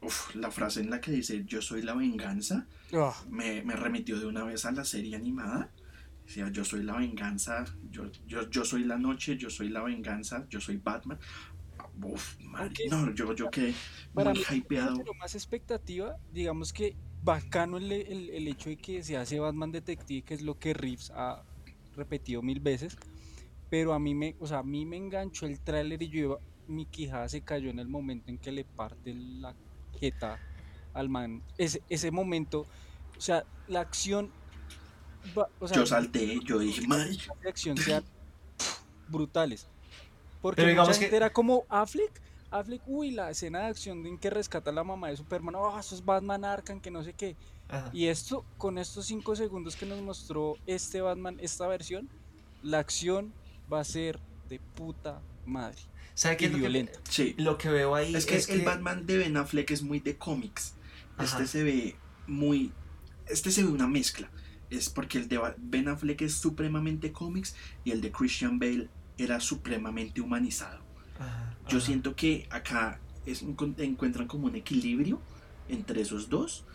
[0.02, 4.20] uf, la frase en la que dice yo soy la venganza Ah, me, me remitió
[4.20, 5.70] de una vez a la serie animada.
[6.26, 10.46] Decía, yo soy la venganza, yo, yo, yo soy la noche, yo soy la venganza,
[10.50, 11.18] yo soy Batman.
[12.02, 13.74] Uf, madre, no, yo, yo quedé
[14.14, 15.04] Para muy mí, hypeado.
[15.04, 19.72] Lo más expectativa, digamos que bacano el, el- el hecho de que se hace Batman
[19.72, 21.44] Detective, que es lo que Reeves ha
[21.96, 22.96] repetido mil veces.
[23.70, 26.40] Pero a mí me, o sea, a mí me enganchó el tráiler y yo iba-
[26.68, 29.56] mi quijada se cayó en el momento en que le parte la
[30.00, 30.40] jeta
[30.94, 31.44] al man.
[31.58, 32.66] Ese, ese momento,
[33.18, 34.32] o sea, la acción.
[35.60, 38.04] o sea, Yo salté, yo dije, madre, las acción sean
[39.10, 39.68] brutales.
[40.42, 42.22] Porque Pero mucha digamos gente que- era como Affleck,
[42.52, 45.78] Affleck, uy, la escena de acción en que rescata a la mamá de Superman, oh,
[45.80, 47.36] eso es Batman Arkham, que no sé qué.
[47.68, 47.90] Ajá.
[47.94, 52.10] Y esto, con estos cinco segundos que nos mostró este Batman, esta versión,
[52.64, 53.32] la acción
[53.72, 55.78] va a ser de puta madre.
[56.16, 57.00] ¿Sabe qué Y es lo que, violenta.
[57.10, 57.36] Sí.
[57.38, 58.16] lo que veo ahí?
[58.16, 60.74] Es que el Batman de Ben Affleck es muy de cómics.
[61.20, 61.96] Este se ve
[62.28, 62.72] muy.
[63.28, 64.30] Este se ve una mezcla.
[64.72, 68.90] Es porque el de Ben Affleck es supremamente cómics y el de Christian Bale
[69.20, 70.82] era supremamente humanizado.
[71.20, 71.86] Ajá, Yo ajá.
[71.86, 75.22] siento que acá es un encuentran como un equilibrio
[75.68, 76.66] entre esos dos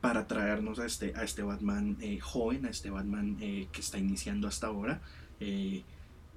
[0.00, 3.98] para traernos a este, a este Batman eh, joven, a este Batman eh, que está
[3.98, 5.00] iniciando hasta ahora.
[5.40, 5.82] Eh,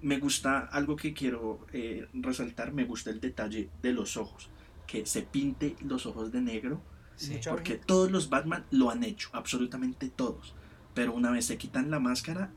[0.01, 4.49] me gusta algo que quiero eh, resaltar, me gusta el detalle de los ojos,
[4.87, 6.81] que se pinte los ojos de negro,
[7.19, 7.37] Sí.
[7.49, 10.55] Porque todos los Batman lo han hecho, absolutamente todos,
[10.93, 12.53] pero una vez se quitan la máscara,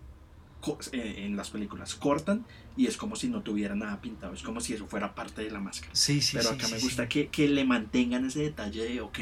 [0.92, 4.74] en las películas cortan y es como si no tuviera nada pintado, es como si
[4.74, 5.94] eso fuera parte de la máscara.
[5.94, 9.18] Sí, sí, Pero acá sí, me gusta que, que le mantengan ese detalle de, ok,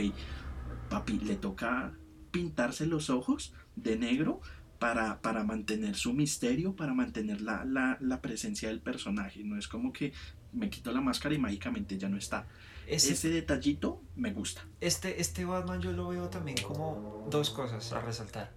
[0.89, 1.93] papi, le toca
[2.31, 4.41] pintarse los ojos de negro
[4.79, 9.43] para, para mantener su misterio, para mantener la, la, la presencia del personaje.
[9.45, 10.13] No es como que
[10.53, 12.47] me quito la máscara y mágicamente ya no está.
[12.87, 14.67] Ese- Ese detallito me gusta.
[14.81, 18.53] Este, este Batman yo lo veo también como dos cosas a resaltar.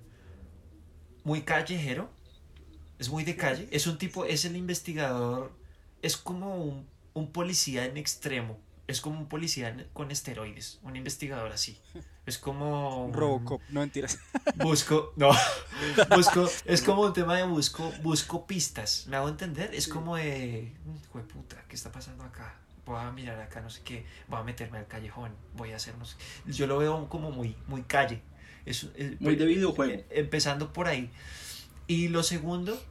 [1.24, 2.12] Muy callejero,
[3.04, 5.52] es muy de calle, es un tipo, es el investigador,
[6.02, 8.58] es como un, un policía en extremo,
[8.88, 11.78] es como un policía en- con esteroides, un investigador así.
[12.26, 13.06] Es como...
[13.08, 14.18] un- Robocop, no mentiras.
[14.56, 15.32] Busco, no,
[16.16, 19.76] busco, es como un tema de busco, busco pistas, ¿me hago entender?
[19.76, 19.90] Es Sí.
[19.92, 20.74] como de,
[21.12, 22.56] puta, ¿qué está pasando acá?
[22.86, 25.98] Voy a mirar acá, no sé qué, voy a meterme al callejón, voy a hacer
[25.98, 26.16] no sé
[26.48, 28.22] Yo lo veo como muy, muy calle.
[28.66, 29.92] Es, es- Muy de videojuego.
[29.94, 31.10] eh, Empezando por ahí.
[31.88, 32.82] Y lo segundo,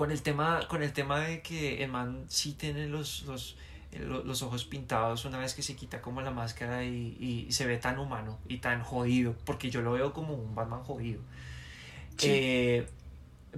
[0.00, 3.58] con el tema, con el tema de que el man sí tiene los, los,
[3.92, 7.52] eh, lo- los ojos pintados una vez que se quita como la máscara y, y
[7.52, 11.20] se ve tan humano y tan jodido, porque yo lo veo como un Batman jodido.
[12.16, 12.28] Sí.
[12.30, 12.86] Eh,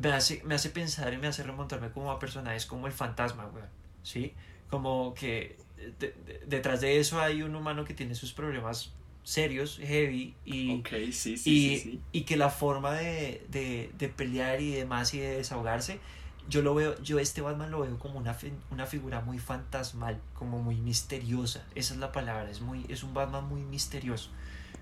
[0.03, 3.47] me, hace, me hace pensar y me hace remontarme como a personajes como el fantasma,
[3.47, 3.69] weón,
[4.03, 4.35] ¿sí?
[4.69, 5.57] Como que
[6.01, 8.91] de- de- detrás de eso hay un humano que tiene sus problemas
[9.23, 14.61] serios, heavy, y, ok, sí, sí, y, y que la forma de, de, de pelear
[14.61, 16.01] y demás y de desahogarse,
[16.49, 18.37] yo lo veo, yo este Batman lo veo como una,
[18.71, 23.15] una figura muy fantasmal, como muy misteriosa, esa es la palabra, es, muy, es un
[23.15, 24.31] Batman muy misterioso,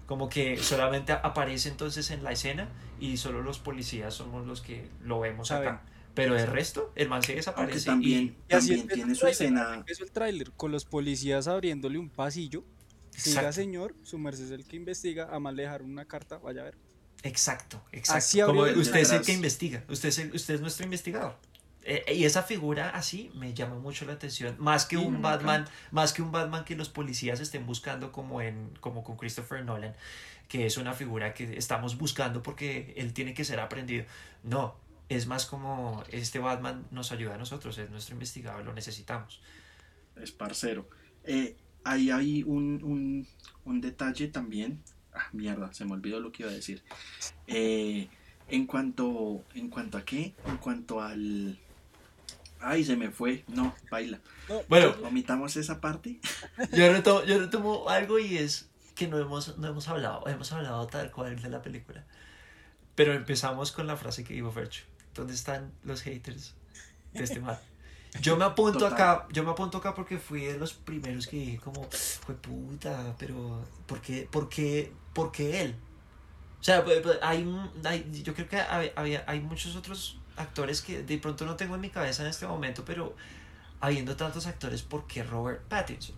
[0.07, 2.69] como que solamente aparece entonces en la escena
[2.99, 5.83] y solo los policías somos los que lo vemos acá,
[6.15, 9.19] pero el resto, el man se Aunque desaparece también, Y así también empieza tiene el
[9.19, 9.75] su escena.
[9.75, 12.65] Empezó el tráiler con los policías abriéndole un pasillo.
[13.15, 13.19] y...
[13.21, 15.29] Siga, Exacto, señor, su merced es el que investiga.
[15.35, 16.79] A más le dejaron una carta, vaya a ver.
[17.23, 18.19] exacto, exacto.
[18.19, 21.37] Así como usted es el que investiga, usted es, el- usted es nuestro investigador.
[21.83, 25.67] Eh, y esa figura así me llama mucho la atención más que Sí, un Batman
[25.91, 29.95] más que un Batman que los policías estén buscando como en como con Christopher Nolan
[30.47, 34.05] que es una figura que estamos buscando porque él tiene que ser aprendido
[34.43, 34.75] no
[35.09, 39.41] es más como este Batman nos ayuda a nosotros es nuestro investigador lo necesitamos
[40.23, 40.89] es parcero.
[41.25, 43.27] Eh, ahí hay un, un,
[43.65, 44.83] un detalle también.
[45.13, 46.83] Ah, mierda, se me olvidó lo que iba a decir.
[47.47, 48.09] Eh,
[48.49, 51.59] en cuanto, en cuanto a qué, en cuanto al...
[52.61, 53.45] Ay, se me fue.
[53.49, 54.21] No, baila.
[54.49, 54.95] No, Bueno.
[55.05, 56.21] Omitamos esa parte.
[56.73, 60.87] yo retomo, yo retomo algo y es que no hemos no hemos hablado hemos hablado
[60.87, 62.05] tal cual de la película
[62.95, 64.83] pero empezamos con la frase que dijo Fercho
[65.15, 66.55] ¿dónde están los haters
[67.15, 67.59] de este man?
[68.21, 68.93] Yo me apunto Total.
[68.93, 73.15] acá, yo me apunto acá porque fui de los primeros que dije como, fue puta,
[73.19, 75.77] pero ¿por qué, por qué, por qué él?
[76.61, 77.49] O sea, pues, pues, hay,
[77.85, 81.75] hay- yo creo que había, había- hay muchos otros actores que de pronto no tengo
[81.77, 83.15] en mi cabeza en este momento, pero
[83.81, 86.17] habiendo tantos actores, ¿por qué Robert Pattinson?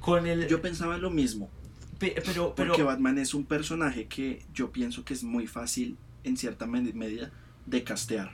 [0.00, 1.50] Con el, Yo pensaba lo mismo.
[1.98, 5.96] pe- pero, pero, Porque Batman es un personaje que yo pienso que es muy fácil,
[6.24, 7.30] en cierta med- medida,
[7.66, 8.32] de castear.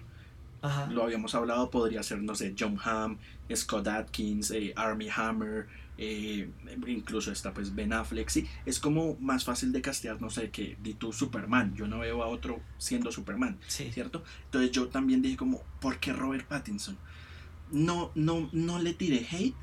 [0.60, 3.18] ajá, Lo habíamos hablado, podría ser, no sé, John Hamm,
[3.54, 5.66] Scott Atkins, eh, Army Hammer,
[6.04, 6.50] eh,
[6.88, 10.76] incluso está pues Ben Affleck, sí, es como más fácil de castear, no sé, que
[10.82, 14.24] di tú Superman, yo no veo a otro siendo Superman, sí, ¿cierto?
[14.46, 16.98] Entonces yo también dije como, ¿por qué Robert Pattinson?
[17.70, 19.54] No, no, no le tiré hate,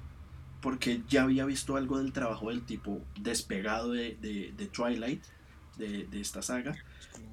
[0.62, 5.24] porque ya había visto algo del trabajo del tipo despegado de, de, de Twilight,
[5.78, 6.78] de, de esta saga,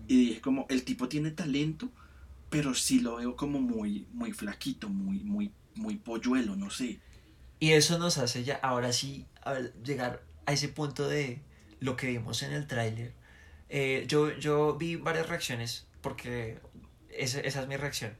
[0.09, 1.91] y dije como, el tipo tiene talento,
[2.51, 7.01] pero sí lo veo como muy, muy flaquito, muy, muy, muy polluelo, no sé.
[7.59, 11.41] Y eso nos hace ya, ahora sí, a ver, llegar a ese punto de
[11.81, 13.13] lo que vimos en el tráiler.
[13.69, 16.59] Eh, yo, yo vi varias reacciones, porque
[17.11, 18.13] esa, esa es mi reacción.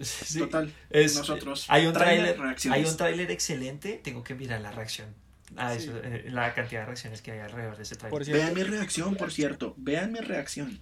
[0.00, 1.66] Sí, Total, es- nosotros.
[1.68, 2.78] hay un tráiler, tráiler reacciones.
[2.78, 5.08] hay un tráiler excelente, tengo que mirar la reacción.
[5.56, 8.62] Ah, eso, eh, la cantidad de reacciones que hay alrededor de ese cierto, Vean mi
[8.62, 9.74] reacción, por cierto.
[9.78, 10.80] Vean mi reacción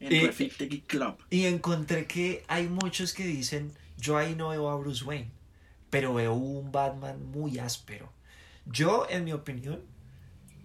[0.00, 1.16] en Geek Club.
[1.30, 5.30] Y encontré que hay muchos que dicen, yo ahí no veo a Bruce Wayne,
[5.90, 8.10] pero veo un Batman muy áspero.
[8.66, 9.82] Yo, en mi opinión,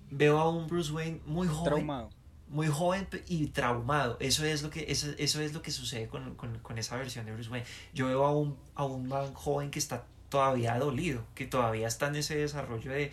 [0.10, 2.10] veo a un Bruce Wayne muy joven, traumado.
[2.50, 4.18] muy joven y traumado.
[4.20, 7.26] Eso es lo que, eso, eso es lo que sucede con, con- con esa versión
[7.26, 7.66] de Bruce Wayne.
[7.94, 12.08] Yo veo a un, a un man joven que está todavía dolido, que todavía está
[12.08, 13.12] en ese desarrollo de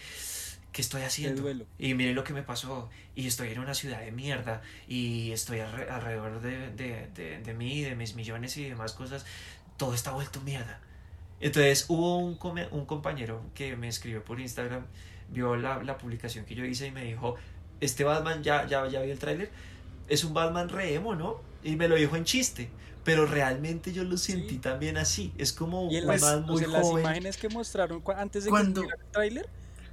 [0.73, 1.43] ¿qué estoy haciendo?
[1.79, 2.89] Y mire lo que me pasó.
[3.15, 4.63] Y estoy en una ciudad de mierda.
[4.87, 9.27] Y estoy alre- alrededor de, de, de, de mí, de mis millones y demás cosas.
[9.77, 10.81] Todo está vuelto mierda.
[11.41, 14.85] Entonces hubo un, come- un compañero que me escribió por Instagram,
[15.31, 17.37] vio la, la publicación que yo hice y me dijo,
[17.81, 19.51] este Batman, ya, ya, ya vi el tráiler,
[20.09, 21.41] es un Batman re emo, ¿no?
[21.63, 22.71] Y me lo dijo en chiste.
[23.05, 24.59] Pero realmente yo lo sentí Sí.
[24.59, 25.33] también así.
[25.39, 27.05] Es como un las, man o muy sea, en las joven.
[27.05, 29.49] imágenes que mostraron antes de Cuando- que el tráiler,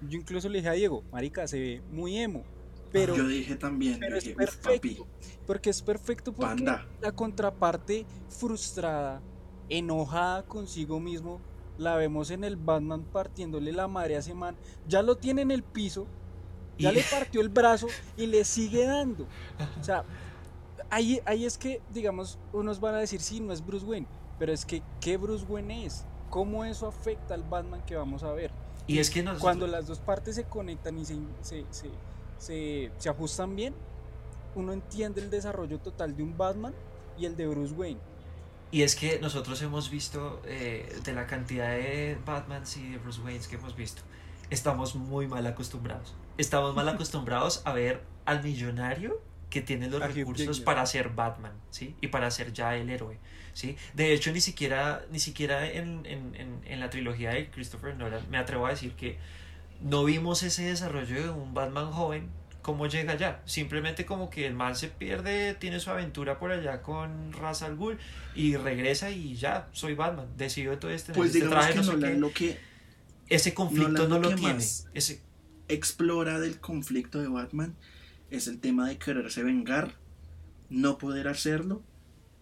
[0.09, 2.43] yo incluso le dije a Diego, marica, se ve muy emo.
[2.91, 5.07] Pero, Yo dije también, pero es dije, "Uf, papi, perfecto.
[5.45, 6.85] Porque es perfecto porque Panda.
[7.01, 9.21] la contraparte frustrada,
[9.69, 11.39] enojada consigo mismo,
[11.77, 14.55] la vemos en el Batman partiéndole la madre a ese man.
[14.87, 16.07] Ya lo tiene en el piso,
[16.77, 17.87] ya Y- le partió el brazo
[18.17, 19.27] y le sigue dando.
[19.81, 20.03] O sea,
[20.89, 24.07] ahí, ahí es que, digamos, unos van a decir, sí, no es Bruce Wayne,
[24.39, 26.05] pero es que, ¿qué Bruce Wayne es?
[26.29, 28.51] ¿Cómo eso afecta al Batman que vamos a ver?
[28.87, 31.89] Y es que nosotros- Cuando las dos partes se conectan y se, se, se,
[32.37, 33.73] se- se ajustan bien,
[34.55, 36.73] uno entiende el desarrollo total de un Batman
[37.17, 37.99] y el de Bruce Wayne.
[38.71, 43.21] Y es que nosotros hemos visto, eh, de la cantidad de Batmans y de Bruce
[43.21, 44.01] Waynes que hemos visto,
[44.49, 46.13] estamos muy mal acostumbrados.
[46.37, 51.95] Estamos mal acostumbrados a ver al millonario que tiene los recursos para ser Batman, ¿sí?
[52.01, 53.17] Y para ser ya el héroe,
[53.53, 53.77] ¿sí?
[53.93, 58.29] De hecho, ni siquiera, ni siquiera en, en- en- en la trilogía de Christopher Nolan
[58.29, 59.17] me atrevo a decir que
[59.81, 62.29] no vimos ese desarrollo de un Batman joven
[62.65, 63.43] cómo llega allá.
[63.45, 67.75] Simplemente como que el man se pierde, tiene su aventura por allá con Ra's al
[67.75, 67.99] Ghul
[68.33, 70.27] y regresa y ya, soy Batman.
[70.35, 72.19] Decido entonces tener pues este traje, que no sé Nolan qué.
[72.19, 72.57] lo que
[73.29, 74.57] Ese conflicto Nolan no lo lo tiene.
[74.57, 75.21] Ese,
[75.67, 77.75] explora del conflicto de Batman
[78.31, 79.93] es el tema de quererse vengar,
[80.69, 81.83] no poder hacerlo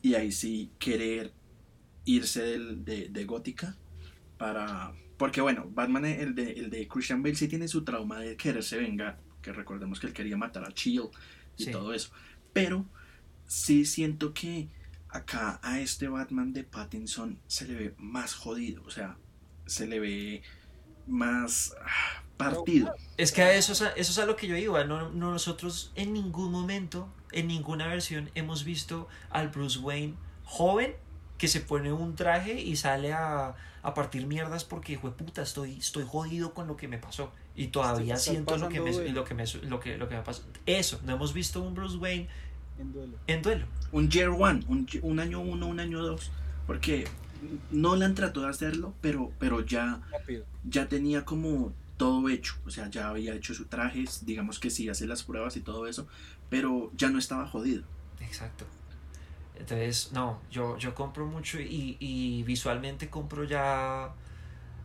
[0.02, 1.34] y ahí sí querer
[2.06, 3.76] irse del- de, de Gótica
[4.38, 4.94] para...
[5.18, 8.78] Porque bueno, Batman, el de, el de Christian Bale sí tiene su trauma de quererse
[8.78, 11.04] vengar, que recordemos que él quería matar a Chill
[11.58, 11.72] y Sí.
[11.72, 12.10] todo eso.
[12.54, 12.86] Pero
[13.46, 14.70] sí siento que
[15.10, 19.18] acá a este Batman de Pattinson se le ve más jodido, o sea,
[19.68, 20.42] se le ve
[21.08, 22.96] más ah, partido.
[23.18, 24.84] Es que a eso, es a- eso es a lo que yo iba.
[24.86, 30.96] No, no- nosotros en ningún momento, en ninguna versión, hemos visto al Bruce Wayne joven
[31.38, 35.42] que se pone un traje y sale a, a partir mierdas porque, hijo de puta,
[35.42, 37.34] estoy, estoy jodido con lo que me pasó.
[37.56, 40.24] Y todavía siento lo que, me, lo, que me, lo, que, lo que me.
[40.66, 42.28] Eso, no hemos visto un Bruce Wayne
[42.80, 43.18] En duelo.
[43.28, 43.66] en duelo.
[43.92, 46.32] Un year one, un, un año uno, un año dos,
[46.66, 47.06] porque
[47.72, 50.46] Nolan trató de hacerlo, pero, pero ya, Rápido.
[50.64, 54.90] ya tenía como todo hecho, o sea, ya había hecho su traje, digamos que sí,
[54.90, 56.08] hace las pruebas y todo eso,
[56.50, 57.84] pero ya no estaba jodido.
[58.20, 58.66] Exacto.
[59.56, 64.14] Entonces, no, yo, yo compro mucho y, y visualmente compro ya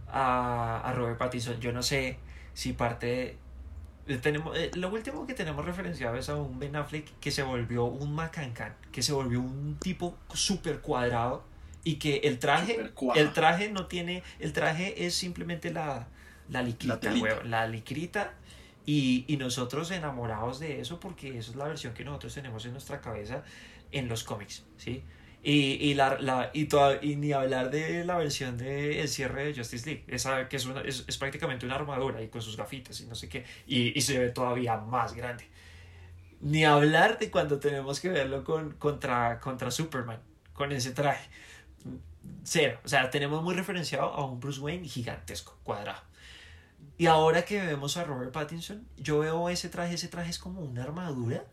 [0.08, 1.58] a, a Robert Pattinson.
[1.60, 2.18] Yo no sé
[2.58, 3.36] si parte
[4.20, 7.84] tenemos, eh, lo último que tenemos referenciado es a un Ben Affleck que se volvió
[7.84, 11.44] un macancán, que se volvió un tipo súper cuadrado
[11.84, 16.08] y que el traje, el traje no tiene, el traje es simplemente la,
[16.48, 17.22] la licrita, telita.
[17.22, 18.34] huevón, la licrita
[18.84, 22.72] y, y nosotros enamorados de eso porque esa es la versión que nosotros tenemos en
[22.72, 23.44] nuestra cabeza
[23.92, 25.04] en los cómics, ¿sí?
[25.42, 29.46] Y, y, la, la- y, toda- y ni hablar de la versión de el cierre
[29.46, 32.56] de Justice League, esa que es, una- es, es prácticamente una armadura y con sus
[32.56, 35.46] gafitas y no sé qué, y, y se ve todavía más grande.
[36.40, 40.20] Ni hablar de cuando tenemos que verlo con, contra, contra Superman,
[40.52, 41.28] con ese traje.
[42.44, 46.00] Cero, o sea, tenemos muy referenciado a un Bruce Wayne gigantesco, cuadrado.
[46.98, 50.60] Y ahora que vemos a Robert Pattinson, yo veo ese traje, ese traje es como
[50.62, 51.44] una armadura,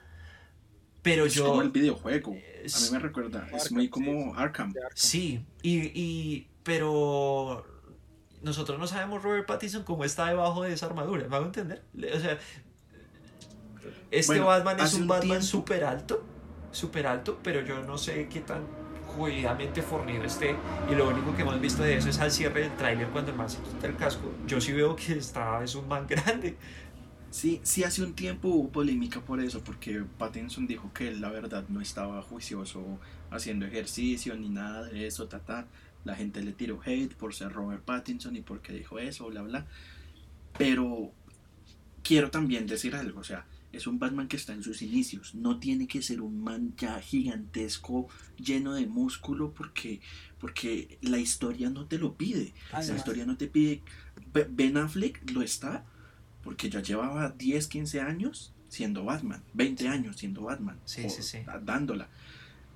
[1.06, 1.46] pero Es yo...
[1.46, 4.32] como el videojuego, a mí es- me recuerda, es Arkham, muy sí, como sí.
[4.36, 4.74] Arkham.
[4.94, 7.66] Sí, y, y pero
[8.42, 11.84] nosotros no sabemos Robert Pattinson cómo está debajo de esa armadura, ¿me hago entender?
[12.16, 12.40] O sea,
[14.12, 16.24] este Bueno, Batman es un, un Batman súper alto,
[16.72, 18.64] súper alto, pero yo no sé qué tan
[19.16, 20.56] jodidamente fornido esté.
[20.92, 23.38] Y lo único que hemos visto de eso es al cierre del tráiler cuando el
[23.38, 24.32] man se quita el casco.
[24.48, 26.58] Yo sí veo que está, es un man grande.
[27.36, 31.30] Sí, sí, hace un tiempo hubo polémica por eso, porque Pattinson dijo que él, la
[31.30, 32.98] verdad no estaba juicioso
[33.30, 35.68] haciendo ejercicio ni nada de eso, ta, ta.
[36.06, 39.68] La gente le tiró hate por ser Robert Pattinson y porque dijo eso, bla, bla.
[40.58, 41.12] Pero
[42.04, 45.36] quiero también decir algo, o sea, es un Batman que está en sus inicios.
[45.36, 48.08] No tiene que ser un man ya gigantesco,
[48.38, 50.00] lleno de músculo, porque,
[50.40, 52.54] porque la historia no te lo pide.
[52.94, 53.82] La historia no te pide.
[54.34, 55.86] Be- Ben Affleck lo está
[56.46, 61.22] porque ya llevaba 10, 15 años siendo Batman, 20 años siendo Batman, Sí, o sí,
[61.24, 61.40] sí.
[61.46, 62.08] da- dándola.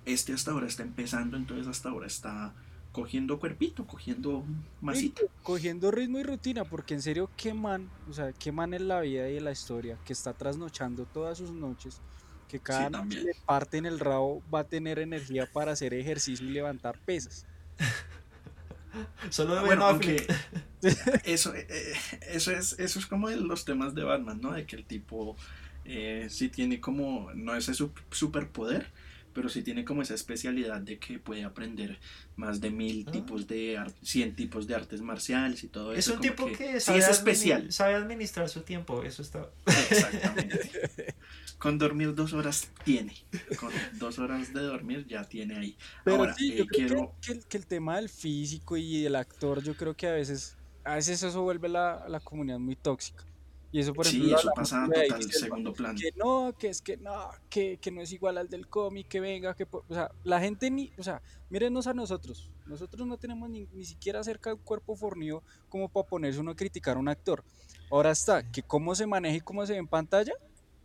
[0.05, 2.53] Este hasta ahora está empezando, entonces hasta ahora está
[2.91, 4.43] cogiendo cuerpito, cogiendo
[4.81, 5.21] masita.
[5.43, 8.99] cogiendo ritmo y rutina, porque en serio, qué man, o sea, qué man en la
[9.01, 12.01] vida y en la historia, que está trasnochando todas sus noches,
[12.47, 13.25] que cada noche también.
[13.25, 17.45] le parte en el rabo, va a tener energía para hacer ejercicio y levantar pesas.
[19.29, 20.27] Solo de Bueno, Ben aunque.
[21.23, 21.93] eso, eh, eh,
[22.31, 24.53] eso, es, eso es como de los temas de Batman, ¿no?
[24.53, 25.35] De que el tipo
[25.85, 28.87] eh, sí tiene como, no ese su- superpoder,
[29.33, 31.99] pero sí tiene como esa especialidad de que puede aprender
[32.35, 33.11] más de mil Ah.
[33.11, 36.13] tipos de, 100 tipos de artes marciales y todo Es eso.
[36.13, 37.71] un como tipo que, sabe, es especial.
[37.71, 39.47] sabe administrar su tiempo, eso está...
[39.91, 41.15] Exactamente.
[41.57, 43.13] Con dormir dos horas tiene.
[43.59, 45.77] Con dos horas de dormir ya tiene ahí.
[46.05, 47.15] Pero Ahora, sí, eh, yo creo que- quiero...
[47.21, 50.55] que, el, que el tema del físico y el actor, yo creo que a veces,
[50.89, 53.23] a veces eso vuelve la, la comunidad muy tóxica.
[53.71, 55.99] Y eso, por ejemplo, Sí, lo eso pasa total segundo plano.
[55.99, 59.19] que no, que es que no, que, que no es igual al del cómic, que
[59.19, 59.67] venga, que...
[59.71, 60.91] O sea, la gente ni...
[60.97, 61.21] O sea,
[61.51, 62.49] mírenos a nosotros.
[62.65, 66.55] Nosotros no tenemos ni, ni siquiera cerca un cuerpo fornido como para ponerse uno a
[66.55, 67.43] criticar a un actor.
[67.91, 70.33] Ahora está, que cómo se maneja y cómo se ve en pantalla,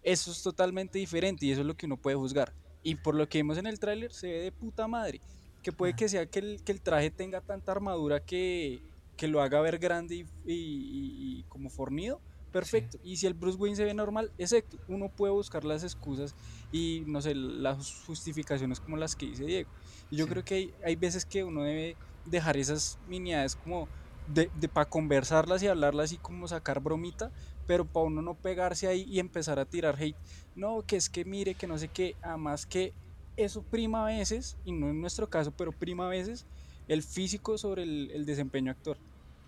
[0.02, 2.52] eso es totalmente diferente y eso es lo que uno puede juzgar.
[2.82, 5.22] Y por lo que vimos en el tráiler, se ve de puta madre.
[5.62, 8.82] Que puede que sea que el, que el traje tenga tanta armadura que,
[9.16, 12.22] que lo haga ver grande y, y- y- y como fornido.
[12.50, 12.98] Perfecto.
[13.02, 14.78] Y si el Bruce Wayne se ve normal, exacto.
[14.86, 16.36] Uno puede buscar las excusas
[16.70, 19.70] y, no sé, las justificaciones como las que dice Diego.
[20.08, 20.28] Y yo Sí.
[20.28, 23.90] creo que hay, hay veces que uno debe dejar esas miniades como
[24.24, 27.32] de, de para conversarlas y hablarlas y como sacar bromita,
[27.66, 30.18] pero para uno no pegarse ahí y empezar a tirar hate.
[30.54, 32.94] No, que es que mire, que no sé qué, además que
[33.36, 36.46] eso prima a veces, y no en nuestro caso, pero prima a veces
[36.88, 38.98] el físico sobre el, el desempeño actor,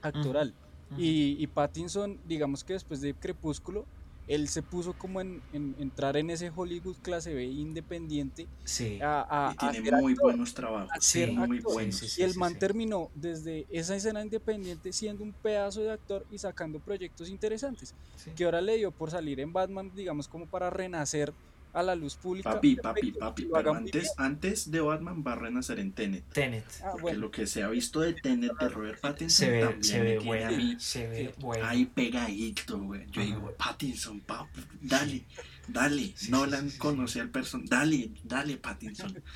[0.03, 0.55] actoral.
[0.97, 3.87] Y, y Pattinson, digamos que después de Crepúsculo,
[4.29, 8.99] él se puso como en, en entrar en ese Hollywood clase B independiente Sí.
[9.03, 10.91] a, a- Y tiene muy actor, buenos trabajos.
[11.01, 11.97] Sí, muy buenos.
[11.97, 12.59] Sí, sí, y el sí, man sí.
[12.59, 17.95] terminó desde esa escena independiente siendo un pedazo de actor y sacando proyectos interesantes.
[18.17, 18.31] Sí.
[18.37, 21.33] Que ahora le dio por salir en Batman, digamos, como para renacer
[21.73, 22.53] a la luz pública.
[22.53, 23.49] Papi, papi, papi.
[23.53, 26.25] Pero antes, antes de Batman va a renacer en Tenet.
[26.33, 26.65] Tenet.
[26.83, 27.19] Ah, Porque bueno.
[27.21, 30.17] lo que se ha visto de Tenet de Robert Pattinson Se ve, también se ve
[30.19, 30.57] tiene a bueno.
[30.57, 31.67] mí Se ve bueno.
[31.67, 33.07] ahí pegadito, güey.
[33.11, 33.31] Yo Ajá.
[33.35, 35.25] digo, Pattinson, papi, dale,
[35.69, 36.13] dale.
[36.17, 36.79] Sí, Nolan sí, sí, sí.
[36.79, 37.69] conoce al personaje.
[37.71, 39.23] Dale, dale, Pattinson.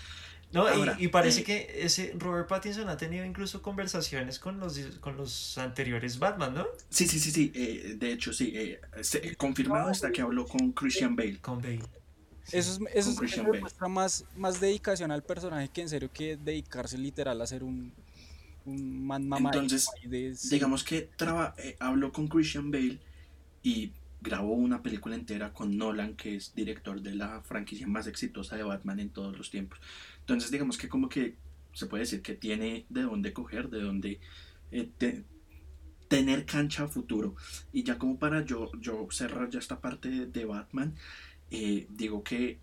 [0.52, 4.58] No, y- Ahora, y, parece eh, que ese Robert Pattinson ha tenido incluso conversaciones con
[4.58, 6.66] los, con los anteriores Batman, ¿no?
[6.88, 7.52] Sí, sí, sí, sí.
[7.54, 8.50] eh, de hecho, sí.
[8.56, 11.38] eh, se- confirmado está que habló con Christian Bale.
[11.38, 11.78] Con Bale.
[12.50, 12.58] Sí.
[12.58, 13.56] Eso, es, eso, es- Christian eso Bale.
[13.58, 17.92] demuestra más, más dedicación al personaje que en serio que dedicarse literal a ser un,
[18.66, 19.50] un man mamá.
[19.52, 19.88] Entonces,
[20.50, 22.98] Digamos que traba, eh, habló con Christian Bale
[23.62, 28.56] y grabó una película entera con Nolan, que es director de la franquicia más exitosa
[28.56, 29.78] de Batman en todos los tiempos.
[30.20, 31.36] Entonces, digamos que como que
[31.72, 34.20] se puede decir que tiene de dónde coger, de dónde
[34.72, 35.24] eh, te-
[36.08, 37.34] tener cancha a futuro.
[37.72, 40.94] Y ya como para yo, yo cerrar ya esta parte de, de Batman,
[41.50, 42.58] eh, digo que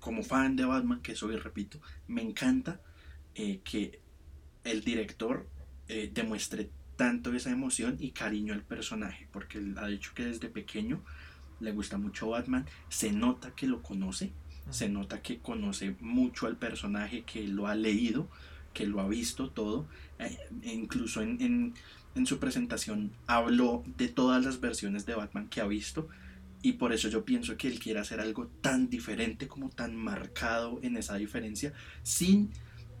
[0.00, 2.80] como fan de Batman, que soy, repito, me encanta
[3.34, 4.00] eh, que
[4.62, 5.48] el director
[5.88, 10.48] eh, demuestre tanto esa emoción y cariño al personaje, porque él ha dicho que desde
[10.48, 11.02] pequeño
[11.60, 14.32] le gusta mucho Batman, se nota que lo conoce,
[14.70, 18.28] se nota que conoce mucho al personaje, que lo ha leído,
[18.72, 19.86] que lo ha visto todo,
[20.18, 21.74] eh, e incluso en, en,
[22.14, 26.08] en su presentación habló de todas las versiones de Batman que ha visto,
[26.64, 30.80] y por eso yo pienso que él quiere hacer algo tan diferente, como tan marcado
[30.82, 31.72] en esa diferencia,
[32.02, 32.50] sin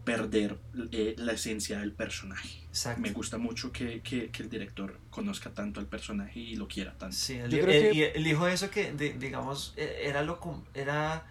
[0.04, 0.58] perder
[0.92, 2.60] eh, la esencia del personaje.
[2.68, 3.00] Exacto.
[3.00, 6.92] Me gusta mucho que, que, que el director conozca tanto al personaje y lo quiera
[6.98, 7.16] tanto.
[7.16, 10.22] Sí, él, Yo di- creo él- que- él dijo eso que, de- digamos, eh, era
[10.22, 10.38] lo...
[10.74, 11.26] Era,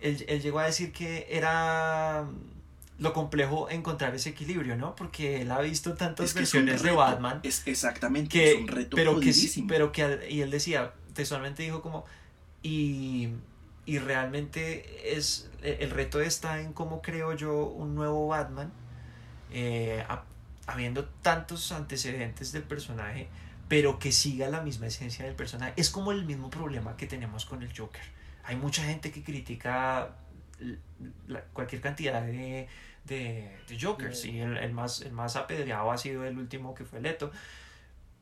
[0.00, 2.26] él, él llegó a decir que era
[2.98, 4.96] lo complejo encontrar ese equilibrio, ¿no?
[4.96, 7.40] Porque él ha visto tantas Es que versiones de reto, Batman.
[7.42, 9.32] Es exactamente, que, es un reto pero que
[9.68, 12.04] pero que y él decía textualmente dijo como
[12.62, 13.28] y,
[13.86, 18.70] y realmente es e, el reto está en cómo creo yo un nuevo Batman
[19.52, 20.22] eh, ha-
[20.68, 23.26] habiendo tantos antecedentes del personaje
[23.68, 25.74] pero que siga la misma esencia del personaje.
[25.76, 28.00] Es como el mismo problema que tenemos con el Joker.
[28.44, 30.14] Hay mucha gente que critica
[31.26, 32.66] la- cualquier cantidad de,
[33.04, 36.84] de, de Jokers y el, el más, el más apedreado ha sido el último que
[36.84, 37.30] fue Leto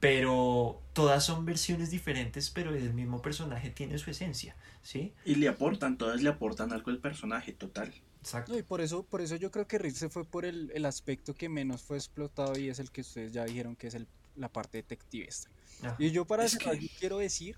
[0.00, 5.14] pero todas son versiones diferentes, pero el mismo personaje tiene su esencia, ¿sí?
[5.24, 7.92] Y le aportan, todas le aportan algo al personaje, total.
[8.20, 8.52] Exacto.
[8.52, 10.84] No, y por eso, por eso yo creo que Rick se fue por el, el,
[10.84, 14.06] aspecto que menos fue explotado y es el que ustedes ya dijeron que es el,
[14.34, 15.50] la parte detectivista.
[15.98, 16.58] Y yo para eso
[16.98, 17.56] quiero decir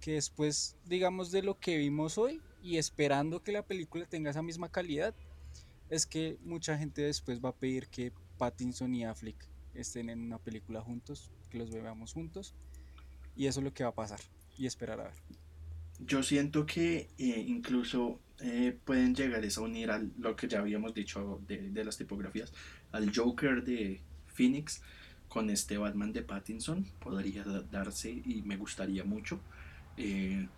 [0.00, 4.42] que después, digamos, de lo que vimos hoy y esperando que la película tenga esa
[4.42, 5.14] misma calidad,
[5.90, 10.38] es que mucha gente después va a pedir que Pattinson y Affleck estén en una
[10.38, 12.54] película juntos, que los veamos juntos,
[13.36, 14.20] y eso es lo que va a pasar,
[14.58, 15.14] y esperar a ver.
[16.00, 20.94] Yo siento que eh, incluso eh, pueden llegar a unir a lo que ya habíamos
[20.94, 22.52] dicho de, de, las tipografías,
[22.90, 24.82] al Joker de Phoenix
[25.28, 29.40] con este Batman de Pattinson, podría darse y me gustaría mucho.
[29.96, 30.48] Eh,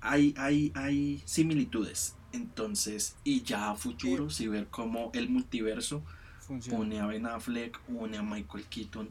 [0.00, 6.02] hay, hay, hay similitudes, entonces, y ya a futuro, si ver cómo el multiverso
[6.50, 9.08] une a Ben Affleck, une a Michael Keaton,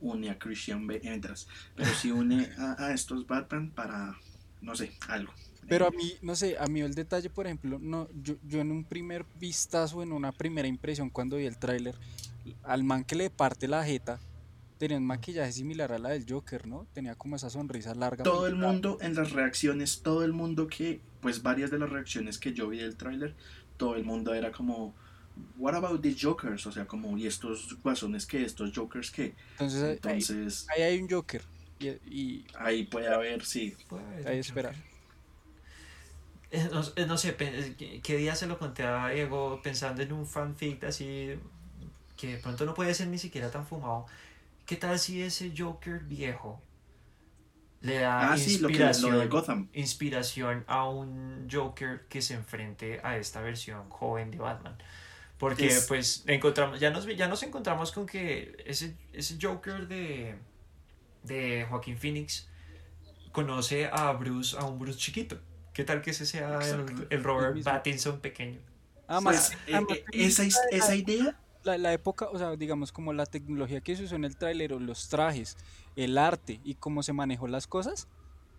[0.00, 1.20] une a Christian Bale,
[1.74, 4.16] pero si une a, estos Batman para,
[4.60, 5.32] no sé, algo.
[5.68, 8.70] Pero a mí, no sé, a mí el detalle, por ejemplo, no, yo, yo en
[8.70, 11.96] un primer vistazo, en una primera impresión cuando vi el tráiler,
[12.62, 14.20] al man que le parte la jeta,
[14.78, 16.86] tenía un maquillaje similar a la del Joker, ¿no?
[16.92, 18.22] Tenía como esa sonrisa larga.
[18.22, 22.38] Todo el mundo en las reacciones, todo el mundo que, pues varias de las reacciones
[22.38, 23.34] que yo vi del tráiler,
[23.76, 24.94] todo el mundo era como,
[25.56, 26.66] what about the Jokers?
[26.66, 28.44] O sea, como, ¿y estos guasones qué?
[28.44, 29.34] ¿Estos Jokers qué?
[29.58, 31.42] Entonces, ahí, hay un Joker.
[31.78, 33.76] Y, ahí puede haber, sí.
[33.88, 34.74] Puede ahí esperar.
[36.50, 40.26] Eh, no, eh, no, sé, ¿qué día se lo conté a Diego pensando en un
[40.26, 41.38] fanfic así
[42.16, 44.06] que de pronto no puede ser ni siquiera tan fumado?
[44.64, 46.62] ¿Qué tal si ese Joker viejo
[47.82, 54.30] le da ah, inspiración, inspiración a un Joker que se enfrente a esta versión joven
[54.30, 54.76] de Batman?
[55.38, 60.36] Porque pues encontramos, ya nos, ya nos encontramos con que ese, ese Joker de,
[61.22, 62.48] de Joaquín Phoenix
[63.32, 65.38] conoce a Bruce, a un Bruce chiquito.
[65.74, 66.58] ¿Qué tal que ese sea
[67.10, 68.60] el, Robert Pattinson pequeño?
[69.08, 71.38] Ah, pues, eh, eh, esa, esa idea
[71.74, 75.08] la, época, o sea, digamos como la tecnología que se usó en el tráiler, los
[75.08, 75.56] trajes,
[75.96, 78.08] el arte y cómo se manejó las cosas.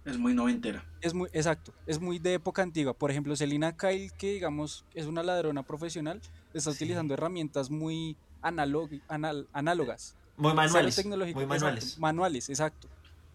[0.05, 0.85] Es muy noventera.
[1.01, 2.93] Es muy, exacto, es muy de época antigua.
[2.93, 6.21] Por ejemplo, Selina Kyle, que digamos es una ladrona profesional,
[6.59, 10.15] está utilizando herramientas muy análogas.
[10.38, 11.05] Muy manuales.
[11.05, 11.97] Muy manuales.
[11.97, 12.88] manuales, exacto.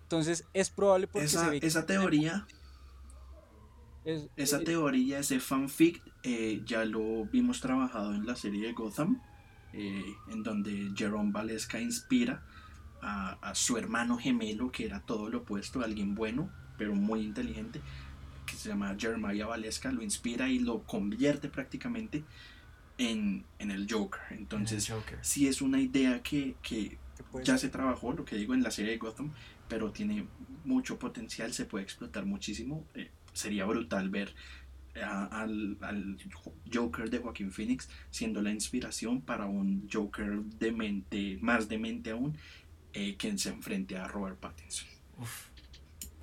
[0.02, 2.46] Entonces es probable porque esa, esa teoría,
[4.36, 9.20] esa teoría, ese fanfic, eh, ya lo vimos trabajado en la serie de Gotham.
[9.74, 12.42] Eh, en donde Jerome Valesca inspira
[13.00, 17.80] a, su hermano gemelo, que era todo lo opuesto, alguien bueno, pero muy inteligente,
[18.46, 22.22] que se llama Jeremiah Valesca, lo inspira y lo convierte prácticamente
[22.98, 24.20] en, el Joker.
[24.30, 24.92] Entonces,
[25.22, 26.56] si es una idea que,
[27.44, 29.32] ya se trabajó, lo que digo, en la serie de Gotham,
[29.68, 30.26] pero tiene
[30.64, 32.84] mucho potencial, se puede explotar muchísimo.
[32.94, 34.34] Eh, sería brutal ver
[35.00, 36.18] al, al,
[36.72, 42.36] Joker de Joaquín Phoenix siendo la inspiración para un Joker demente, más demente aún,
[42.92, 44.88] eh, quien se enfrente a Robert Pattinson.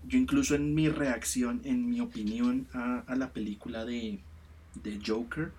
[0.07, 4.19] Yo incluso en mi reacción, en mi opinión a, a la película de,
[4.83, 5.51] de, Joker,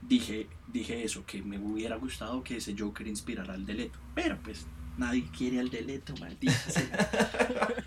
[0.00, 3.98] dije, dije eso, que me hubiera gustado que ese Joker inspirara al Deleto.
[4.14, 4.66] Pero pues
[4.96, 6.54] nadie quiere al Deleto, maldita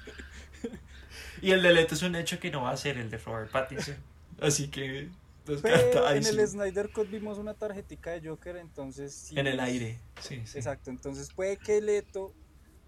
[1.41, 3.95] y el Deleto es un hecho que no va a ser el de Robert Pattinson.
[4.39, 5.09] Así que
[5.47, 10.91] en el Snyder Cut vimos una tarjetica de Joker, entonces En el aire, sí, Exacto,
[10.91, 12.33] entonces puede que Leto,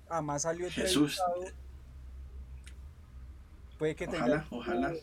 [0.07, 1.19] además salió Jesús.
[3.79, 4.93] Puede que tenga ojalá.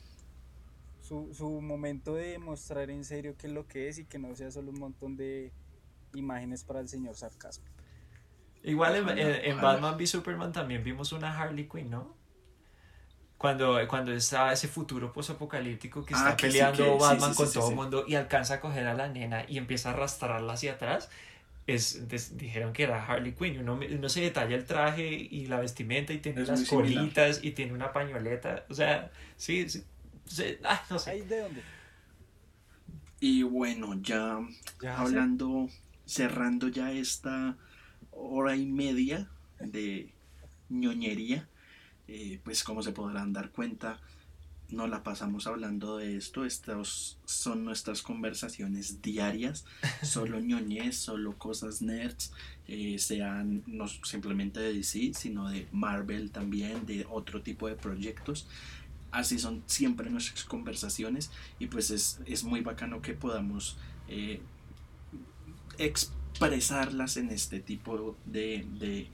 [1.11, 4.33] Su, su momento de mostrar en serio qué es lo que es y que no
[4.37, 5.51] sea solo un montón de
[6.15, 7.65] imágenes para el señor sarcasmo.
[8.63, 12.15] Igual en, en Batman v Superman también vimos una Harley Quinn, ¿no?
[13.41, 18.05] cuando, cuando está ese futuro posapocalíptico que ah, está peleando Batman con todo el mundo
[18.07, 21.09] y alcanza a coger a la nena y empieza a arrastrarla hacia atrás,
[21.67, 22.07] es,
[22.37, 23.59] dijeron que era Harley Quinn.
[23.59, 27.73] Uno, uno, se detalla el traje y la vestimenta y tiene las colitas y tiene
[27.73, 28.67] una pañoleta.
[28.69, 29.67] O sea, sí,
[30.31, 31.23] sí, ah, no sé.
[31.23, 31.63] de dónde?
[33.21, 34.39] Y bueno, ya,
[34.97, 35.69] hablando,
[36.07, 37.57] cerrando ya esta
[38.13, 39.29] hora y media
[39.61, 40.13] de
[40.71, 41.47] ñoñería.
[42.09, 44.01] Eh, pues como se podrán dar cuenta,
[44.71, 49.65] no la pasamos hablando de esto, estas son nuestras conversaciones diarias,
[50.03, 52.33] solo ñoñez, solo cosas nerds,
[52.67, 58.49] eh, sean no simplemente de DC, sino de Marvel también, de otro tipo de proyectos.
[59.11, 63.77] Así son siempre nuestras conversaciones y pues es, muy bacano que podamos
[64.09, 64.41] eh,
[65.79, 69.09] expresarlas en este tipo de,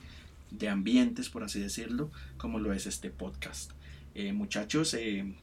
[0.51, 3.73] de ambientes, por así decirlo, como lo es este podcast.
[4.15, 5.35] Eh, muchachos, eh,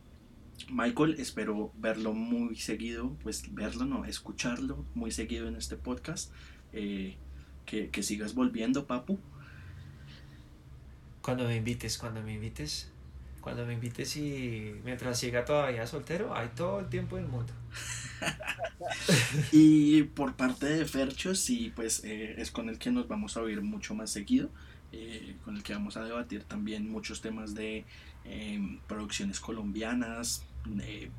[0.69, 6.31] Michael, espero verlo muy seguido, pues verlo, no, escucharlo muy seguido en este podcast.
[6.71, 9.19] Que, que, sigas volviendo, Papu.
[11.21, 12.91] Cuando me invites, cuando me invites,
[13.43, 17.51] cuando me invites y mientras siga todavía soltero, hay todo el tiempo del mundo.
[19.51, 23.41] y por parte de Fercho, sí, pues eh, es con el que nos vamos a
[23.41, 24.49] oír mucho más seguido,
[24.93, 27.85] eh, con el que vamos a debatir también muchos temas de
[28.23, 30.45] eh, producciones colombianas,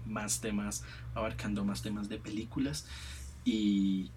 [0.06, 0.82] más temas,
[1.14, 2.86] abarcando más temas de películas.
[3.44, 4.10] Y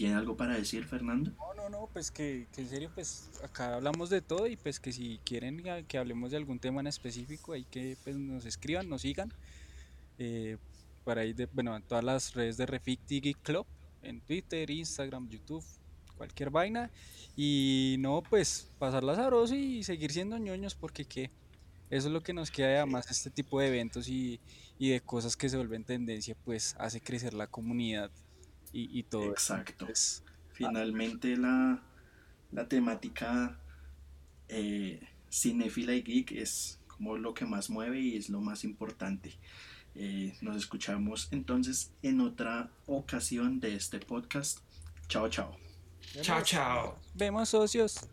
[0.00, 1.30] ¿tiene algo para decir, Fernando?
[1.36, 4.94] No, no, no, pues que, en serio, pues acá hablamos de todo y pues que
[4.94, 9.02] si quieren que hablemos de algún tema en específico, ahí que pues, nos escriban, nos
[9.02, 9.30] sigan.
[10.18, 10.56] Eh,
[11.04, 13.66] para ahí, de, bueno, en todas las redes de Reficti Geek Club,
[14.02, 15.62] en Twitter, Instagram, YouTube,
[16.16, 16.90] cualquier vaina.
[17.36, 21.24] Y no, pues pasarla sabroso y seguir siendo ñoños porque que
[21.90, 24.40] eso es lo que nos queda además este tipo de eventos y,
[24.78, 28.10] y de cosas que se vuelven tendencia, pues hace crecer la comunidad
[28.72, 29.30] y, y todo.
[29.30, 29.86] Exacto.
[29.86, 30.22] Pues,
[30.52, 31.80] Finalmente la,
[32.52, 33.58] la temática
[34.48, 39.32] eh, cinéfila y geek es como lo que más mueve y es lo más importante.
[39.94, 44.58] Eh, nos escuchamos entonces en otra ocasión de este podcast.
[45.08, 45.56] Chao, chao.
[46.20, 46.98] Chao, chao.
[47.14, 48.08] Vemos socios.